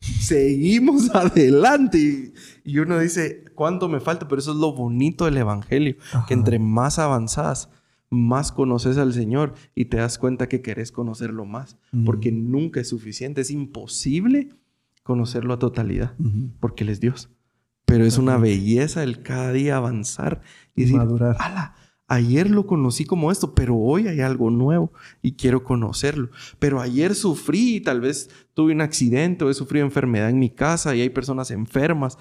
Seguimos 0.00 1.10
adelante. 1.14 2.32
Y 2.64 2.78
uno 2.78 2.98
dice, 2.98 3.44
¿cuánto 3.54 3.88
me 3.88 4.00
falta? 4.00 4.28
Pero 4.28 4.40
eso 4.40 4.52
es 4.52 4.58
lo 4.58 4.72
bonito 4.72 5.24
del 5.24 5.38
Evangelio, 5.38 5.96
que 6.26 6.34
entre 6.34 6.58
más 6.58 6.98
avanzas, 6.98 7.70
más 8.10 8.52
conoces 8.52 8.96
al 8.98 9.12
Señor 9.12 9.54
y 9.74 9.86
te 9.86 9.98
das 9.98 10.18
cuenta 10.18 10.48
que 10.48 10.62
querés 10.62 10.92
conocerlo 10.92 11.44
más, 11.44 11.76
porque 12.04 12.32
nunca 12.32 12.80
es 12.80 12.88
suficiente, 12.88 13.40
es 13.40 13.50
imposible 13.50 14.48
conocerlo 15.02 15.54
a 15.54 15.58
totalidad, 15.58 16.14
porque 16.60 16.84
Él 16.84 16.90
es 16.90 17.00
Dios. 17.00 17.30
Pero 17.84 18.04
es 18.04 18.18
una 18.18 18.36
belleza 18.36 19.02
el 19.02 19.22
cada 19.22 19.52
día 19.52 19.76
avanzar 19.76 20.42
y 20.74 20.82
decir, 20.82 20.98
Madurar. 20.98 21.36
Ayer 22.10 22.50
lo 22.50 22.66
conocí 22.66 23.04
como 23.04 23.30
esto, 23.30 23.54
pero 23.54 23.76
hoy 23.76 24.08
hay 24.08 24.20
algo 24.22 24.50
nuevo 24.50 24.92
y 25.20 25.32
quiero 25.32 25.62
conocerlo. 25.62 26.30
Pero 26.58 26.80
ayer 26.80 27.14
sufrí 27.14 27.76
y 27.76 27.80
tal 27.82 28.00
vez 28.00 28.30
tuve 28.54 28.72
un 28.72 28.80
accidente 28.80 29.44
o 29.44 29.50
he 29.50 29.54
sufrido 29.54 29.84
enfermedad 29.84 30.30
en 30.30 30.38
mi 30.38 30.48
casa 30.48 30.96
y 30.96 31.02
hay 31.02 31.10
personas 31.10 31.50
enfermas, 31.50 32.16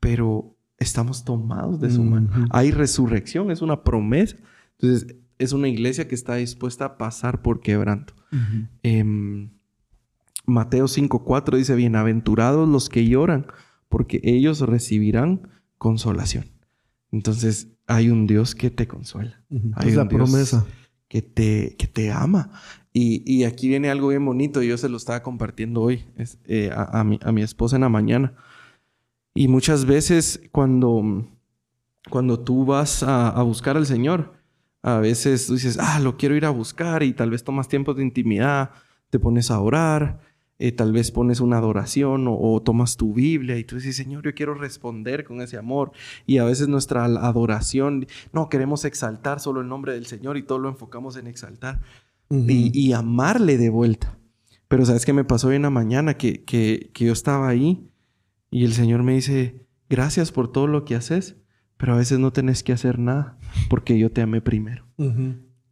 pero 0.00 0.56
estamos 0.78 1.22
tomados 1.22 1.80
de 1.80 1.90
su 1.90 2.02
mano. 2.02 2.30
Hay 2.50 2.70
resurrección, 2.70 3.50
es 3.50 3.60
una 3.60 3.84
promesa. 3.84 4.36
Entonces, 4.78 5.16
es 5.38 5.52
una 5.52 5.68
iglesia 5.68 6.08
que 6.08 6.14
está 6.14 6.36
dispuesta 6.36 6.84
a 6.84 6.98
pasar 6.98 7.42
por 7.42 7.60
quebranto. 7.60 8.14
Em, 8.82 9.50
Mateo 10.46 10.86
5:4 10.86 11.56
dice, 11.56 11.74
bienaventurados 11.74 12.68
los 12.68 12.88
que 12.88 13.06
lloran, 13.06 13.46
porque 13.88 14.20
ellos 14.22 14.60
recibirán 14.60 15.48
consolación. 15.78 16.46
Entonces, 17.12 17.68
hay 17.86 18.10
un 18.10 18.26
Dios 18.26 18.54
que 18.54 18.70
te 18.70 18.86
consuela. 18.86 19.42
Hay 19.74 19.90
es 19.90 19.96
la 19.96 20.08
promesa. 20.08 20.66
Que 21.08 21.22
te, 21.22 21.76
que 21.78 21.86
te 21.86 22.10
ama. 22.10 22.50
Y, 22.92 23.44
aquí 23.44 23.68
viene 23.68 23.90
algo 23.90 24.08
bien 24.08 24.24
bonito. 24.24 24.62
Yo 24.62 24.78
se 24.78 24.88
lo 24.88 24.96
estaba 24.96 25.22
compartiendo 25.22 25.82
hoy 25.82 26.04
eh, 26.46 26.70
a, 26.74 27.04
mi, 27.04 27.20
a, 27.22 27.30
mi, 27.30 27.42
esposa 27.42 27.76
en 27.76 27.82
la 27.82 27.90
mañana. 27.90 28.34
Y 29.34 29.48
muchas 29.48 29.84
veces 29.84 30.40
cuando, 30.50 31.28
cuando 32.10 32.40
tú 32.40 32.64
vas 32.64 33.02
a, 33.02 33.40
buscar 33.42 33.76
al 33.76 33.84
Señor, 33.84 34.32
a 34.86 35.00
veces 35.00 35.46
tú 35.46 35.54
dices, 35.54 35.78
ah, 35.80 36.00
lo 36.00 36.16
quiero 36.16 36.34
ir 36.34 36.44
a 36.44 36.50
buscar 36.50 37.02
y 37.02 37.12
tal 37.12 37.30
vez 37.30 37.44
tomas 37.44 37.68
tiempo 37.68 37.94
de 37.94 38.02
intimidad, 38.02 38.70
te 39.10 39.18
pones 39.18 39.50
a 39.50 39.60
orar 39.60 40.20
eh, 40.58 40.72
tal 40.72 40.92
vez 40.92 41.10
pones 41.10 41.40
una 41.40 41.58
adoración 41.58 42.26
o, 42.28 42.62
tomas 42.62 42.96
tu 42.96 43.12
Biblia 43.12 43.58
y 43.58 43.64
tú 43.64 43.76
dices, 43.76 43.94
Señor, 43.94 44.24
yo 44.24 44.34
quiero 44.34 44.54
responder 44.54 45.24
con 45.24 45.42
ese 45.42 45.58
amor. 45.58 45.92
Y 46.24 46.38
a 46.38 46.44
veces 46.44 46.68
nuestra 46.68 47.04
adoración, 47.04 48.06
no, 48.32 48.48
queremos 48.48 48.86
exaltar 48.86 49.40
solo 49.40 49.60
el 49.60 49.68
nombre 49.68 49.92
del 49.92 50.06
Señor 50.06 50.38
y 50.38 50.42
todo 50.42 50.58
lo 50.58 50.70
enfocamos 50.70 51.16
en 51.16 51.26
exaltar 51.26 51.82
y, 52.30 52.92
amarle 52.92 53.58
de 53.58 53.68
vuelta. 53.68 54.18
Pero 54.66 54.86
¿sabes 54.86 55.04
qué 55.04 55.12
me 55.12 55.24
pasó 55.24 55.48
hoy 55.48 55.56
en 55.56 55.62
la 55.62 55.70
mañana? 55.70 56.14
Que, 56.14 56.42
que, 56.44 56.90
yo 56.94 57.12
estaba 57.12 57.48
ahí 57.48 57.90
y 58.50 58.64
el 58.64 58.72
Señor 58.72 59.02
me 59.02 59.12
dice, 59.12 59.66
gracias 59.90 60.32
por 60.32 60.50
todo 60.50 60.66
lo 60.66 60.86
que 60.86 60.94
haces, 60.94 61.36
pero 61.76 61.94
a 61.94 61.96
veces 61.96 62.18
no 62.18 62.32
tenés 62.32 62.62
que 62.62 62.72
hacer 62.72 62.98
nada 62.98 63.38
porque 63.68 63.98
yo 63.98 64.10
te 64.10 64.22
amé 64.22 64.40
primero. 64.40 64.84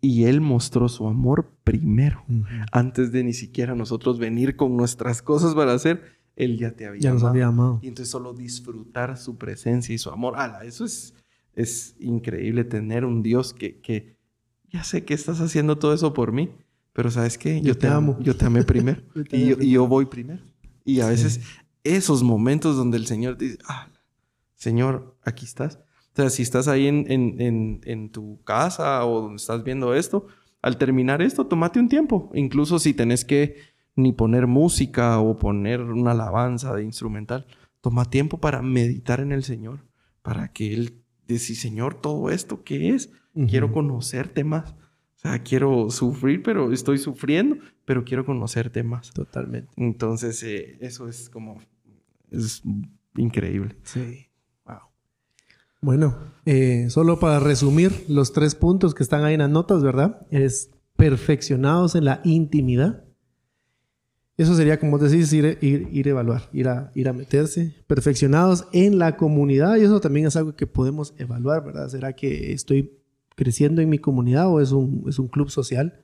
Y 0.00 0.24
Él 0.24 0.40
mostró 0.40 0.88
su 0.88 1.06
amor 1.06 1.50
primero. 1.64 2.24
Antes 2.72 3.10
de 3.12 3.24
ni 3.24 3.32
siquiera 3.32 3.74
nosotros 3.74 4.18
venir 4.18 4.56
con 4.56 4.76
nuestras 4.76 5.22
cosas 5.22 5.54
para 5.54 5.72
hacer, 5.72 6.02
Él 6.36 6.58
ya 6.58 6.72
te 6.72 6.86
había, 6.86 7.00
ya 7.00 7.10
amado. 7.12 7.28
había 7.28 7.46
amado. 7.46 7.78
Y 7.82 7.88
entonces 7.88 8.10
solo 8.10 8.34
disfrutar 8.34 9.16
su 9.16 9.38
presencia 9.38 9.94
y 9.94 9.98
su 9.98 10.10
amor. 10.10 10.34
¡Hala! 10.36 10.64
Eso 10.64 10.84
es, 10.84 11.14
es 11.54 11.96
increíble 11.98 12.64
tener 12.64 13.04
un 13.04 13.22
Dios 13.22 13.54
que, 13.54 13.80
que 13.80 14.14
ya 14.70 14.82
sé 14.84 15.04
que 15.04 15.14
estás 15.14 15.40
haciendo 15.40 15.78
todo 15.78 15.94
eso 15.94 16.12
por 16.12 16.32
mí, 16.32 16.50
pero 16.92 17.10
¿sabes 17.10 17.38
qué? 17.38 17.60
Yo, 17.60 17.78
te, 17.78 17.86
amo. 17.86 18.18
Yo 18.20 18.36
te 18.36 18.44
amé 18.44 18.64
primero. 18.64 19.02
y, 19.30 19.70
yo, 19.70 19.86
voy 19.86 20.06
primero. 20.06 20.42
Y 20.84 21.00
a 21.00 21.08
veces 21.08 21.40
esos 21.82 22.22
momentos 22.22 22.76
donde 22.76 22.96
el 22.96 23.06
Señor 23.06 23.38
dice, 23.38 23.58
ah, 23.68 23.88
Señor, 24.54 25.16
aquí 25.22 25.44
estás. 25.44 25.78
O 26.14 26.16
sea, 26.16 26.30
si 26.30 26.42
estás 26.42 26.68
ahí 26.68 26.86
en, 26.86 28.10
tu 28.12 28.40
casa 28.44 29.04
o 29.04 29.22
donde 29.22 29.36
estás 29.36 29.64
viendo 29.64 29.94
esto, 29.94 30.28
al 30.62 30.78
terminar 30.78 31.20
esto, 31.22 31.48
tómate 31.48 31.80
un 31.80 31.88
tiempo. 31.88 32.30
Incluso 32.34 32.78
si 32.78 32.94
tenés 32.94 33.24
que 33.24 33.56
ni 33.96 34.12
poner 34.12 34.46
música 34.46 35.18
o 35.18 35.36
poner 35.36 35.80
una 35.80 36.12
alabanza 36.12 36.72
de 36.72 36.84
instrumental, 36.84 37.46
toma 37.80 38.04
tiempo 38.04 38.38
para 38.38 38.62
meditar 38.62 39.18
en 39.18 39.32
el 39.32 39.42
Señor, 39.42 39.80
para 40.22 40.52
que 40.52 40.72
Él 40.72 41.02
decir, 41.26 41.56
Señor, 41.56 42.00
todo 42.00 42.30
esto, 42.30 42.62
¿qué 42.62 42.90
es? 42.90 43.10
Quiero 43.48 43.72
conocerte 43.72 44.44
más. 44.44 44.70
O 44.70 45.16
sea, 45.16 45.40
quiero 45.40 45.90
sufrir, 45.90 46.44
pero 46.44 46.70
estoy 46.72 46.98
sufriendo, 46.98 47.56
pero 47.84 48.04
quiero 48.04 48.24
conocerte 48.24 48.84
más. 48.84 49.10
Totalmente. 49.10 49.72
Entonces, 49.76 50.40
eh, 50.44 50.78
eso 50.80 51.08
es 51.08 51.28
como, 51.28 51.60
es 52.30 52.62
increíble. 53.16 53.76
Sí. 53.82 54.28
Bueno, 55.84 56.16
eh, 56.46 56.86
solo 56.88 57.20
para 57.20 57.40
resumir 57.40 58.06
los 58.08 58.32
tres 58.32 58.54
puntos 58.54 58.94
que 58.94 59.02
están 59.02 59.22
ahí 59.22 59.34
en 59.34 59.40
las 59.40 59.50
notas, 59.50 59.82
¿verdad? 59.82 60.26
Es 60.30 60.70
perfeccionados 60.96 61.94
en 61.94 62.06
la 62.06 62.22
intimidad. 62.24 63.04
Eso 64.38 64.54
sería, 64.54 64.80
como 64.80 64.96
decís, 64.96 65.30
ir, 65.34 65.58
ir, 65.60 65.90
ir 65.92 66.06
a 66.06 66.10
evaluar, 66.10 66.48
ir 66.54 66.68
a, 66.68 66.90
ir 66.94 67.06
a 67.06 67.12
meterse. 67.12 67.74
Perfeccionados 67.86 68.66
en 68.72 68.98
la 68.98 69.18
comunidad. 69.18 69.76
Y 69.76 69.82
eso 69.82 70.00
también 70.00 70.26
es 70.26 70.36
algo 70.36 70.56
que 70.56 70.66
podemos 70.66 71.12
evaluar, 71.18 71.62
¿verdad? 71.62 71.90
¿Será 71.90 72.14
que 72.14 72.54
estoy 72.54 72.98
creciendo 73.36 73.82
en 73.82 73.90
mi 73.90 73.98
comunidad 73.98 74.48
o 74.48 74.62
es 74.62 74.72
un, 74.72 75.04
es 75.06 75.18
un 75.18 75.28
club 75.28 75.50
social? 75.50 76.00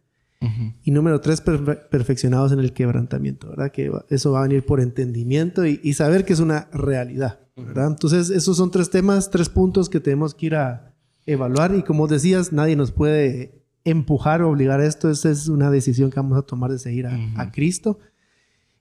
Y 0.82 0.90
número 0.90 1.22
tres, 1.22 1.40
perfeccionados 1.40 2.52
en 2.52 2.60
el 2.60 2.74
quebrantamiento, 2.74 3.48
¿verdad? 3.48 3.72
Que 3.72 3.90
eso 4.10 4.32
va 4.32 4.40
a 4.40 4.42
venir 4.42 4.64
por 4.64 4.80
entendimiento 4.80 5.64
y, 5.66 5.80
y 5.82 5.94
saber 5.94 6.26
que 6.26 6.34
es 6.34 6.40
una 6.40 6.68
realidad. 6.72 7.40
Entonces, 7.68 8.30
esos 8.30 8.56
son 8.56 8.70
tres 8.70 8.90
temas, 8.90 9.30
tres 9.30 9.48
puntos 9.48 9.88
que 9.88 10.00
tenemos 10.00 10.34
que 10.34 10.46
ir 10.46 10.54
a 10.54 10.94
evaluar 11.26 11.74
y 11.74 11.82
como 11.82 12.06
decías, 12.06 12.52
nadie 12.52 12.76
nos 12.76 12.92
puede 12.92 13.62
empujar 13.84 14.42
o 14.42 14.50
obligar 14.50 14.80
a 14.80 14.86
esto, 14.86 15.10
esa 15.10 15.30
es 15.30 15.48
una 15.48 15.70
decisión 15.70 16.10
que 16.10 16.16
vamos 16.16 16.38
a 16.38 16.42
tomar 16.42 16.70
de 16.70 16.78
seguir 16.78 17.06
a, 17.06 17.52
Cristo. 17.52 17.98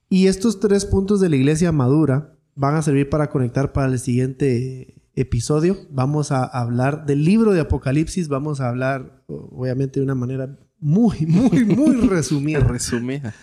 Y 0.08 0.26
estos 0.26 0.60
tres 0.60 0.84
puntos 0.84 1.20
de 1.20 1.28
la 1.28 1.36
iglesia 1.36 1.72
madura 1.72 2.34
van 2.54 2.74
a 2.74 2.82
servir 2.82 3.08
para 3.08 3.30
conectar 3.30 3.72
para 3.72 3.92
el 3.92 3.98
siguiente 3.98 4.94
episodio. 5.14 5.76
Vamos 5.90 6.32
a 6.32 6.44
hablar 6.44 7.06
del 7.06 7.24
libro 7.24 7.52
de 7.52 7.60
Apocalipsis, 7.60 8.28
vamos 8.28 8.60
a 8.60 8.68
hablar 8.68 9.22
obviamente 9.26 10.00
de 10.00 10.04
una 10.04 10.14
manera 10.14 10.58
muy, 10.78 11.26
muy, 11.26 11.64
muy 11.64 11.94
resumida. 12.08 12.60
resumida. 12.60 13.34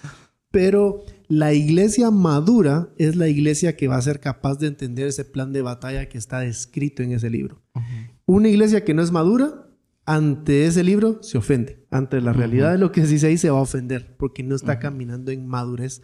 Pero 0.52 1.04
la 1.28 1.54
iglesia 1.54 2.12
madura 2.12 2.90
es 2.98 3.16
la 3.16 3.28
iglesia 3.28 3.76
que 3.76 3.88
va 3.88 3.98
a 3.98 4.02
ser 4.02 4.20
capaz 4.20 4.60
de 4.60 4.68
entender 4.68 5.08
ese 5.08 5.26
plan 5.26 5.52
de 5.52 5.62
batalla 5.62 6.08
que 6.08 6.18
está 6.18 6.40
descrito 6.40 7.04
en 7.04 7.12
ese 7.12 7.30
libro. 7.30 7.62
Una 8.26 8.50
iglesia 8.50 8.84
que 8.84 8.94
no 8.94 9.02
es 9.02 9.12
madura, 9.12 9.68
ante 10.06 10.66
ese 10.66 10.84
libro 10.84 11.22
se 11.22 11.38
ofende. 11.38 11.86
Ante 11.92 12.22
la 12.22 12.32
realidad 12.32 12.72
de 12.72 12.78
lo 12.78 12.92
que 12.92 13.06
se 13.06 13.14
dice 13.14 13.28
ahí 13.28 13.38
se 13.38 13.50
va 13.50 13.60
a 13.60 13.64
ofender 13.64 14.16
porque 14.18 14.42
no 14.42 14.56
está 14.56 14.80
caminando 14.80 15.32
en 15.32 15.48
madurez. 15.48 16.02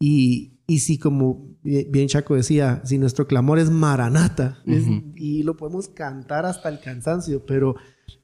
Y, 0.00 0.58
y 0.66 0.80
si, 0.80 0.98
como 0.98 1.56
bien 1.62 2.08
Chaco 2.08 2.34
decía, 2.34 2.82
si 2.84 2.98
nuestro 2.98 3.28
clamor 3.28 3.60
es 3.60 3.70
maranata, 3.70 4.58
y 4.66 5.44
lo 5.44 5.56
podemos 5.56 5.88
cantar 5.88 6.46
hasta 6.46 6.68
el 6.68 6.80
cansancio, 6.80 7.46
pero 7.46 7.76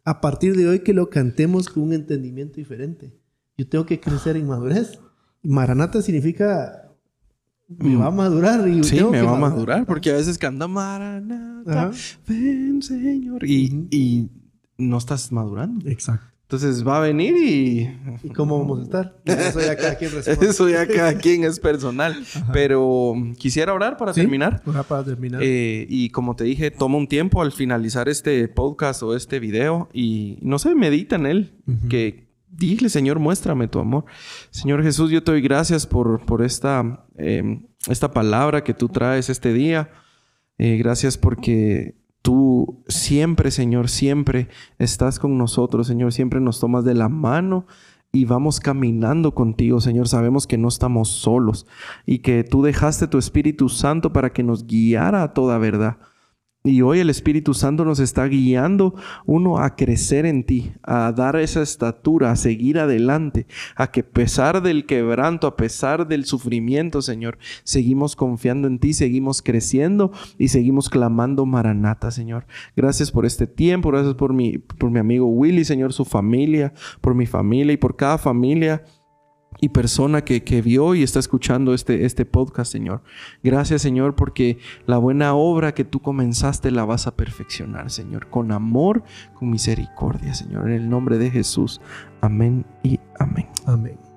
a 0.04 0.20
partir 0.20 0.56
de 0.56 0.66
hoy 0.66 0.80
que 0.80 0.92
lo 0.92 1.10
cantemos 1.10 1.68
con 1.68 1.84
un 1.84 1.92
entendimiento 1.92 2.56
diferente. 2.56 3.16
Yo 3.56 3.68
tengo 3.68 3.86
que 3.86 4.00
crecer 4.00 4.36
en 4.36 4.46
madurez. 4.46 4.98
Maranata 5.42 6.02
significa 6.02 6.80
me 7.78 7.96
va 7.96 8.06
a 8.06 8.10
madurar. 8.10 8.68
Y 8.68 8.82
sí, 8.82 9.02
me 9.04 9.22
va 9.22 9.36
a 9.36 9.38
madurar, 9.38 9.86
porque 9.86 10.10
a 10.10 10.14
veces 10.14 10.38
canta 10.38 10.66
Maranata, 10.66 11.92
ven 12.26 12.82
Señor, 12.82 13.44
y, 13.44 13.86
y, 13.90 14.28
no 14.76 14.98
estás 14.98 15.30
madurando. 15.30 15.88
Exacto. 15.88 16.26
Entonces 16.42 16.84
va 16.84 16.96
a 16.96 17.00
venir 17.00 17.36
y... 17.36 17.96
¿Y 18.24 18.30
cómo 18.30 18.58
vamos 18.58 18.80
a 18.80 18.82
estar? 18.82 19.16
Eso 19.24 19.60
ya 19.60 19.76
cada 19.76 19.94
quien 19.94 20.10
Eso 20.26 20.68
ya 20.68 20.84
cada 20.88 21.14
quien 21.16 21.44
es 21.44 21.60
personal. 21.60 22.16
Pero 22.52 23.14
quisiera 23.38 23.72
orar 23.72 23.96
para 23.96 24.12
terminar. 24.12 24.60
Orar 24.66 24.84
para 24.84 25.04
terminar. 25.04 25.40
Eh, 25.44 25.86
y 25.88 26.10
como 26.10 26.34
te 26.34 26.42
dije, 26.42 26.72
toma 26.72 26.96
un 26.96 27.06
tiempo 27.06 27.40
al 27.40 27.52
finalizar 27.52 28.08
este 28.08 28.48
podcast 28.48 29.00
o 29.04 29.14
este 29.14 29.38
video 29.38 29.88
y, 29.92 30.38
no 30.42 30.58
sé, 30.58 30.74
medita 30.74 31.14
en 31.14 31.26
él. 31.26 31.52
Que 31.88 32.29
dile, 32.50 32.88
Señor, 32.88 33.18
muéstrame 33.18 33.68
tu 33.68 33.78
amor. 33.78 34.04
Señor 34.50 34.82
Jesús, 34.82 35.10
yo 35.10 35.22
te 35.22 35.32
doy 35.32 35.40
gracias 35.40 35.86
por, 35.86 36.24
por 36.24 36.42
esta, 36.42 37.06
em, 37.16 37.66
esta 37.86 38.12
palabra 38.12 38.64
que 38.64 38.74
tú 38.74 38.88
traes 38.88 39.30
este 39.30 39.52
día. 39.52 39.90
Eh, 40.58 40.76
gracias 40.76 41.16
porque 41.16 41.96
tú 42.22 42.84
siempre, 42.88 43.50
Señor, 43.50 43.88
siempre 43.88 44.48
estás 44.78 45.18
con 45.18 45.38
nosotros, 45.38 45.86
Señor, 45.86 46.12
siempre 46.12 46.40
nos 46.40 46.60
tomas 46.60 46.84
de 46.84 46.94
la 46.94 47.08
mano 47.08 47.66
y 48.12 48.24
vamos 48.24 48.60
caminando 48.60 49.34
contigo, 49.34 49.80
Señor. 49.80 50.08
Sabemos 50.08 50.46
que 50.46 50.58
no 50.58 50.68
estamos 50.68 51.08
solos 51.08 51.66
y 52.04 52.18
que 52.18 52.44
tú 52.44 52.62
dejaste 52.62 53.06
tu 53.06 53.18
Espíritu 53.18 53.68
Santo 53.68 54.12
para 54.12 54.32
que 54.32 54.42
nos 54.42 54.66
guiara 54.66 55.22
a 55.22 55.32
toda 55.32 55.58
verdad. 55.58 55.96
Y 56.62 56.82
hoy 56.82 56.98
el 57.00 57.08
Espíritu 57.08 57.54
Santo 57.54 57.86
nos 57.86 58.00
está 58.00 58.26
guiando 58.26 58.94
uno 59.24 59.60
a 59.60 59.76
crecer 59.76 60.26
en 60.26 60.44
ti, 60.44 60.74
a 60.82 61.10
dar 61.10 61.36
esa 61.36 61.62
estatura, 61.62 62.30
a 62.30 62.36
seguir 62.36 62.78
adelante, 62.78 63.46
a 63.76 63.90
que 63.90 64.00
a 64.00 64.06
pesar 64.06 64.60
del 64.60 64.84
quebranto, 64.84 65.46
a 65.46 65.56
pesar 65.56 66.06
del 66.06 66.26
sufrimiento, 66.26 67.00
Señor, 67.00 67.38
seguimos 67.64 68.14
confiando 68.14 68.68
en 68.68 68.78
ti, 68.78 68.92
seguimos 68.92 69.40
creciendo 69.40 70.12
y 70.36 70.48
seguimos 70.48 70.90
clamando 70.90 71.46
Maranata, 71.46 72.10
Señor. 72.10 72.46
Gracias 72.76 73.10
por 73.10 73.24
este 73.24 73.46
tiempo, 73.46 73.90
gracias 73.90 74.14
por 74.16 74.34
mi, 74.34 74.58
por 74.58 74.90
mi 74.90 74.98
amigo 74.98 75.28
Willy, 75.28 75.64
Señor, 75.64 75.94
su 75.94 76.04
familia, 76.04 76.74
por 77.00 77.14
mi 77.14 77.24
familia 77.24 77.72
y 77.72 77.78
por 77.78 77.96
cada 77.96 78.18
familia 78.18 78.84
y 79.58 79.70
persona 79.70 80.22
que, 80.22 80.62
vio 80.62 80.94
y 80.94 81.02
está 81.02 81.18
escuchando 81.18 81.74
este, 81.74 82.04
este 82.04 82.24
podcast, 82.24 82.70
Señor. 82.70 83.02
Gracias, 83.42 83.82
Señor, 83.82 84.14
porque 84.14 84.58
la 84.86 84.98
buena 84.98 85.34
obra 85.34 85.74
que 85.74 85.84
tú 85.84 86.00
comenzaste 86.00 86.70
la 86.70 86.84
vas 86.84 87.06
a 87.06 87.16
perfeccionar, 87.16 87.90
Señor, 87.90 88.28
con 88.28 88.52
amor, 88.52 89.02
con 89.34 89.50
misericordia, 89.50 90.34
Señor. 90.34 90.68
En 90.68 90.74
el 90.74 90.88
nombre 90.88 91.18
de 91.18 91.30
Jesús. 91.30 91.80
Amén 92.20 92.64
y 92.82 93.00
amén. 93.18 93.48
Amén. 93.66 94.09